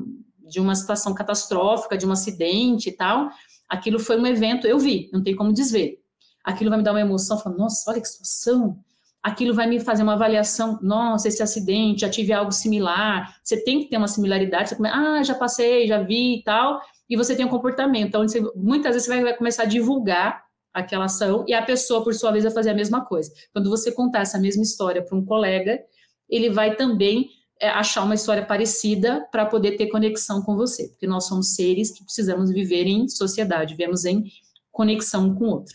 de 0.48 0.60
uma 0.60 0.76
situação 0.76 1.14
catastrófica, 1.16 1.98
de 1.98 2.06
um 2.06 2.12
acidente 2.12 2.90
e 2.90 2.92
tal, 2.92 3.30
aquilo 3.68 4.00
foi 4.00 4.20
um 4.20 4.28
evento, 4.28 4.68
eu 4.68 4.78
vi, 4.78 5.10
não 5.12 5.24
tem 5.24 5.36
como 5.36 5.52
desver. 5.52 5.98
Aquilo 6.44 6.70
vai 6.70 6.78
me 6.78 6.84
dar 6.84 6.92
uma 6.92 7.02
emoção, 7.02 7.40
falar, 7.40 7.58
nossa, 7.58 7.90
olha 7.90 8.00
que 8.00 8.08
situação. 8.08 8.78
Aquilo 9.24 9.54
vai 9.54 9.68
me 9.68 9.80
fazer 9.80 10.04
uma 10.04 10.14
avaliação, 10.14 10.78
nossa, 10.82 11.30
esse 11.30 11.42
acidente, 11.42 12.02
já 12.02 12.10
tive 12.10 12.34
algo 12.34 12.52
similar. 12.52 13.38
Você 13.42 13.64
tem 13.64 13.80
que 13.80 13.90
ter 13.90 13.98
uma 13.98 14.08
similaridade, 14.08 14.70
você 14.70 14.76
começa, 14.76 14.96
ah, 14.98 15.24
já 15.24 15.34
passei, 15.34 15.88
já 15.88 16.02
vi 16.02 16.40
e 16.40 16.44
tal, 16.44 16.82
e 17.10 17.16
você 17.16 17.34
tem 17.36 17.46
um 17.46 17.50
comportamento. 17.50 18.08
Então, 18.08 18.28
você, 18.28 18.42
muitas 18.54 18.94
vezes 18.94 19.08
você 19.08 19.22
vai, 19.22 19.34
começar 19.36 19.64
a 19.64 19.68
divulgar 19.68 20.44
aquela 20.74 21.06
ação 21.06 21.46
e 21.48 21.54
a 21.54 21.62
pessoa, 21.62 22.04
por 22.04 22.14
sua 22.14 22.32
vez, 22.32 22.44
vai 22.44 22.52
fazer 22.52 22.72
a 22.72 22.74
mesma 22.74 23.06
coisa. 23.06 23.32
Quando 23.54 23.70
você 23.70 23.92
contar 23.92 24.20
essa 24.22 24.38
mesma 24.38 24.64
história 24.64 25.02
para 25.02 25.18
um 25.18 25.24
colega, 25.24 25.80
ele 26.28 26.50
vai 26.50 26.76
também 26.76 27.30
é, 27.62 27.70
achar 27.70 28.04
uma 28.04 28.16
história 28.16 28.46
parecida 28.46 29.26
para 29.32 29.46
poder 29.46 29.78
ter 29.78 29.88
conexão 29.88 30.42
com 30.42 30.56
você, 30.56 30.90
porque 30.90 31.08
nós 31.08 31.28
somos 31.28 31.56
seres 31.56 31.92
que 31.92 32.04
precisamos 32.04 32.52
viver 32.52 32.88
em 32.88 33.08
sociedade, 33.08 33.76
vivemos 33.76 34.04
em 34.04 34.26
conexão 34.70 35.28
um 35.28 35.36
com 35.36 35.46
o 35.46 35.52
outro. 35.52 35.74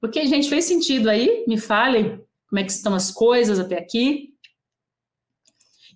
Porque, 0.00 0.24
gente, 0.26 0.48
fez 0.48 0.64
sentido 0.64 1.10
aí? 1.10 1.44
Me 1.46 1.58
falem 1.58 2.23
como 2.54 2.60
é 2.60 2.64
que 2.64 2.70
estão 2.70 2.94
as 2.94 3.10
coisas 3.10 3.58
até 3.58 3.76
aqui. 3.76 4.28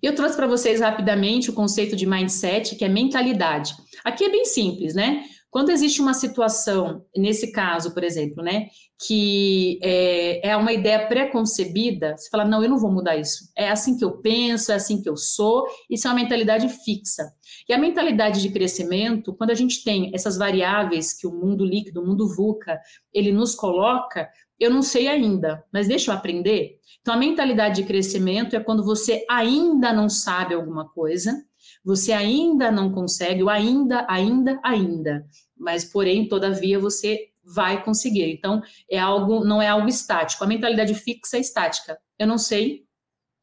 E 0.03 0.05
eu 0.05 0.13
trouxe 0.13 0.35
para 0.35 0.45
vocês 0.45 0.81
rapidamente 0.81 1.49
o 1.49 1.53
conceito 1.53 1.95
de 1.95 2.05
mindset, 2.05 2.75
que 2.75 2.83
é 2.83 2.89
mentalidade. 2.89 3.73
Aqui 4.03 4.25
é 4.25 4.29
bem 4.29 4.43
simples, 4.43 4.93
né? 4.93 5.23
Quando 5.49 5.69
existe 5.71 6.01
uma 6.01 6.13
situação, 6.13 7.05
nesse 7.15 7.53
caso, 7.53 7.93
por 7.93 8.03
exemplo, 8.03 8.43
né, 8.43 8.67
que 9.03 9.79
é, 9.81 10.49
é 10.49 10.57
uma 10.57 10.71
ideia 10.71 11.07
pré-concebida, 11.07 12.15
você 12.15 12.29
fala, 12.29 12.45
não, 12.45 12.61
eu 12.61 12.69
não 12.69 12.77
vou 12.77 12.91
mudar 12.91 13.15
isso. 13.15 13.49
É 13.57 13.69
assim 13.69 13.97
que 13.97 14.03
eu 14.03 14.19
penso, 14.19 14.71
é 14.71 14.75
assim 14.75 15.01
que 15.01 15.09
eu 15.09 15.17
sou, 15.17 15.65
isso 15.89 16.07
é 16.07 16.11
uma 16.11 16.19
mentalidade 16.21 16.67
fixa. 16.83 17.31
E 17.67 17.73
a 17.73 17.79
mentalidade 17.79 18.41
de 18.41 18.51
crescimento, 18.51 19.33
quando 19.33 19.49
a 19.51 19.55
gente 19.55 19.83
tem 19.83 20.11
essas 20.13 20.37
variáveis 20.37 21.13
que 21.13 21.25
o 21.25 21.31
mundo 21.31 21.65
líquido, 21.65 22.01
o 22.01 22.05
mundo 22.05 22.27
VUCA, 22.27 22.79
ele 23.11 23.31
nos 23.31 23.55
coloca, 23.55 24.29
eu 24.59 24.69
não 24.69 24.81
sei 24.81 25.07
ainda, 25.07 25.63
mas 25.71 25.87
deixa 25.87 26.11
eu 26.11 26.15
aprender. 26.15 26.79
Então, 27.01 27.13
a 27.13 27.17
mentalidade 27.17 27.81
de 27.81 27.87
crescimento 27.87 28.55
é 28.55 28.59
quando 28.59 28.83
você 28.83 29.25
ainda 29.29 29.93
não 29.93 30.09
sabe 30.09 30.53
alguma 30.53 30.87
coisa, 30.89 31.43
você 31.83 32.11
ainda 32.11 32.69
não 32.69 32.91
consegue, 32.91 33.41
ou 33.41 33.49
ainda, 33.49 34.05
ainda, 34.09 34.59
ainda, 34.63 35.25
mas 35.57 35.85
porém, 35.85 36.27
todavia, 36.27 36.79
você 36.79 37.29
vai 37.43 37.83
conseguir. 37.83 38.31
Então, 38.31 38.61
é 38.89 38.99
algo, 38.99 39.43
não 39.43 39.61
é 39.61 39.67
algo 39.67 39.87
estático. 39.87 40.43
A 40.43 40.47
mentalidade 40.47 40.93
fixa 40.93 41.37
é 41.37 41.39
estática. 41.39 41.97
Eu 42.17 42.27
não 42.27 42.37
sei, 42.37 42.83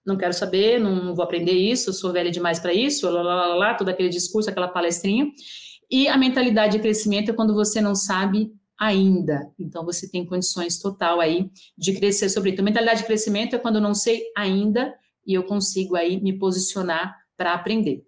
não 0.05 0.17
quero 0.17 0.33
saber, 0.33 0.79
não 0.79 1.15
vou 1.15 1.25
aprender 1.25 1.53
isso, 1.53 1.93
sou 1.93 2.13
velha 2.13 2.31
demais 2.31 2.61
para 2.61 2.73
isso, 2.73 3.11
lá, 3.11 3.23
lá, 3.23 3.35
lá, 3.35 3.55
lá, 3.55 3.75
todo 3.75 3.89
aquele 3.89 4.09
discurso, 4.09 4.49
aquela 4.49 4.69
palestrinha. 4.69 5.27
E 5.91 6.09
a 6.09 6.17
mentalidade 6.17 6.77
de 6.77 6.83
crescimento 6.83 7.31
é 7.31 7.35
quando 7.35 7.55
você 7.55 7.81
não 7.81 7.95
sabe 7.95 8.53
ainda. 8.79 9.51
Então, 9.59 9.85
você 9.85 10.09
tem 10.09 10.27
condições 10.27 10.79
total 10.79 11.21
aí 11.21 11.51
de 11.77 11.95
crescer 11.95 12.29
sobre 12.29 12.51
isso. 12.51 12.63
Mentalidade 12.63 13.01
de 13.01 13.07
crescimento 13.07 13.57
é 13.57 13.59
quando 13.59 13.77
eu 13.77 13.83
não 13.83 13.95
sei 13.95 14.23
ainda 14.37 14.95
e 15.27 15.35
eu 15.35 15.45
consigo 15.45 15.97
aí 15.97 16.21
me 16.21 16.39
posicionar 16.39 17.17
para 17.37 17.55
aprender. 17.55 18.05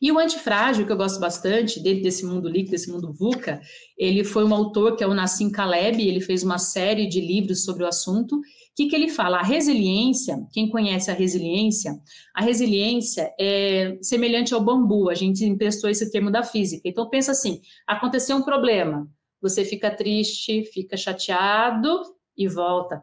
E 0.00 0.10
o 0.10 0.18
Antifrágil, 0.18 0.86
que 0.86 0.92
eu 0.92 0.96
gosto 0.96 1.20
bastante, 1.20 1.80
dentro 1.80 2.02
desse 2.02 2.24
mundo 2.24 2.48
líquido, 2.48 2.72
desse 2.72 2.90
mundo 2.90 3.12
VUCA, 3.12 3.60
ele 3.96 4.24
foi 4.24 4.44
um 4.44 4.54
autor 4.54 4.96
que 4.96 5.04
é 5.04 5.06
o 5.06 5.14
Nassim 5.14 5.50
Taleb, 5.50 6.00
ele 6.00 6.20
fez 6.20 6.42
uma 6.42 6.58
série 6.58 7.06
de 7.06 7.20
livros 7.20 7.64
sobre 7.64 7.84
o 7.84 7.86
assunto. 7.86 8.40
Que, 8.74 8.88
que 8.88 8.96
ele 8.96 9.08
fala? 9.08 9.38
A 9.38 9.42
resiliência, 9.42 10.38
quem 10.52 10.68
conhece 10.68 11.10
a 11.10 11.14
resiliência, 11.14 11.98
a 12.34 12.42
resiliência 12.42 13.32
é 13.40 13.96
semelhante 14.02 14.52
ao 14.52 14.62
bambu, 14.62 15.08
a 15.08 15.14
gente 15.14 15.44
emprestou 15.44 15.88
esse 15.88 16.10
termo 16.10 16.30
da 16.30 16.42
física. 16.42 16.86
Então, 16.86 17.08
pensa 17.08 17.32
assim, 17.32 17.60
aconteceu 17.86 18.36
um 18.36 18.42
problema, 18.42 19.08
você 19.40 19.64
fica 19.64 19.90
triste, 19.90 20.64
fica 20.64 20.96
chateado 20.96 22.02
e 22.36 22.48
volta 22.48 23.02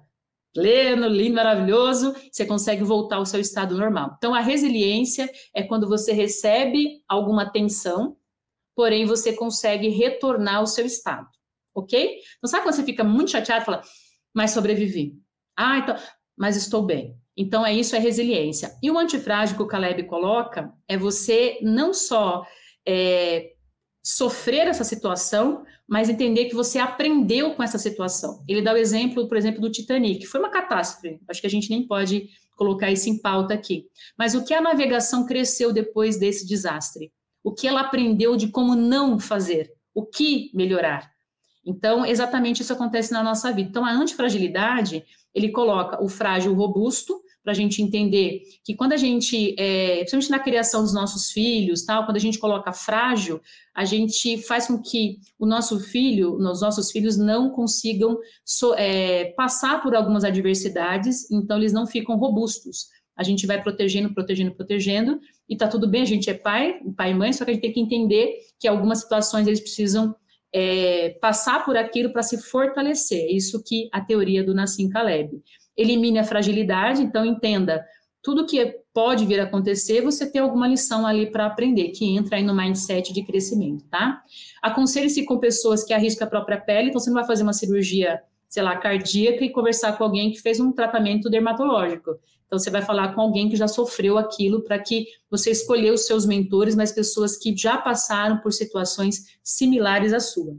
pleno, 0.54 1.08
lindo, 1.08 1.36
maravilhoso, 1.36 2.14
você 2.32 2.46
consegue 2.46 2.84
voltar 2.84 3.18
ao 3.18 3.26
seu 3.26 3.40
estado 3.40 3.76
normal. 3.76 4.14
Então, 4.18 4.34
a 4.34 4.40
resiliência 4.40 5.30
é 5.54 5.64
quando 5.64 5.90
você 5.90 6.14
recebe 6.14 7.02
alguma 7.08 7.50
tensão, 7.50 8.16
porém 8.76 9.06
você 9.06 9.34
consegue 9.34 9.90
retornar 9.90 10.58
ao 10.58 10.68
seu 10.68 10.86
estado, 10.86 11.28
ok? 11.76 12.20
Então, 12.38 12.50
sabe 12.50 12.64
quando 12.64 12.76
você 12.76 12.84
fica 12.84 13.04
muito 13.04 13.32
chateado 13.32 13.64
e 13.64 13.66
fala, 13.66 13.82
mas 14.34 14.52
sobrevivi? 14.52 15.16
Ah, 15.58 15.80
então, 15.80 15.96
mas 16.38 16.56
estou 16.56 16.84
bem. 16.84 17.16
Então, 17.36 17.66
é 17.66 17.74
isso, 17.74 17.96
é 17.96 18.00
resiliência. 18.00 18.78
E 18.82 18.92
o 18.92 18.98
antifrágil 18.98 19.58
que 19.58 19.64
o 19.64 19.68
Caleb 19.68 20.04
coloca 20.04 20.72
é 20.88 20.96
você 20.96 21.58
não 21.64 21.94
só 21.94 22.46
é, 22.88 23.53
sofrer 24.04 24.68
essa 24.68 24.84
situação, 24.84 25.64
mas 25.88 26.10
entender 26.10 26.46
que 26.46 26.56
você 26.56 26.78
aprendeu 26.78 27.56
com 27.56 27.64
essa 27.64 27.78
situação. 27.78 28.44
Ele 28.48 28.62
dá 28.62 28.74
o 28.74 28.78
exemplo, 28.78 29.28
por 29.28 29.38
exemplo, 29.38 29.62
do 29.62 29.72
Titanic. 29.72 30.26
Foi 30.26 30.42
uma 30.42 30.50
catástrofe. 30.50 31.20
Acho 31.28 31.40
que 31.40 31.48
a 31.48 31.50
gente 31.50 31.70
nem 31.70 31.88
pode 31.88 32.30
colocar 32.58 32.92
isso 32.92 33.10
em 33.10 33.18
pauta 33.18 33.54
aqui. 33.54 33.88
Mas 34.18 34.36
o 34.36 34.44
que 34.44 34.54
a 34.54 34.62
navegação 34.62 35.26
cresceu 35.26 35.72
depois 35.72 36.18
desse 36.18 36.46
desastre? 36.46 37.12
O 37.42 37.54
que 37.54 37.68
ela 37.68 37.82
aprendeu 37.82 38.36
de 38.36 38.50
como 38.50 38.76
não 38.76 39.18
fazer? 39.18 39.72
O 39.94 40.06
que 40.06 40.52
melhorar? 40.54 41.12
Então, 41.66 42.06
exatamente 42.06 42.62
isso 42.62 42.74
acontece 42.74 43.14
na 43.14 43.24
nossa 43.24 43.52
vida. 43.52 43.70
Então, 43.70 43.86
a 43.86 43.92
antifragilidade, 43.92 45.06
ele 45.34 45.50
coloca 45.50 46.04
o 46.04 46.10
frágil 46.10 46.54
robusto, 46.54 47.23
para 47.44 47.52
a 47.52 47.56
gente 47.56 47.82
entender 47.82 48.42
que 48.64 48.74
quando 48.74 48.94
a 48.94 48.98
gente, 48.98 49.54
é, 49.60 49.98
principalmente 49.98 50.32
na 50.32 50.40
criação 50.40 50.82
dos 50.82 50.94
nossos 50.94 51.30
filhos, 51.32 51.84
tal, 51.84 52.06
quando 52.06 52.16
a 52.16 52.20
gente 52.20 52.40
coloca 52.40 52.72
frágil, 52.72 53.42
a 53.76 53.84
gente 53.84 54.38
faz 54.44 54.68
com 54.68 54.82
que 54.82 55.20
o 55.38 55.46
nosso 55.46 55.80
filho, 55.80 56.36
os 56.36 56.62
nossos 56.62 56.90
filhos 56.90 57.18
não 57.18 57.50
consigam 57.50 58.18
so, 58.46 58.74
é, 58.76 59.34
passar 59.36 59.84
por 59.84 59.94
algumas 59.94 60.24
adversidades, 60.24 61.30
então 61.30 61.58
eles 61.58 61.74
não 61.74 61.86
ficam 61.86 62.16
robustos. 62.16 62.88
A 63.16 63.24
gente 63.24 63.46
vai 63.46 63.62
protegendo, 63.62 64.14
protegendo, 64.14 64.56
protegendo, 64.56 65.20
e 65.48 65.58
tá 65.58 65.68
tudo 65.68 65.88
bem, 65.88 66.02
a 66.02 66.06
gente 66.06 66.30
é 66.30 66.34
pai, 66.34 66.80
pai 66.96 67.12
e 67.12 67.14
mãe, 67.14 67.34
só 67.34 67.44
que 67.44 67.52
a 67.52 67.54
gente 67.54 67.62
tem 67.62 67.74
que 67.74 67.82
entender 67.82 68.38
que 68.58 68.68
algumas 68.68 69.00
situações 69.00 69.46
eles 69.48 69.60
precisam 69.60 70.16
é, 70.54 71.10
passar 71.22 71.66
por 71.66 71.76
aquilo 71.76 72.14
para 72.14 72.24
se 72.24 72.38
fortalecer. 72.38 73.20
É 73.20 73.32
isso 73.32 73.62
que 73.64 73.90
a 73.92 74.00
teoria 74.00 74.44
do 74.44 74.54
Nassim 74.54 74.88
Caleb 74.88 75.42
elimine 75.76 76.20
a 76.20 76.24
fragilidade, 76.24 77.02
então 77.02 77.26
entenda 77.26 77.84
tudo 78.24 78.46
que 78.46 78.80
pode 78.94 79.26
vir 79.26 79.42
a 79.42 79.44
acontecer, 79.44 80.02
você 80.02 80.26
tem 80.26 80.42
alguma 80.42 80.66
lição 80.66 81.06
ali 81.06 81.30
para 81.30 81.46
aprender, 81.46 81.90
que 81.90 82.16
entra 82.16 82.38
aí 82.38 82.44
no 82.44 82.56
mindset 82.56 83.12
de 83.12 83.22
crescimento, 83.24 83.84
tá? 83.90 84.24
Aconselhe-se 84.62 85.26
com 85.26 85.38
pessoas 85.40 85.84
que 85.84 85.94
arriscam 85.94 86.26
a 86.26 86.30
própria 86.30 86.60
pele, 86.60 86.88
então 86.88 87.02
você 87.02 87.10
não 87.10 87.16
vai 87.16 87.26
fazer 87.26 87.44
uma 87.44 87.52
cirurgia, 87.52 88.22
sei 88.48 88.64
lá, 88.64 88.78
cardíaca 88.78 89.44
e 89.44 89.50
conversar 89.50 89.98
com 89.98 90.06
alguém 90.06 90.32
que 90.32 90.40
fez 90.40 90.60
um 90.62 90.72
tratamento 90.72 91.30
dermatológico. 91.30 92.18
Então 92.48 92.58
você 92.58 92.70
vai 92.70 92.82
falar 92.82 93.14
com 93.14 93.20
alguém 93.20 93.50
que 93.50 93.58
já 93.58 93.68
sofreu 93.68 94.18
aquilo 94.18 94.62
para 94.62 94.80
que 94.80 95.08
você 95.30 95.52
escolher 95.52 95.92
os 95.92 96.06
seus 96.06 96.26
mentores, 96.26 96.76
mas 96.76 96.94
pessoas 96.94 97.36
que 97.36 97.54
já 97.58 97.78
passaram 97.78 98.38
por 98.38 98.54
situações 98.54 99.38
similares 99.44 100.14
à 100.14 100.22
sua. 100.22 100.56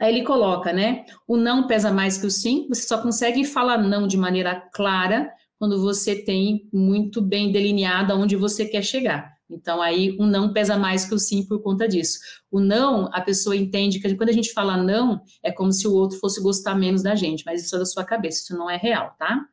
Aí 0.00 0.14
ele 0.14 0.24
coloca, 0.24 0.72
né? 0.72 1.04
O 1.26 1.36
não 1.36 1.66
pesa 1.66 1.92
mais 1.92 2.18
que 2.18 2.26
o 2.26 2.30
sim, 2.30 2.66
você 2.68 2.82
só 2.82 3.00
consegue 3.00 3.44
falar 3.44 3.78
não 3.78 4.06
de 4.06 4.16
maneira 4.16 4.68
clara 4.72 5.30
quando 5.58 5.80
você 5.80 6.16
tem 6.16 6.68
muito 6.72 7.22
bem 7.22 7.50
delineado 7.50 8.12
aonde 8.12 8.36
você 8.36 8.66
quer 8.66 8.82
chegar. 8.82 9.34
Então, 9.48 9.80
aí, 9.80 10.16
o 10.18 10.26
não 10.26 10.52
pesa 10.52 10.76
mais 10.76 11.04
que 11.04 11.14
o 11.14 11.18
sim 11.18 11.46
por 11.46 11.62
conta 11.62 11.86
disso. 11.86 12.18
O 12.50 12.60
não, 12.60 13.08
a 13.12 13.20
pessoa 13.20 13.54
entende 13.54 14.00
que 14.00 14.14
quando 14.14 14.30
a 14.30 14.32
gente 14.32 14.52
fala 14.52 14.76
não, 14.76 15.20
é 15.42 15.52
como 15.52 15.72
se 15.72 15.86
o 15.86 15.92
outro 15.92 16.18
fosse 16.18 16.42
gostar 16.42 16.74
menos 16.74 17.02
da 17.02 17.14
gente, 17.14 17.44
mas 17.44 17.62
isso 17.62 17.76
é 17.76 17.78
da 17.78 17.84
sua 17.84 18.04
cabeça, 18.04 18.42
isso 18.42 18.56
não 18.56 18.70
é 18.70 18.76
real, 18.76 19.14
tá? 19.18 19.46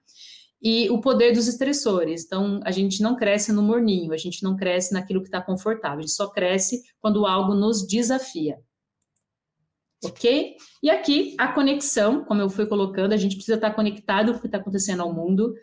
E 0.62 0.90
o 0.90 1.02
poder 1.02 1.34
dos 1.34 1.48
estressores. 1.48 2.24
Então, 2.26 2.60
a 2.64 2.72
gente 2.72 3.02
não 3.02 3.16
cresce 3.16 3.52
no 3.52 3.62
morninho, 3.62 4.14
a 4.14 4.18
gente 4.18 4.44
não 4.44 4.56
cresce 4.56 4.94
naquilo 4.94 5.22
que 5.22 5.28
está 5.28 5.42
confortável, 5.42 6.00
a 6.00 6.02
gente 6.02 6.12
só 6.12 6.28
cresce 6.30 6.82
quando 7.00 7.26
algo 7.26 7.54
nos 7.54 7.86
desafia. 7.86 8.58
Ok? 10.04 10.56
E 10.82 10.90
aqui, 10.90 11.36
a 11.38 11.50
conexão, 11.50 12.26
como 12.26 12.42
eu 12.42 12.50
fui 12.50 12.66
colocando, 12.66 13.14
a 13.14 13.18
gente 13.18 13.36
precisa 13.36 13.56
estar 13.56 13.72
conectado 13.72 14.32
com 14.32 14.40
o 14.40 14.42
que 14.42 14.48
está 14.48 14.58
acontecendo 14.58 15.02
ao 15.02 15.14
mundo, 15.14 15.54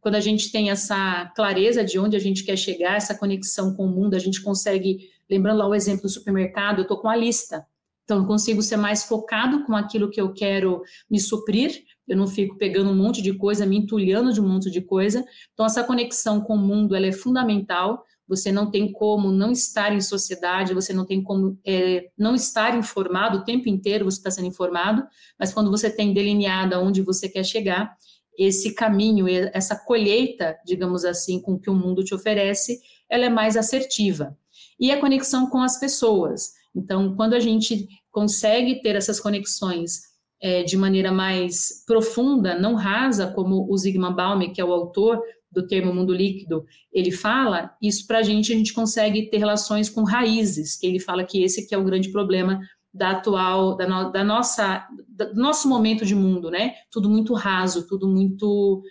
quando 0.00 0.14
a 0.14 0.20
gente 0.20 0.52
tem 0.52 0.70
essa 0.70 1.26
clareza 1.34 1.84
de 1.84 1.98
onde 1.98 2.16
a 2.16 2.20
gente 2.20 2.44
quer 2.44 2.56
chegar, 2.56 2.96
essa 2.96 3.16
conexão 3.16 3.74
com 3.74 3.86
o 3.86 3.88
mundo, 3.88 4.14
a 4.14 4.18
gente 4.18 4.40
consegue, 4.40 5.10
lembrando 5.28 5.58
lá 5.58 5.68
o 5.68 5.74
exemplo 5.74 6.02
do 6.02 6.08
supermercado, 6.08 6.78
eu 6.78 6.82
estou 6.82 6.98
com 6.98 7.08
a 7.08 7.16
lista. 7.16 7.66
Então, 8.04 8.18
eu 8.18 8.26
consigo 8.26 8.62
ser 8.62 8.78
mais 8.78 9.04
focado 9.04 9.64
com 9.64 9.76
aquilo 9.76 10.08
que 10.08 10.20
eu 10.20 10.32
quero 10.32 10.82
me 11.10 11.20
suprir, 11.20 11.84
eu 12.06 12.16
não 12.16 12.26
fico 12.26 12.56
pegando 12.56 12.88
um 12.88 12.96
monte 12.96 13.20
de 13.20 13.34
coisa, 13.34 13.66
me 13.66 13.76
entulhando 13.76 14.32
de 14.32 14.40
um 14.40 14.48
monte 14.48 14.70
de 14.70 14.80
coisa. 14.80 15.22
Então, 15.52 15.66
essa 15.66 15.84
conexão 15.84 16.40
com 16.40 16.54
o 16.54 16.58
mundo, 16.58 16.94
ela 16.94 17.06
é 17.06 17.12
fundamental. 17.12 18.02
Você 18.28 18.52
não 18.52 18.70
tem 18.70 18.92
como 18.92 19.32
não 19.32 19.50
estar 19.50 19.92
em 19.92 20.00
sociedade, 20.00 20.74
você 20.74 20.92
não 20.92 21.06
tem 21.06 21.22
como 21.22 21.58
é, 21.64 22.10
não 22.16 22.34
estar 22.34 22.76
informado 22.76 23.38
o 23.38 23.44
tempo 23.44 23.68
inteiro, 23.68 24.04
você 24.04 24.18
está 24.18 24.30
sendo 24.30 24.46
informado, 24.46 25.02
mas 25.38 25.52
quando 25.52 25.70
você 25.70 25.90
tem 25.90 26.12
delineado 26.12 26.74
aonde 26.74 27.00
você 27.02 27.28
quer 27.28 27.44
chegar, 27.44 27.96
esse 28.38 28.74
caminho, 28.74 29.26
essa 29.52 29.74
colheita, 29.74 30.56
digamos 30.64 31.04
assim, 31.04 31.40
com 31.40 31.58
que 31.58 31.68
o 31.68 31.74
mundo 31.74 32.04
te 32.04 32.14
oferece, 32.14 32.80
ela 33.08 33.24
é 33.24 33.28
mais 33.28 33.56
assertiva. 33.56 34.36
E 34.78 34.92
a 34.92 35.00
conexão 35.00 35.50
com 35.50 35.60
as 35.60 35.80
pessoas. 35.80 36.52
Então, 36.74 37.16
quando 37.16 37.34
a 37.34 37.40
gente 37.40 37.88
consegue 38.12 38.80
ter 38.80 38.94
essas 38.94 39.18
conexões 39.18 40.07
é, 40.40 40.62
de 40.62 40.76
maneira 40.76 41.10
mais 41.10 41.84
profunda, 41.86 42.58
não 42.58 42.74
rasa, 42.74 43.26
como 43.28 43.66
o 43.70 43.76
Zygmunt 43.76 44.14
Bauman, 44.14 44.52
que 44.52 44.60
é 44.60 44.64
o 44.64 44.72
autor 44.72 45.20
do 45.50 45.66
termo 45.66 45.94
mundo 45.94 46.12
líquido, 46.12 46.64
ele 46.92 47.10
fala, 47.10 47.74
isso 47.82 48.06
para 48.06 48.18
a 48.18 48.22
gente, 48.22 48.52
a 48.52 48.56
gente 48.56 48.72
consegue 48.72 49.30
ter 49.30 49.38
relações 49.38 49.88
com 49.88 50.04
raízes, 50.04 50.76
que 50.76 50.86
ele 50.86 51.00
fala 51.00 51.24
que 51.24 51.42
esse 51.42 51.66
que 51.66 51.74
é 51.74 51.78
o 51.78 51.84
grande 51.84 52.10
problema 52.10 52.60
da 52.92 53.10
atual, 53.10 53.76
da, 53.76 53.86
no, 53.86 54.10
da 54.10 54.24
nossa, 54.24 54.86
do 55.08 55.34
nosso 55.34 55.68
momento 55.68 56.04
de 56.04 56.14
mundo, 56.14 56.50
né? 56.50 56.74
Tudo 56.90 57.08
muito 57.08 57.34
raso, 57.34 57.86
tudo 57.86 58.08
muito 58.08 58.82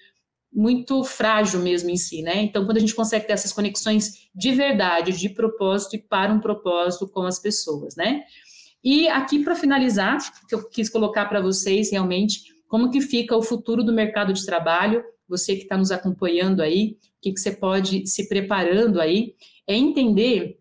muito 0.52 1.04
frágil 1.04 1.60
mesmo 1.60 1.90
em 1.90 1.98
si, 1.98 2.24
né? 2.24 2.42
Então, 2.42 2.66
quando 2.66 2.78
a 2.78 2.80
gente 2.80 2.96
consegue 2.96 3.28
ter 3.28 3.34
essas 3.34 3.54
conexões 3.54 4.30
de 4.34 4.52
verdade, 4.52 5.12
de 5.12 5.30
propósito 5.30 5.96
e 5.96 6.00
para 6.00 6.34
um 6.34 6.40
propósito 6.40 7.08
com 7.08 7.22
as 7.24 7.38
pessoas, 7.38 7.96
né? 7.96 8.24
E 8.90 9.10
aqui 9.10 9.44
para 9.44 9.54
finalizar, 9.54 10.18
que 10.48 10.56
eu 10.56 10.64
quis 10.70 10.88
colocar 10.88 11.26
para 11.26 11.42
vocês 11.42 11.92
realmente 11.92 12.44
como 12.70 12.90
que 12.90 13.02
fica 13.02 13.36
o 13.36 13.44
futuro 13.44 13.84
do 13.84 13.92
mercado 13.92 14.32
de 14.32 14.46
trabalho, 14.46 15.04
você 15.28 15.58
que 15.58 15.64
está 15.64 15.76
nos 15.76 15.92
acompanhando 15.92 16.62
aí, 16.62 16.92
o 16.92 17.22
que, 17.22 17.34
que 17.34 17.40
você 17.42 17.52
pode 17.52 18.08
se 18.08 18.30
preparando 18.30 19.02
aí, 19.02 19.36
é 19.68 19.76
entender 19.76 20.58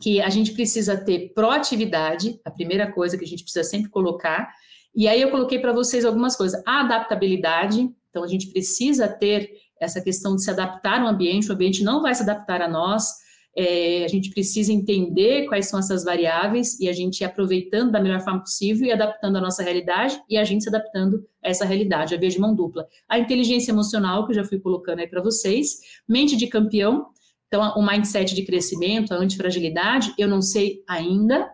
que 0.00 0.20
a 0.20 0.28
gente 0.28 0.52
precisa 0.52 0.96
ter 0.96 1.32
proatividade, 1.34 2.40
a 2.44 2.52
primeira 2.52 2.92
coisa 2.92 3.18
que 3.18 3.24
a 3.24 3.26
gente 3.26 3.42
precisa 3.42 3.64
sempre 3.64 3.90
colocar. 3.90 4.48
E 4.94 5.08
aí 5.08 5.20
eu 5.20 5.32
coloquei 5.32 5.58
para 5.58 5.72
vocês 5.72 6.04
algumas 6.04 6.36
coisas. 6.36 6.62
A 6.64 6.82
adaptabilidade, 6.82 7.90
então 8.10 8.22
a 8.22 8.28
gente 8.28 8.46
precisa 8.46 9.08
ter 9.08 9.50
essa 9.80 10.00
questão 10.00 10.36
de 10.36 10.44
se 10.44 10.50
adaptar 10.52 11.00
ao 11.00 11.08
ambiente, 11.08 11.50
o 11.50 11.52
ambiente 11.52 11.82
não 11.82 12.00
vai 12.00 12.14
se 12.14 12.22
adaptar 12.22 12.62
a 12.62 12.68
nós. 12.68 13.25
É, 13.56 14.04
a 14.04 14.08
gente 14.08 14.30
precisa 14.30 14.72
entender 14.72 15.46
quais 15.46 15.66
são 15.66 15.78
essas 15.78 16.04
variáveis 16.04 16.78
e 16.78 16.88
a 16.88 16.92
gente 16.92 17.20
ir 17.20 17.24
aproveitando 17.24 17.90
da 17.90 18.00
melhor 18.00 18.20
forma 18.20 18.40
possível 18.40 18.86
e 18.86 18.92
adaptando 18.92 19.36
a 19.36 19.40
nossa 19.40 19.62
realidade 19.62 20.20
e 20.28 20.36
a 20.36 20.44
gente 20.44 20.62
se 20.64 20.68
adaptando 20.68 21.24
a 21.42 21.48
essa 21.48 21.64
realidade, 21.64 22.14
a 22.14 22.18
via 22.18 22.28
de 22.28 22.38
mão 22.38 22.54
dupla. 22.54 22.86
A 23.08 23.18
inteligência 23.18 23.72
emocional, 23.72 24.26
que 24.26 24.32
eu 24.32 24.36
já 24.36 24.44
fui 24.44 24.58
colocando 24.58 24.98
aí 24.98 25.06
para 25.06 25.22
vocês, 25.22 25.78
mente 26.06 26.36
de 26.36 26.46
campeão, 26.46 27.06
então, 27.48 27.74
o 27.76 27.86
mindset 27.86 28.34
de 28.34 28.44
crescimento, 28.44 29.12
a 29.12 29.16
antifragilidade, 29.16 30.12
eu 30.18 30.28
não 30.28 30.42
sei 30.42 30.82
ainda. 30.88 31.48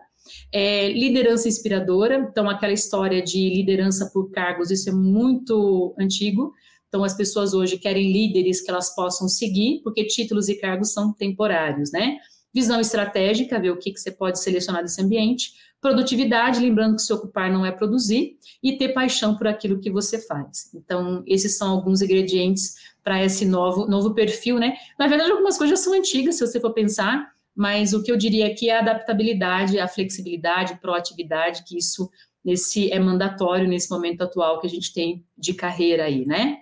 É, 0.51 0.89
liderança 0.89 1.47
inspiradora, 1.47 2.27
então 2.29 2.49
aquela 2.49 2.73
história 2.73 3.21
de 3.21 3.49
liderança 3.49 4.09
por 4.13 4.31
cargos, 4.31 4.71
isso 4.71 4.89
é 4.89 4.93
muito 4.93 5.93
antigo. 5.99 6.53
Então, 6.93 7.03
as 7.03 7.15
pessoas 7.15 7.55
hoje 7.55 7.79
querem 7.79 8.11
líderes 8.11 8.61
que 8.61 8.69
elas 8.69 8.93
possam 8.93 9.27
seguir, 9.27 9.81
porque 9.83 10.05
títulos 10.05 10.47
e 10.47 10.53
cargos 10.53 10.93
são 10.93 11.11
temporários, 11.11 11.91
né? 11.91 12.19
Visão 12.53 12.79
estratégica, 12.79 13.59
ver 13.59 13.71
o 13.71 13.77
que, 13.77 13.91
que 13.91 13.99
você 13.99 14.11
pode 14.11 14.39
selecionar 14.39 14.83
desse 14.83 15.01
ambiente. 15.01 15.53
Produtividade, 15.81 16.59
lembrando 16.59 16.97
que 16.97 17.01
se 17.01 17.11
ocupar 17.11 17.51
não 17.51 17.65
é 17.65 17.71
produzir. 17.71 18.37
E 18.61 18.77
ter 18.77 18.89
paixão 18.89 19.35
por 19.35 19.47
aquilo 19.47 19.79
que 19.79 19.89
você 19.89 20.19
faz. 20.19 20.69
Então, 20.75 21.23
esses 21.25 21.57
são 21.57 21.71
alguns 21.71 22.03
ingredientes 22.03 22.75
para 23.03 23.25
esse 23.25 23.43
novo, 23.43 23.87
novo 23.87 24.13
perfil, 24.13 24.59
né? 24.59 24.77
Na 24.99 25.07
verdade, 25.07 25.31
algumas 25.31 25.57
coisas 25.57 25.79
são 25.79 25.93
antigas, 25.93 26.35
se 26.35 26.45
você 26.45 26.59
for 26.59 26.75
pensar, 26.75 27.27
mas 27.55 27.91
o 27.93 28.03
que 28.03 28.11
eu 28.11 28.17
diria 28.17 28.45
aqui 28.45 28.69
é 28.69 28.77
a 28.77 28.81
adaptabilidade, 28.81 29.79
a 29.79 29.87
flexibilidade, 29.87 30.79
proatividade, 30.79 31.63
que 31.63 31.75
isso 31.75 32.07
nesse 32.43 32.91
é 32.91 32.99
mandatório 32.99 33.67
nesse 33.67 33.89
momento 33.89 34.21
atual 34.21 34.59
que 34.59 34.67
a 34.67 34.69
gente 34.69 34.93
tem 34.93 35.23
de 35.37 35.53
carreira 35.53 36.05
aí, 36.05 36.25
né? 36.25 36.57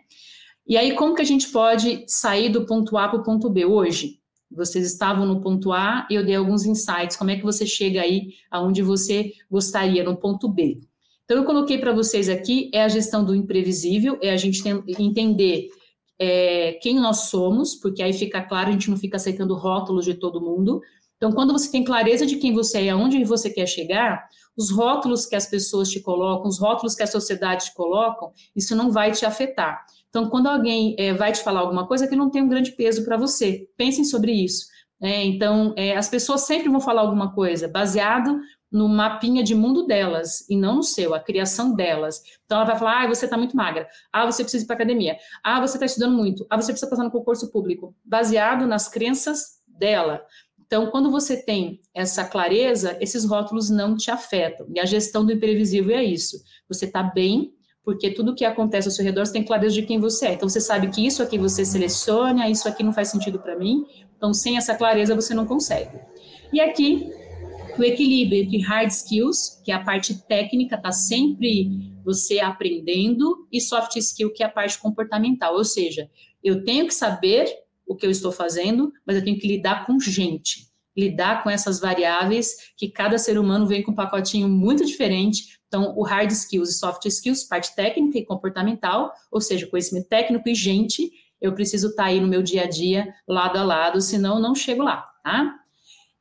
E 0.67 0.77
aí, 0.77 0.93
como 0.93 1.15
que 1.15 1.21
a 1.21 1.25
gente 1.25 1.49
pode 1.49 2.05
sair 2.07 2.49
do 2.49 2.65
ponto 2.65 2.97
A 2.97 3.07
para 3.07 3.19
o 3.19 3.23
ponto 3.23 3.49
B 3.49 3.65
hoje? 3.65 4.19
Vocês 4.49 4.85
estavam 4.85 5.25
no 5.25 5.41
ponto 5.41 5.71
A 5.71 6.07
e 6.09 6.15
eu 6.15 6.25
dei 6.25 6.35
alguns 6.35 6.65
insights. 6.65 7.15
Como 7.15 7.31
é 7.31 7.35
que 7.35 7.43
você 7.43 7.65
chega 7.65 8.01
aí 8.01 8.33
aonde 8.49 8.81
você 8.81 9.31
gostaria, 9.49 10.03
no 10.03 10.17
ponto 10.17 10.47
B? 10.47 10.77
Então, 11.23 11.37
eu 11.37 11.45
coloquei 11.45 11.77
para 11.77 11.93
vocês 11.93 12.29
aqui 12.29 12.69
é 12.73 12.83
a 12.83 12.89
gestão 12.89 13.23
do 13.23 13.33
imprevisível, 13.33 14.17
é 14.21 14.31
a 14.31 14.37
gente 14.37 14.61
tem, 14.61 14.83
entender 14.99 15.69
é, 16.19 16.73
quem 16.81 16.95
nós 16.99 17.29
somos, 17.29 17.75
porque 17.75 18.03
aí 18.03 18.13
fica 18.13 18.41
claro, 18.41 18.69
a 18.69 18.71
gente 18.73 18.89
não 18.89 18.97
fica 18.97 19.17
aceitando 19.17 19.55
rótulos 19.55 20.05
de 20.05 20.13
todo 20.13 20.41
mundo. 20.41 20.81
Então, 21.17 21.31
quando 21.31 21.53
você 21.53 21.71
tem 21.71 21.83
clareza 21.83 22.25
de 22.25 22.35
quem 22.35 22.53
você 22.53 22.79
é 22.79 22.83
e 22.85 22.89
aonde 22.89 23.23
você 23.23 23.49
quer 23.49 23.65
chegar, 23.65 24.27
os 24.57 24.69
rótulos 24.69 25.25
que 25.25 25.35
as 25.35 25.47
pessoas 25.47 25.89
te 25.89 25.99
colocam, 25.99 26.47
os 26.47 26.59
rótulos 26.59 26.95
que 26.95 27.03
a 27.03 27.07
sociedade 27.07 27.65
te 27.65 27.73
colocam, 27.73 28.31
isso 28.55 28.75
não 28.75 28.91
vai 28.91 29.11
te 29.11 29.25
afetar. 29.25 29.85
Então, 30.09 30.29
quando 30.29 30.47
alguém 30.47 30.95
é, 30.99 31.13
vai 31.13 31.31
te 31.31 31.41
falar 31.41 31.61
alguma 31.61 31.87
coisa, 31.87 32.07
que 32.07 32.15
não 32.15 32.29
tem 32.29 32.41
um 32.41 32.49
grande 32.49 32.71
peso 32.71 33.05
para 33.05 33.17
você. 33.17 33.67
Pensem 33.77 34.03
sobre 34.03 34.31
isso. 34.31 34.65
É, 35.01 35.23
então, 35.23 35.73
é, 35.77 35.95
as 35.95 36.09
pessoas 36.09 36.41
sempre 36.41 36.69
vão 36.69 36.79
falar 36.79 37.01
alguma 37.01 37.33
coisa 37.33 37.67
baseado 37.67 38.39
no 38.71 38.87
mapinha 38.87 39.43
de 39.43 39.53
mundo 39.53 39.85
delas 39.85 40.49
e 40.49 40.55
não 40.55 40.77
no 40.77 40.83
seu, 40.83 41.13
a 41.13 41.19
criação 41.19 41.75
delas. 41.75 42.21
Então 42.45 42.57
ela 42.57 42.65
vai 42.65 42.79
falar: 42.79 43.03
ah, 43.03 43.07
você 43.07 43.25
está 43.25 43.37
muito 43.37 43.55
magra, 43.55 43.87
ah, 44.13 44.25
você 44.25 44.43
precisa 44.43 44.63
ir 44.63 44.67
para 44.67 44.75
academia, 44.75 45.17
ah, 45.43 45.59
você 45.59 45.75
está 45.75 45.85
estudando 45.85 46.15
muito, 46.15 46.45
ah, 46.49 46.55
você 46.55 46.71
precisa 46.71 46.89
passar 46.89 47.03
no 47.03 47.11
concurso 47.11 47.51
público, 47.51 47.93
baseado 48.03 48.65
nas 48.65 48.87
crenças 48.87 49.61
dela. 49.67 50.23
Então, 50.71 50.89
quando 50.89 51.11
você 51.11 51.35
tem 51.35 51.81
essa 51.93 52.23
clareza, 52.23 52.97
esses 53.01 53.25
rótulos 53.25 53.69
não 53.69 53.97
te 53.97 54.09
afetam. 54.09 54.65
E 54.73 54.79
a 54.79 54.85
gestão 54.85 55.25
do 55.25 55.33
imprevisível 55.33 55.97
é 55.97 56.01
isso. 56.01 56.41
Você 56.69 56.85
está 56.85 57.03
bem, 57.03 57.51
porque 57.83 58.11
tudo 58.11 58.33
que 58.33 58.45
acontece 58.45 58.87
ao 58.87 58.93
seu 58.93 59.03
redor, 59.03 59.25
você 59.25 59.33
tem 59.33 59.43
clareza 59.43 59.75
de 59.75 59.81
quem 59.81 59.99
você 59.99 60.27
é. 60.27 60.33
Então, 60.33 60.47
você 60.47 60.61
sabe 60.61 60.87
que 60.87 61.05
isso 61.05 61.21
aqui 61.21 61.37
você 61.37 61.65
seleciona, 61.65 62.49
isso 62.49 62.69
aqui 62.69 62.83
não 62.83 62.93
faz 62.93 63.09
sentido 63.09 63.37
para 63.37 63.59
mim. 63.59 63.83
Então, 64.15 64.33
sem 64.33 64.55
essa 64.55 64.73
clareza, 64.73 65.13
você 65.13 65.33
não 65.33 65.45
consegue. 65.45 65.99
E 66.53 66.61
aqui, 66.61 67.11
o 67.77 67.83
equilíbrio 67.83 68.41
entre 68.41 68.61
hard 68.61 68.91
skills, 68.91 69.61
que 69.65 69.73
é 69.73 69.75
a 69.75 69.83
parte 69.83 70.25
técnica, 70.25 70.77
está 70.77 70.93
sempre 70.93 71.91
você 72.05 72.39
aprendendo, 72.39 73.45
e 73.51 73.59
soft 73.59 73.97
skill, 73.97 74.31
que 74.31 74.41
é 74.41 74.45
a 74.45 74.49
parte 74.49 74.79
comportamental. 74.79 75.53
Ou 75.53 75.65
seja, 75.65 76.09
eu 76.41 76.63
tenho 76.63 76.87
que 76.87 76.93
saber 76.93 77.53
o 77.91 77.95
que 77.95 78.05
eu 78.05 78.11
estou 78.11 78.31
fazendo, 78.31 78.91
mas 79.05 79.17
eu 79.17 79.23
tenho 79.23 79.37
que 79.37 79.47
lidar 79.47 79.85
com 79.85 79.99
gente, 79.99 80.67
lidar 80.97 81.43
com 81.43 81.49
essas 81.49 81.79
variáveis 81.79 82.71
que 82.77 82.89
cada 82.89 83.17
ser 83.17 83.37
humano 83.37 83.67
vem 83.67 83.83
com 83.83 83.91
um 83.91 83.95
pacotinho 83.95 84.47
muito 84.47 84.85
diferente. 84.85 85.59
Então, 85.67 85.93
o 85.97 86.03
hard 86.03 86.31
skills 86.31 86.69
e 86.69 86.73
soft 86.73 87.05
skills, 87.05 87.43
parte 87.43 87.75
técnica 87.75 88.17
e 88.17 88.25
comportamental, 88.25 89.11
ou 89.31 89.41
seja, 89.41 89.67
conhecimento 89.67 90.07
técnico 90.07 90.47
e 90.47 90.55
gente, 90.55 91.11
eu 91.41 91.53
preciso 91.53 91.89
estar 91.89 92.03
tá 92.03 92.09
aí 92.09 92.21
no 92.21 92.27
meu 92.27 92.41
dia 92.41 92.63
a 92.63 92.69
dia, 92.69 93.13
lado 93.27 93.57
a 93.57 93.63
lado, 93.63 93.99
senão 93.99 94.35
eu 94.35 94.41
não 94.41 94.55
chego 94.55 94.83
lá, 94.83 95.05
tá? 95.23 95.55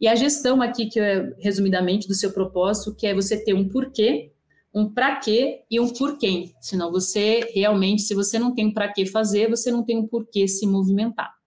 E 0.00 0.08
a 0.08 0.14
gestão 0.14 0.62
aqui, 0.62 0.86
que 0.86 0.98
é 0.98 1.30
resumidamente 1.38 2.08
do 2.08 2.14
seu 2.14 2.32
propósito, 2.32 2.94
que 2.96 3.06
é 3.06 3.14
você 3.14 3.42
ter 3.44 3.54
um 3.54 3.68
porquê, 3.68 4.32
um 4.74 4.88
para 4.88 5.16
quê 5.16 5.62
e 5.70 5.78
um 5.78 5.92
por 5.92 6.16
quem. 6.16 6.54
Senão 6.60 6.90
você 6.90 7.40
realmente, 7.54 8.02
se 8.02 8.14
você 8.14 8.38
não 8.38 8.54
tem 8.54 8.66
um 8.66 8.72
para 8.72 8.92
que 8.92 9.04
fazer, 9.04 9.50
você 9.50 9.70
não 9.70 9.84
tem 9.84 9.98
um 9.98 10.06
porquê 10.06 10.48
se 10.48 10.66
movimentar. 10.66 11.39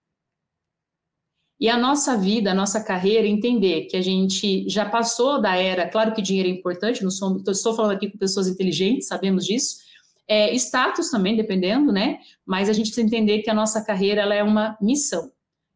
E 1.60 1.68
a 1.68 1.78
nossa 1.78 2.16
vida, 2.16 2.50
a 2.50 2.54
nossa 2.54 2.82
carreira, 2.82 3.26
entender 3.26 3.82
que 3.82 3.96
a 3.96 4.00
gente 4.00 4.68
já 4.68 4.84
passou 4.84 5.40
da 5.40 5.56
era, 5.56 5.88
claro 5.88 6.12
que 6.12 6.20
dinheiro 6.20 6.48
é 6.48 6.52
importante, 6.52 7.02
não 7.02 7.10
sou, 7.10 7.40
estou 7.48 7.74
falando 7.74 7.92
aqui 7.92 8.10
com 8.10 8.18
pessoas 8.18 8.48
inteligentes, 8.48 9.06
sabemos 9.06 9.46
disso, 9.46 9.76
é, 10.26 10.54
status 10.54 11.10
também, 11.10 11.36
dependendo, 11.36 11.92
né? 11.92 12.18
Mas 12.44 12.68
a 12.68 12.72
gente 12.72 12.86
precisa 12.86 13.06
entender 13.06 13.42
que 13.42 13.50
a 13.50 13.54
nossa 13.54 13.84
carreira 13.84 14.22
ela 14.22 14.34
é 14.34 14.42
uma 14.42 14.76
missão. 14.80 15.30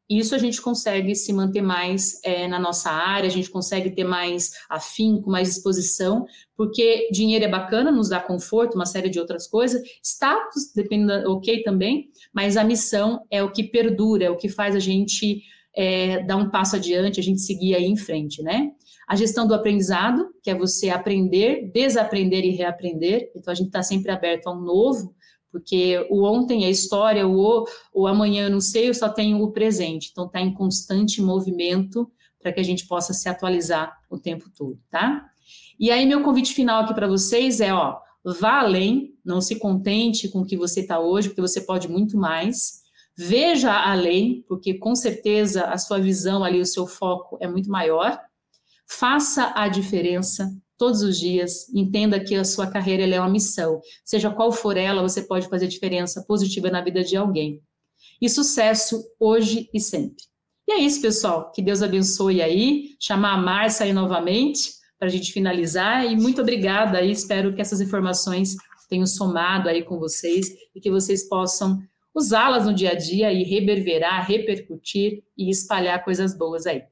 Isso 0.09 0.35
a 0.35 0.39
gente 0.39 0.61
consegue 0.63 1.15
se 1.15 1.35
manter 1.35 1.61
mais 1.61 2.19
é, 2.25 2.49
na 2.49 2.59
nossa 2.59 2.91
área, 2.91 3.27
a 3.27 3.31
gente 3.31 3.51
consegue 3.51 3.91
ter 3.91 4.05
mais 4.05 4.53
afinco, 4.69 5.31
mais 5.31 5.49
disposição, 5.49 6.25
porque 6.57 7.11
dinheiro 7.13 7.45
é 7.45 7.49
bacana, 7.49 7.93
nos 7.93 8.09
dá 8.09 8.19
conforto, 8.19 8.75
uma 8.75 8.87
série 8.87 9.11
de 9.11 9.21
outras 9.21 9.47
coisas. 9.47 9.83
Status, 10.03 10.73
depende, 10.75 11.13
ok 11.27 11.63
também, 11.63 12.09
mas 12.33 12.57
a 12.57 12.65
missão 12.65 13.21
é 13.31 13.43
o 13.43 13.53
que 13.53 13.63
perdura, 13.63 14.25
é 14.25 14.31
o 14.31 14.37
que 14.37 14.49
faz 14.49 14.75
a 14.75 14.81
gente 14.81 15.43
é, 15.79 16.25
dar 16.25 16.37
um 16.37 16.51
passo 16.51 16.75
adiante, 16.75 17.21
a 17.21 17.23
gente 17.23 17.41
seguir 17.41 17.77
aí 17.77 17.85
em 17.85 17.97
frente, 17.97 18.43
né? 18.43 18.73
A 19.07 19.15
gestão 19.15 19.47
do 19.47 19.55
aprendizado, 19.55 20.29
que 20.43 20.51
é 20.51 20.55
você 20.55 20.91
aprender, 20.91 21.71
desaprender 21.73 22.45
e 22.45 22.51
reaprender. 22.51 23.31
Então, 23.37 23.53
a 23.53 23.55
gente 23.55 23.69
está 23.69 23.81
sempre 23.81 24.11
aberto 24.11 24.49
ao 24.49 24.61
novo, 24.61 25.15
porque 25.53 26.05
o 26.11 26.25
ontem 26.25 26.65
é 26.65 26.71
história, 26.71 27.29
o, 27.29 27.65
o 27.95 28.09
amanhã 28.09 28.47
eu 28.47 28.51
não 28.51 28.61
sei, 28.61 28.89
eu 28.89 28.95
só 28.95 29.09
tenho 29.09 29.41
o 29.41 29.53
presente. 29.53 30.09
Então, 30.11 30.27
está 30.27 30.41
em 30.41 30.53
constante 30.53 31.23
movimento 31.23 32.11
para 32.43 32.53
que 32.53 32.59
a 32.59 32.65
gente 32.65 32.85
possa 32.89 33.15
se 33.15 33.29
atualizar 33.29 33.97
o 34.11 34.19
tempo 34.19 34.51
todo, 34.51 34.81
tá? 34.91 35.31
E 35.79 35.93
aí, 35.93 36.05
meu 36.07 36.25
convite 36.25 36.53
final 36.55 36.83
aqui 36.83 36.93
para 36.93 37.07
vocês 37.07 37.61
é, 37.61 37.73
ó, 37.73 37.99
vá 38.25 38.63
além, 38.63 39.15
não 39.25 39.41
se 39.41 39.61
contente 39.61 40.29
com 40.29 40.41
o 40.41 40.45
que 40.45 40.57
você 40.57 40.81
está 40.81 40.99
hoje, 40.99 41.29
porque 41.29 41.41
você 41.41 41.61
pode 41.61 41.89
muito 41.89 42.19
mais. 42.19 42.88
Veja 43.21 43.73
além, 43.73 44.45
porque 44.47 44.75
com 44.75 44.95
certeza 44.95 45.65
a 45.65 45.77
sua 45.77 45.99
visão 45.99 46.45
ali, 46.45 46.61
o 46.61 46.67
seu 46.67 46.87
foco 46.87 47.37
é 47.41 47.49
muito 47.49 47.69
maior. 47.69 48.17
Faça 48.89 49.53
a 49.57 49.67
diferença 49.67 50.49
todos 50.79 51.03
os 51.03 51.19
dias. 51.19 51.69
Entenda 51.75 52.21
que 52.21 52.37
a 52.37 52.45
sua 52.45 52.69
carreira 52.69 53.05
é 53.13 53.19
uma 53.19 53.29
missão. 53.29 53.81
Seja 54.05 54.31
qual 54.31 54.53
for 54.53 54.77
ela, 54.77 55.03
você 55.03 55.21
pode 55.21 55.49
fazer 55.49 55.67
diferença 55.67 56.25
positiva 56.29 56.71
na 56.71 56.81
vida 56.81 57.03
de 57.03 57.17
alguém. 57.17 57.61
E 58.23 58.29
sucesso 58.29 59.05
hoje 59.19 59.69
e 59.75 59.81
sempre. 59.81 60.23
E 60.69 60.73
é 60.73 60.79
isso, 60.79 61.03
pessoal. 61.03 61.51
Que 61.51 61.61
Deus 61.61 61.83
abençoe 61.83 62.41
aí. 62.41 62.91
Chamar 63.01 63.35
a 63.35 63.39
Márcia 63.39 63.85
aí 63.85 63.93
novamente 63.93 64.75
para 64.97 65.09
a 65.09 65.11
gente 65.11 65.33
finalizar. 65.33 66.07
E 66.07 66.15
muito 66.15 66.41
obrigada 66.41 66.99
aí. 66.99 67.11
Espero 67.11 67.53
que 67.53 67.61
essas 67.61 67.81
informações 67.81 68.55
tenham 68.89 69.07
somado 69.07 69.69
aí 69.69 69.83
com 69.83 69.99
vocês 69.99 70.47
e 70.73 70.81
que 70.81 70.89
vocês 70.89 71.29
possam 71.29 71.83
usá-las 72.15 72.67
no 72.67 72.75
dia 72.75 72.93
a 72.93 72.95
dia 72.95 73.33
e 73.33 73.43
reverberar, 73.43 74.27
repercutir 74.27 75.23
e 75.37 75.51
espalhar 75.51 76.05
coisas 76.05 76.37
boas 76.37 76.67
aí. 76.67 76.85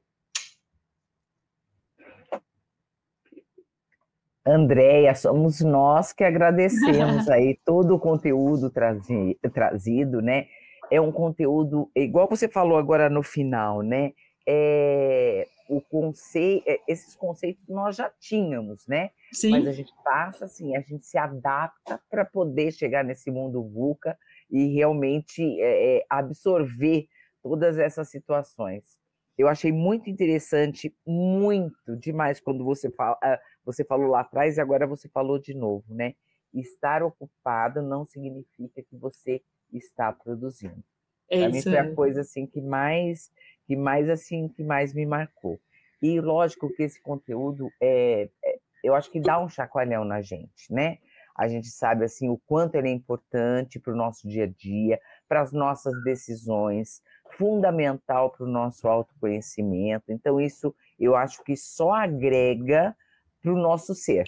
Andréia, 4.47 5.13
somos 5.13 5.59
nós 5.59 6.13
que 6.13 6.23
agradecemos 6.23 7.27
aí 7.29 7.59
todo 7.65 7.95
o 7.95 7.99
conteúdo 7.99 8.69
trazi, 8.69 9.37
trazido, 9.53 10.21
né? 10.21 10.47
É 10.89 11.01
um 11.01 11.11
conteúdo, 11.11 11.91
igual 11.93 12.29
você 12.29 12.47
falou 12.47 12.77
agora 12.77 13.09
no 13.09 13.21
final, 13.21 13.81
né? 13.81 14.13
É, 14.47 15.45
o 15.67 15.81
conceito, 15.81 16.63
é, 16.65 16.79
esses 16.87 17.13
conceitos 17.13 17.67
nós 17.67 17.97
já 17.97 18.09
tínhamos, 18.21 18.87
né? 18.87 19.09
Sim. 19.33 19.51
Mas 19.51 19.67
a 19.67 19.73
gente 19.73 19.91
passa 20.01 20.45
assim, 20.45 20.77
a 20.77 20.79
gente 20.79 21.05
se 21.05 21.17
adapta 21.17 21.99
para 22.09 22.23
poder 22.23 22.71
chegar 22.71 23.03
nesse 23.03 23.29
mundo 23.29 23.61
VUCA 23.61 24.17
e 24.49 24.67
realmente 24.73 25.41
é, 25.59 25.97
é, 25.97 26.05
absorver 26.09 27.07
todas 27.41 27.77
essas 27.77 28.09
situações. 28.09 28.97
Eu 29.37 29.47
achei 29.47 29.71
muito 29.71 30.09
interessante, 30.09 30.95
muito 31.05 31.95
demais 31.97 32.39
quando 32.39 32.63
você 32.63 32.89
fala, 32.89 33.17
ah, 33.21 33.39
você 33.63 33.83
falou 33.83 34.07
lá 34.07 34.21
atrás 34.21 34.57
e 34.57 34.61
agora 34.61 34.87
você 34.87 35.07
falou 35.09 35.37
de 35.37 35.53
novo, 35.53 35.85
né? 35.93 36.15
Estar 36.53 37.03
ocupado 37.03 37.81
não 37.81 38.05
significa 38.05 38.81
que 38.81 38.97
você 38.97 39.41
está 39.71 40.11
produzindo. 40.11 40.83
É 41.29 41.41
Para 41.41 41.49
mim 41.49 41.61
foi 41.61 41.77
a 41.77 41.93
coisa 41.93 42.21
assim 42.21 42.47
que 42.47 42.61
mais, 42.61 43.29
que 43.65 43.75
mais 43.75 44.09
assim, 44.09 44.47
que 44.47 44.63
mais 44.63 44.93
me 44.93 45.05
marcou. 45.05 45.59
E 46.01 46.19
lógico 46.19 46.73
que 46.73 46.83
esse 46.83 47.01
conteúdo 47.01 47.69
é, 47.81 48.29
é 48.43 48.59
eu 48.83 48.95
acho 48.95 49.11
que 49.11 49.19
dá 49.19 49.39
um 49.39 49.49
chacoalhão 49.49 50.05
na 50.05 50.21
gente, 50.21 50.71
né? 50.71 50.99
A 51.37 51.47
gente 51.47 51.67
sabe 51.67 52.03
assim 52.03 52.29
o 52.29 52.37
quanto 52.47 52.75
ele 52.75 52.89
é 52.89 52.91
importante 52.91 53.79
para 53.79 53.93
o 53.93 53.95
nosso 53.95 54.27
dia 54.27 54.45
a 54.45 54.47
dia, 54.47 54.99
para 55.29 55.41
as 55.41 55.51
nossas 55.51 55.93
decisões, 56.03 57.01
fundamental 57.37 58.31
para 58.31 58.45
o 58.45 58.49
nosso 58.49 58.87
autoconhecimento. 58.87 60.11
Então 60.11 60.41
isso 60.41 60.73
eu 60.99 61.15
acho 61.15 61.43
que 61.43 61.55
só 61.55 61.91
agrega 61.93 62.95
para 63.41 63.53
o 63.53 63.57
nosso 63.57 63.93
ser. 63.93 64.25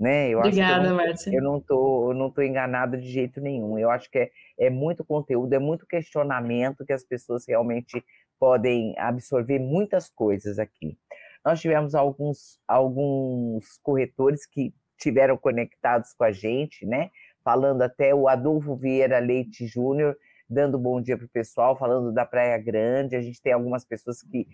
Né? 0.00 0.30
Eu 0.30 0.38
Obrigada, 0.38 0.88
eu 0.88 0.96
Márcia. 0.96 1.32
Eu 1.32 1.42
não 1.42 1.60
tô, 1.60 2.12
não 2.14 2.30
tô 2.30 2.42
enganada 2.42 2.96
de 2.96 3.08
jeito 3.08 3.40
nenhum. 3.40 3.78
Eu 3.78 3.90
acho 3.90 4.10
que 4.10 4.18
é, 4.18 4.30
é 4.58 4.70
muito 4.70 5.04
conteúdo, 5.04 5.52
é 5.52 5.58
muito 5.58 5.86
questionamento 5.86 6.84
que 6.84 6.92
as 6.92 7.04
pessoas 7.04 7.44
realmente 7.46 8.02
podem 8.38 8.98
absorver 8.98 9.60
muitas 9.60 10.08
coisas 10.08 10.58
aqui. 10.58 10.98
Nós 11.44 11.60
tivemos 11.60 11.94
alguns, 11.94 12.58
alguns 12.66 13.78
corretores 13.82 14.46
que 14.46 14.74
tiveram 15.02 15.36
conectados 15.36 16.12
com 16.14 16.22
a 16.22 16.30
gente, 16.30 16.86
né? 16.86 17.10
Falando 17.42 17.82
até 17.82 18.14
o 18.14 18.28
Adolfo 18.28 18.76
Vieira 18.76 19.18
Leite 19.18 19.66
Júnior, 19.66 20.16
dando 20.48 20.78
bom 20.78 21.00
dia 21.00 21.16
para 21.16 21.26
o 21.26 21.28
pessoal, 21.28 21.76
falando 21.76 22.12
da 22.12 22.24
Praia 22.24 22.56
Grande. 22.56 23.16
A 23.16 23.20
gente 23.20 23.42
tem 23.42 23.52
algumas 23.52 23.84
pessoas 23.84 24.22
que 24.22 24.46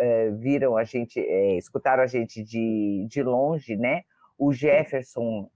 é, 0.00 0.30
viram 0.32 0.76
a 0.76 0.82
gente, 0.82 1.20
é, 1.20 1.56
escutaram 1.56 2.02
a 2.02 2.08
gente 2.08 2.42
de, 2.42 3.06
de 3.08 3.22
longe, 3.22 3.76
né? 3.76 4.02
O 4.36 4.52
Jefferson 4.52 5.48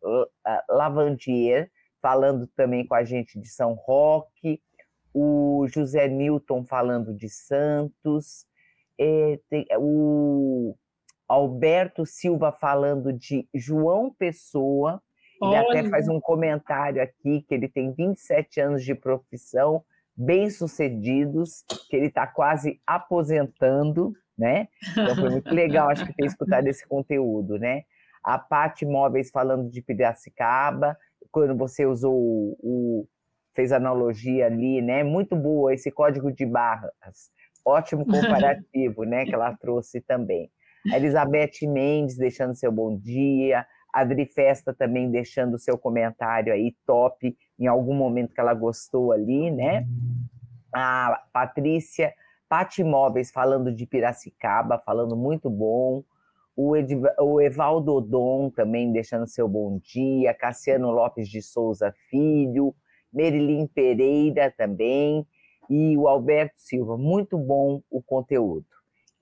Lavandier 0.68 1.68
falando 2.00 2.46
também 2.46 2.86
com 2.86 2.94
a 2.94 3.02
gente 3.02 3.40
de 3.40 3.48
São 3.48 3.72
Roque, 3.72 4.62
o 5.12 5.66
José 5.68 6.06
Newton 6.06 6.64
falando 6.64 7.12
de 7.12 7.28
Santos, 7.28 8.46
é, 8.96 9.40
tem, 9.50 9.66
o 9.78 10.76
Alberto 11.28 12.06
Silva 12.06 12.50
falando 12.50 13.12
de 13.12 13.46
João 13.54 14.10
Pessoa, 14.10 15.02
ele 15.42 15.54
Olha. 15.54 15.60
até 15.60 15.88
faz 15.88 16.08
um 16.08 16.20
comentário 16.20 17.02
aqui 17.02 17.42
que 17.42 17.54
ele 17.54 17.68
tem 17.68 17.92
27 17.92 18.60
anos 18.60 18.84
de 18.84 18.94
profissão, 18.94 19.84
bem-sucedidos, 20.16 21.64
que 21.88 21.96
ele 21.96 22.06
está 22.06 22.26
quase 22.26 22.80
aposentando, 22.86 24.12
né? 24.36 24.68
Então 24.90 25.14
foi 25.14 25.30
muito 25.30 25.54
legal, 25.54 25.90
acho 25.90 26.06
que 26.06 26.14
ter 26.14 26.26
escutado 26.26 26.66
esse 26.66 26.86
conteúdo, 26.88 27.58
né? 27.58 27.84
A 28.24 28.36
Pati 28.36 28.84
Móveis 28.84 29.30
falando 29.30 29.70
de 29.70 29.80
Piracicaba, 29.80 30.96
quando 31.30 31.56
você 31.56 31.86
usou 31.86 32.14
o, 32.14 32.56
o, 32.62 33.08
fez 33.54 33.70
analogia 33.70 34.46
ali, 34.46 34.82
né? 34.82 35.04
Muito 35.04 35.36
boa 35.36 35.72
esse 35.72 35.90
código 35.90 36.32
de 36.32 36.44
barras, 36.44 37.30
ótimo 37.64 38.04
comparativo, 38.06 39.04
né? 39.04 39.24
Que 39.24 39.34
ela 39.34 39.56
trouxe 39.56 40.00
também. 40.00 40.50
Elizabeth 40.94 41.62
Mendes 41.62 42.16
deixando 42.16 42.54
seu 42.54 42.72
bom 42.72 42.96
dia, 42.96 43.66
Adri 43.92 44.26
Festa 44.26 44.74
também 44.74 45.10
deixando 45.10 45.58
seu 45.58 45.76
comentário 45.78 46.52
aí 46.52 46.74
top 46.86 47.36
em 47.58 47.66
algum 47.66 47.94
momento 47.94 48.34
que 48.34 48.40
ela 48.40 48.54
gostou 48.54 49.12
ali, 49.12 49.50
né? 49.50 49.86
A 50.72 51.22
Patrícia 51.32 52.12
Pati 52.48 52.82
Móveis 52.82 53.30
falando 53.30 53.72
de 53.72 53.86
Piracicaba, 53.86 54.78
falando 54.78 55.16
muito 55.16 55.50
bom. 55.50 56.02
O, 56.56 56.74
Ed, 56.74 56.98
o 57.20 57.40
Evaldo 57.40 57.94
Odon 57.94 58.50
também 58.50 58.90
deixando 58.90 59.28
seu 59.28 59.46
bom 59.46 59.78
dia. 59.78 60.34
Cassiano 60.34 60.90
Lopes 60.90 61.28
de 61.28 61.42
Souza 61.42 61.94
Filho. 62.08 62.74
Merilim 63.12 63.66
Pereira 63.66 64.52
também. 64.56 65.26
E 65.68 65.96
o 65.96 66.08
Alberto 66.08 66.54
Silva. 66.56 66.96
Muito 66.96 67.36
bom 67.36 67.82
o 67.90 68.02
conteúdo. 68.02 68.66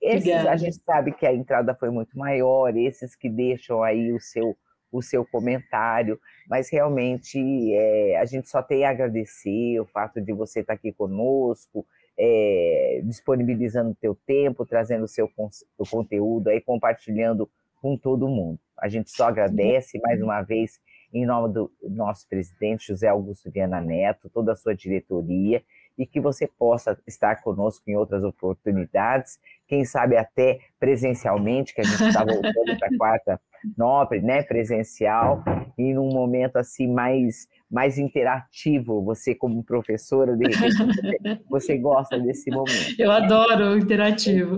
Esses, 0.01 0.45
a 0.45 0.55
gente 0.55 0.79
sabe 0.85 1.11
que 1.11 1.25
a 1.25 1.33
entrada 1.33 1.75
foi 1.75 1.89
muito 1.89 2.17
maior, 2.17 2.75
esses 2.77 3.15
que 3.15 3.29
deixam 3.29 3.81
aí 3.81 4.11
o 4.13 4.19
seu, 4.19 4.55
o 4.91 5.01
seu 5.01 5.25
comentário, 5.25 6.19
mas 6.47 6.69
realmente 6.69 7.39
é, 7.73 8.17
a 8.17 8.25
gente 8.25 8.47
só 8.47 8.61
tem 8.61 8.85
a 8.85 8.91
agradecer 8.91 9.79
o 9.79 9.85
fato 9.85 10.21
de 10.21 10.31
você 10.33 10.61
estar 10.61 10.73
aqui 10.73 10.93
conosco, 10.93 11.85
é, 12.17 13.01
disponibilizando 13.03 13.91
o 13.91 13.95
teu 13.95 14.15
tempo, 14.25 14.65
trazendo 14.65 15.05
o 15.05 15.07
seu 15.07 15.29
o 15.77 15.87
conteúdo 15.89 16.49
aí, 16.49 16.61
compartilhando 16.61 17.49
com 17.81 17.97
todo 17.97 18.27
mundo. 18.27 18.59
A 18.77 18.87
gente 18.87 19.11
só 19.11 19.27
agradece 19.27 19.99
mais 19.99 20.21
uma 20.21 20.41
vez 20.41 20.79
em 21.13 21.25
nome 21.25 21.53
do 21.53 21.71
nosso 21.83 22.27
presidente 22.27 22.87
José 22.87 23.07
Augusto 23.07 23.49
Viana 23.49 23.81
Neto, 23.81 24.29
toda 24.29 24.51
a 24.51 24.55
sua 24.55 24.75
diretoria, 24.75 25.63
e 25.97 26.05
que 26.05 26.19
você 26.19 26.47
possa 26.47 26.97
estar 27.07 27.41
conosco 27.41 27.83
em 27.89 27.95
outras 27.95 28.23
oportunidades, 28.23 29.39
quem 29.67 29.83
sabe 29.83 30.15
até 30.15 30.59
presencialmente, 30.79 31.73
que 31.73 31.81
a 31.81 31.83
gente 31.83 32.03
está 32.03 32.23
voltando 32.23 32.77
para 32.77 32.87
a 32.87 32.97
quarta 32.97 33.41
nobre, 33.75 34.21
né, 34.21 34.43
presencial, 34.43 35.43
e 35.77 35.93
num 35.93 36.09
momento 36.13 36.57
assim 36.57 36.87
mais 36.87 37.47
mais 37.69 37.97
interativo, 37.97 39.03
você 39.03 39.35
como 39.35 39.61
professora, 39.61 40.37
de 40.37 40.45
repente, 40.45 41.43
você, 41.49 41.77
gosta 41.77 42.17
desse 42.17 42.49
momento. 42.49 42.95
Eu 42.97 43.09
né? 43.09 43.17
adoro 43.17 43.73
o 43.73 43.77
interativo. 43.77 44.57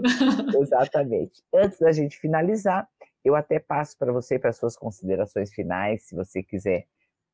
Exatamente. 0.61 1.41
Antes 1.51 1.79
da 1.79 1.91
gente 1.91 2.19
finalizar, 2.19 2.87
eu 3.25 3.35
até 3.35 3.57
passo 3.57 3.97
para 3.97 4.11
você 4.11 4.37
para 4.37 4.53
suas 4.53 4.77
considerações 4.77 5.51
finais, 5.51 6.03
se 6.03 6.15
você 6.15 6.43
quiser 6.43 6.85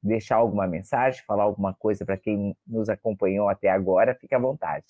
deixar 0.02 0.36
alguma 0.36 0.68
mensagem, 0.68 1.24
falar 1.26 1.44
alguma 1.44 1.74
coisa 1.74 2.06
para 2.06 2.18
quem 2.18 2.56
nos 2.68 2.90
acompanhou 2.90 3.50
até 3.50 3.70
agora, 3.70 4.18
fique 4.20 4.36
à 4.36 4.40
vontade. 4.40 4.86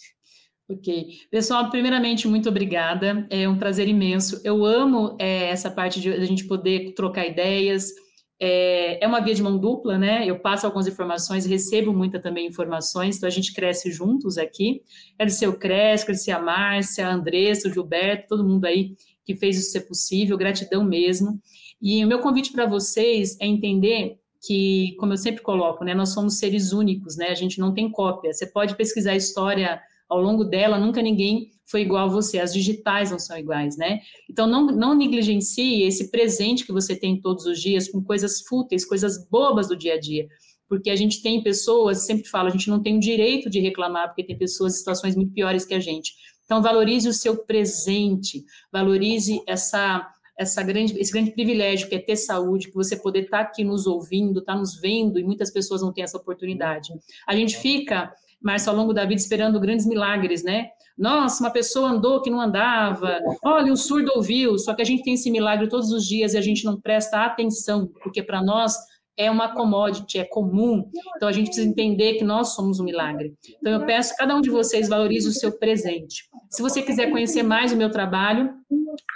Ok. 0.67 1.19
Pessoal, 1.29 1.69
primeiramente, 1.69 2.27
muito 2.27 2.49
obrigada. 2.49 3.27
É 3.29 3.47
um 3.47 3.57
prazer 3.57 3.87
imenso. 3.87 4.41
Eu 4.43 4.65
amo 4.65 5.15
é, 5.19 5.49
essa 5.49 5.69
parte 5.69 6.01
de 6.01 6.11
a 6.11 6.25
gente 6.25 6.45
poder 6.45 6.93
trocar 6.95 7.25
ideias. 7.25 7.91
É, 8.39 9.03
é, 9.03 9.07
uma 9.07 9.21
via 9.21 9.35
de 9.35 9.43
mão 9.43 9.57
dupla, 9.57 9.97
né? 9.97 10.25
Eu 10.25 10.39
passo 10.39 10.65
algumas 10.65 10.87
informações, 10.87 11.45
recebo 11.45 11.93
muita 11.93 12.19
também 12.19 12.47
informações, 12.47 13.15
então 13.15 13.27
a 13.27 13.31
gente 13.31 13.53
cresce 13.53 13.91
juntos 13.91 14.39
aqui. 14.39 14.81
Agradecer 15.13 15.47
o 15.47 15.57
Cresce, 15.57 16.03
agradecer 16.03 16.31
a 16.31 16.41
Márcia, 16.41 17.07
a 17.07 17.13
Andressa, 17.13 17.69
o 17.69 17.71
Gilberto, 17.71 18.27
todo 18.29 18.43
mundo 18.43 18.65
aí 18.65 18.95
que 19.23 19.35
fez 19.35 19.57
isso 19.57 19.71
ser 19.71 19.81
possível, 19.81 20.37
gratidão 20.37 20.83
mesmo. 20.83 21.39
E 21.81 22.03
o 22.03 22.07
meu 22.07 22.19
convite 22.19 22.51
para 22.51 22.65
vocês 22.65 23.37
é 23.39 23.45
entender 23.45 24.19
que, 24.45 24.95
como 24.99 25.13
eu 25.13 25.17
sempre 25.17 25.41
coloco, 25.41 25.83
né, 25.83 25.93
nós 25.93 26.09
somos 26.09 26.37
seres 26.37 26.71
únicos, 26.71 27.17
né? 27.17 27.29
A 27.29 27.35
gente 27.35 27.59
não 27.59 27.73
tem 27.73 27.89
cópia. 27.89 28.33
Você 28.33 28.45
pode 28.45 28.75
pesquisar 28.75 29.11
a 29.11 29.15
história 29.15 29.81
ao 30.07 30.21
longo 30.21 30.43
dela, 30.43 30.77
nunca 30.77 31.01
ninguém 31.01 31.51
foi 31.65 31.81
igual 31.81 32.05
a 32.05 32.11
você, 32.11 32.37
as 32.39 32.53
digitais 32.53 33.09
não 33.09 33.17
são 33.17 33.37
iguais, 33.37 33.75
né? 33.75 33.99
Então, 34.29 34.45
não, 34.45 34.67
não 34.67 34.93
negligencie 34.93 35.83
esse 35.83 36.11
presente 36.11 36.63
que 36.63 36.71
você 36.71 36.95
tem 36.95 37.19
todos 37.19 37.45
os 37.45 37.59
dias 37.59 37.89
com 37.89 38.03
coisas 38.03 38.41
fúteis, 38.41 38.85
coisas 38.85 39.27
bobas 39.27 39.67
do 39.67 39.75
dia 39.75 39.95
a 39.95 39.99
dia, 39.99 40.27
porque 40.69 40.91
a 40.91 40.95
gente 40.95 41.23
tem 41.23 41.41
pessoas, 41.41 42.05
sempre 42.05 42.29
falo, 42.29 42.49
a 42.49 42.51
gente 42.51 42.69
não 42.69 42.81
tem 42.81 42.97
o 42.97 42.99
direito 42.99 43.49
de 43.49 43.59
reclamar, 43.59 44.09
porque 44.09 44.23
tem 44.23 44.37
pessoas 44.37 44.75
em 44.75 44.77
situações 44.77 45.15
muito 45.15 45.33
piores 45.33 45.65
que 45.65 45.73
a 45.73 45.79
gente. 45.79 46.13
Então, 46.45 46.61
valorize 46.61 47.09
o 47.09 47.13
seu 47.13 47.43
presente, 47.43 48.43
valorize 48.71 49.41
essa 49.47 50.07
essa 50.37 50.61
grande, 50.61 50.99
esse 50.99 51.11
grande 51.11 51.31
privilégio 51.31 51.87
que 51.87 51.95
é 51.95 51.99
ter 51.99 52.15
saúde, 52.15 52.67
que 52.67 52.75
você 52.75 52.95
poder 52.95 53.23
estar 53.23 53.37
tá 53.37 53.43
aqui 53.43 53.63
nos 53.63 53.87
ouvindo, 53.87 54.39
estar 54.39 54.53
tá 54.53 54.59
nos 54.59 54.79
vendo, 54.79 55.19
e 55.19 55.23
muitas 55.23 55.51
pessoas 55.51 55.81
não 55.81 55.93
têm 55.93 56.03
essa 56.03 56.17
oportunidade. 56.17 56.93
A 57.27 57.35
gente 57.35 57.57
fica, 57.57 58.13
Márcio, 58.41 58.69
ao 58.69 58.75
longo 58.75 58.93
da 58.93 59.03
vida 59.03 59.21
esperando 59.21 59.59
grandes 59.59 59.85
milagres, 59.85 60.43
né? 60.43 60.69
Nossa, 60.97 61.43
uma 61.43 61.51
pessoa 61.51 61.89
andou 61.89 62.21
que 62.21 62.29
não 62.29 62.39
andava, 62.39 63.19
olha, 63.43 63.71
um 63.71 63.75
surdo 63.75 64.13
ouviu, 64.15 64.57
só 64.57 64.73
que 64.73 64.81
a 64.81 64.85
gente 64.85 65.03
tem 65.03 65.15
esse 65.15 65.29
milagre 65.29 65.67
todos 65.67 65.91
os 65.91 66.05
dias 66.05 66.33
e 66.33 66.37
a 66.37 66.41
gente 66.41 66.63
não 66.63 66.79
presta 66.79 67.25
atenção, 67.25 67.87
porque 68.01 68.23
para 68.23 68.41
nós 68.41 68.77
é 69.17 69.31
uma 69.31 69.53
commodity, 69.53 70.19
é 70.19 70.25
comum. 70.25 70.89
Então 71.15 71.29
a 71.29 71.31
gente 71.31 71.47
precisa 71.47 71.67
entender 71.67 72.15
que 72.15 72.23
nós 72.23 72.49
somos 72.55 72.79
um 72.79 72.83
milagre. 72.83 73.33
Então 73.59 73.73
eu 73.73 73.85
peço 73.85 74.11
que 74.11 74.17
cada 74.17 74.35
um 74.35 74.41
de 74.41 74.49
vocês 74.49 74.89
valorize 74.89 75.27
o 75.27 75.31
seu 75.31 75.57
presente. 75.57 76.29
Se 76.49 76.61
você 76.61 76.81
quiser 76.81 77.09
conhecer 77.11 77.43
mais 77.43 77.71
o 77.71 77.77
meu 77.77 77.89
trabalho, 77.89 78.53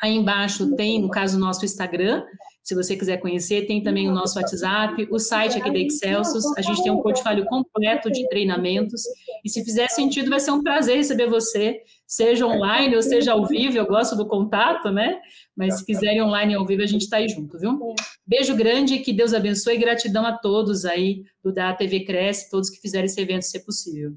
aí 0.02 0.16
embaixo 0.16 0.76
tem, 0.76 1.02
no 1.02 1.10
caso, 1.10 1.38
o 1.38 1.40
nosso 1.40 1.66
Instagram. 1.66 2.24
Se 2.64 2.76
você 2.76 2.96
quiser 2.96 3.18
conhecer, 3.18 3.66
tem 3.66 3.82
também 3.82 4.08
o 4.08 4.12
nosso 4.12 4.38
WhatsApp, 4.38 5.08
o 5.10 5.18
site 5.18 5.58
aqui 5.58 5.72
da 5.72 5.80
Excelsius. 5.80 6.46
A 6.58 6.62
gente 6.62 6.84
tem 6.84 6.92
um 6.92 7.02
portfólio 7.02 7.46
completo 7.46 8.12
de 8.12 8.28
treinamentos. 8.30 9.02
E 9.44 9.50
se 9.50 9.64
fizer 9.64 9.88
sentido, 9.88 10.30
vai 10.30 10.40
ser 10.40 10.52
um 10.52 10.62
prazer 10.62 10.98
receber 10.98 11.28
você, 11.28 11.82
seja 12.06 12.46
online 12.46 12.96
ou 12.96 13.02
seja 13.02 13.32
ao 13.32 13.46
vivo. 13.46 13.78
Eu 13.78 13.88
gosto 13.88 14.16
do 14.16 14.28
contato, 14.28 14.92
né? 14.92 15.20
Mas 15.56 15.80
se 15.80 15.86
quiserem 15.86 16.22
online 16.22 16.54
ao 16.54 16.66
vivo, 16.66 16.84
a 16.84 16.88
gente 16.88 17.02
está 17.02 17.18
aí 17.18 17.28
junto, 17.28 17.58
viu? 17.58 17.80
Beijo 18.26 18.56
grande, 18.56 19.00
que 19.00 19.14
Deus 19.14 19.34
abençoe 19.34 19.76
e 19.76 19.80
gratidão 19.80 20.26
a 20.26 20.38
todos 20.38 20.86
aí 20.86 21.24
do 21.44 21.52
da 21.52 21.74
TV 21.74 22.02
Cresce, 22.02 22.50
todos 22.52 22.70
que 22.70 22.80
fizeram 22.80 23.06
esse 23.06 23.20
evento 23.20 23.44
ser 23.44 23.62
possível. 23.62 24.14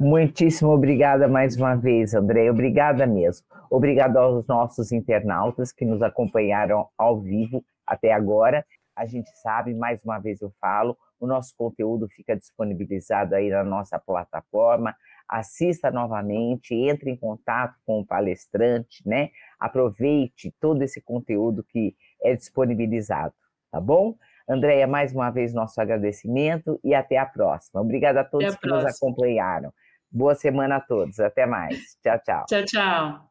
Muitíssimo 0.00 0.70
obrigada 0.70 1.26
mais 1.26 1.56
uma 1.56 1.74
vez, 1.74 2.14
André. 2.14 2.48
Obrigada 2.48 3.04
mesmo. 3.04 3.44
Obrigado 3.68 4.16
aos 4.16 4.46
nossos 4.46 4.92
internautas 4.92 5.72
que 5.72 5.84
nos 5.84 6.00
acompanharam 6.02 6.86
ao 6.96 7.20
vivo 7.20 7.64
até 7.84 8.12
agora. 8.12 8.64
A 8.94 9.04
gente 9.06 9.28
sabe, 9.42 9.74
mais 9.74 10.04
uma 10.04 10.20
vez 10.20 10.40
eu 10.40 10.52
falo, 10.60 10.96
o 11.18 11.26
nosso 11.26 11.52
conteúdo 11.56 12.06
fica 12.08 12.36
disponibilizado 12.36 13.34
aí 13.34 13.50
na 13.50 13.64
nossa 13.64 13.98
plataforma. 13.98 14.94
Assista 15.28 15.90
novamente, 15.90 16.76
entre 16.76 17.10
em 17.10 17.16
contato 17.16 17.74
com 17.84 17.98
o 17.98 18.06
palestrante, 18.06 19.02
né? 19.04 19.30
Aproveite 19.58 20.54
todo 20.60 20.80
esse 20.80 21.00
conteúdo 21.00 21.64
que 21.64 21.96
é 22.22 22.36
disponibilizado, 22.36 23.34
tá 23.72 23.80
bom? 23.80 24.14
Andréia, 24.48 24.86
mais 24.86 25.12
uma 25.12 25.28
vez 25.28 25.52
nosso 25.52 25.80
agradecimento 25.80 26.78
e 26.84 26.94
até 26.94 27.18
a 27.18 27.26
próxima. 27.26 27.80
Obrigada 27.80 28.20
a 28.20 28.24
todos 28.24 28.54
a 28.54 28.56
que 28.56 28.60
próxima. 28.60 28.88
nos 28.88 28.96
acompanharam. 28.96 29.72
Boa 30.10 30.34
semana 30.34 30.76
a 30.76 30.80
todos. 30.80 31.20
Até 31.20 31.46
mais. 31.46 31.96
Tchau, 32.02 32.18
tchau. 32.24 32.44
Tchau, 32.48 32.64
tchau. 32.64 33.27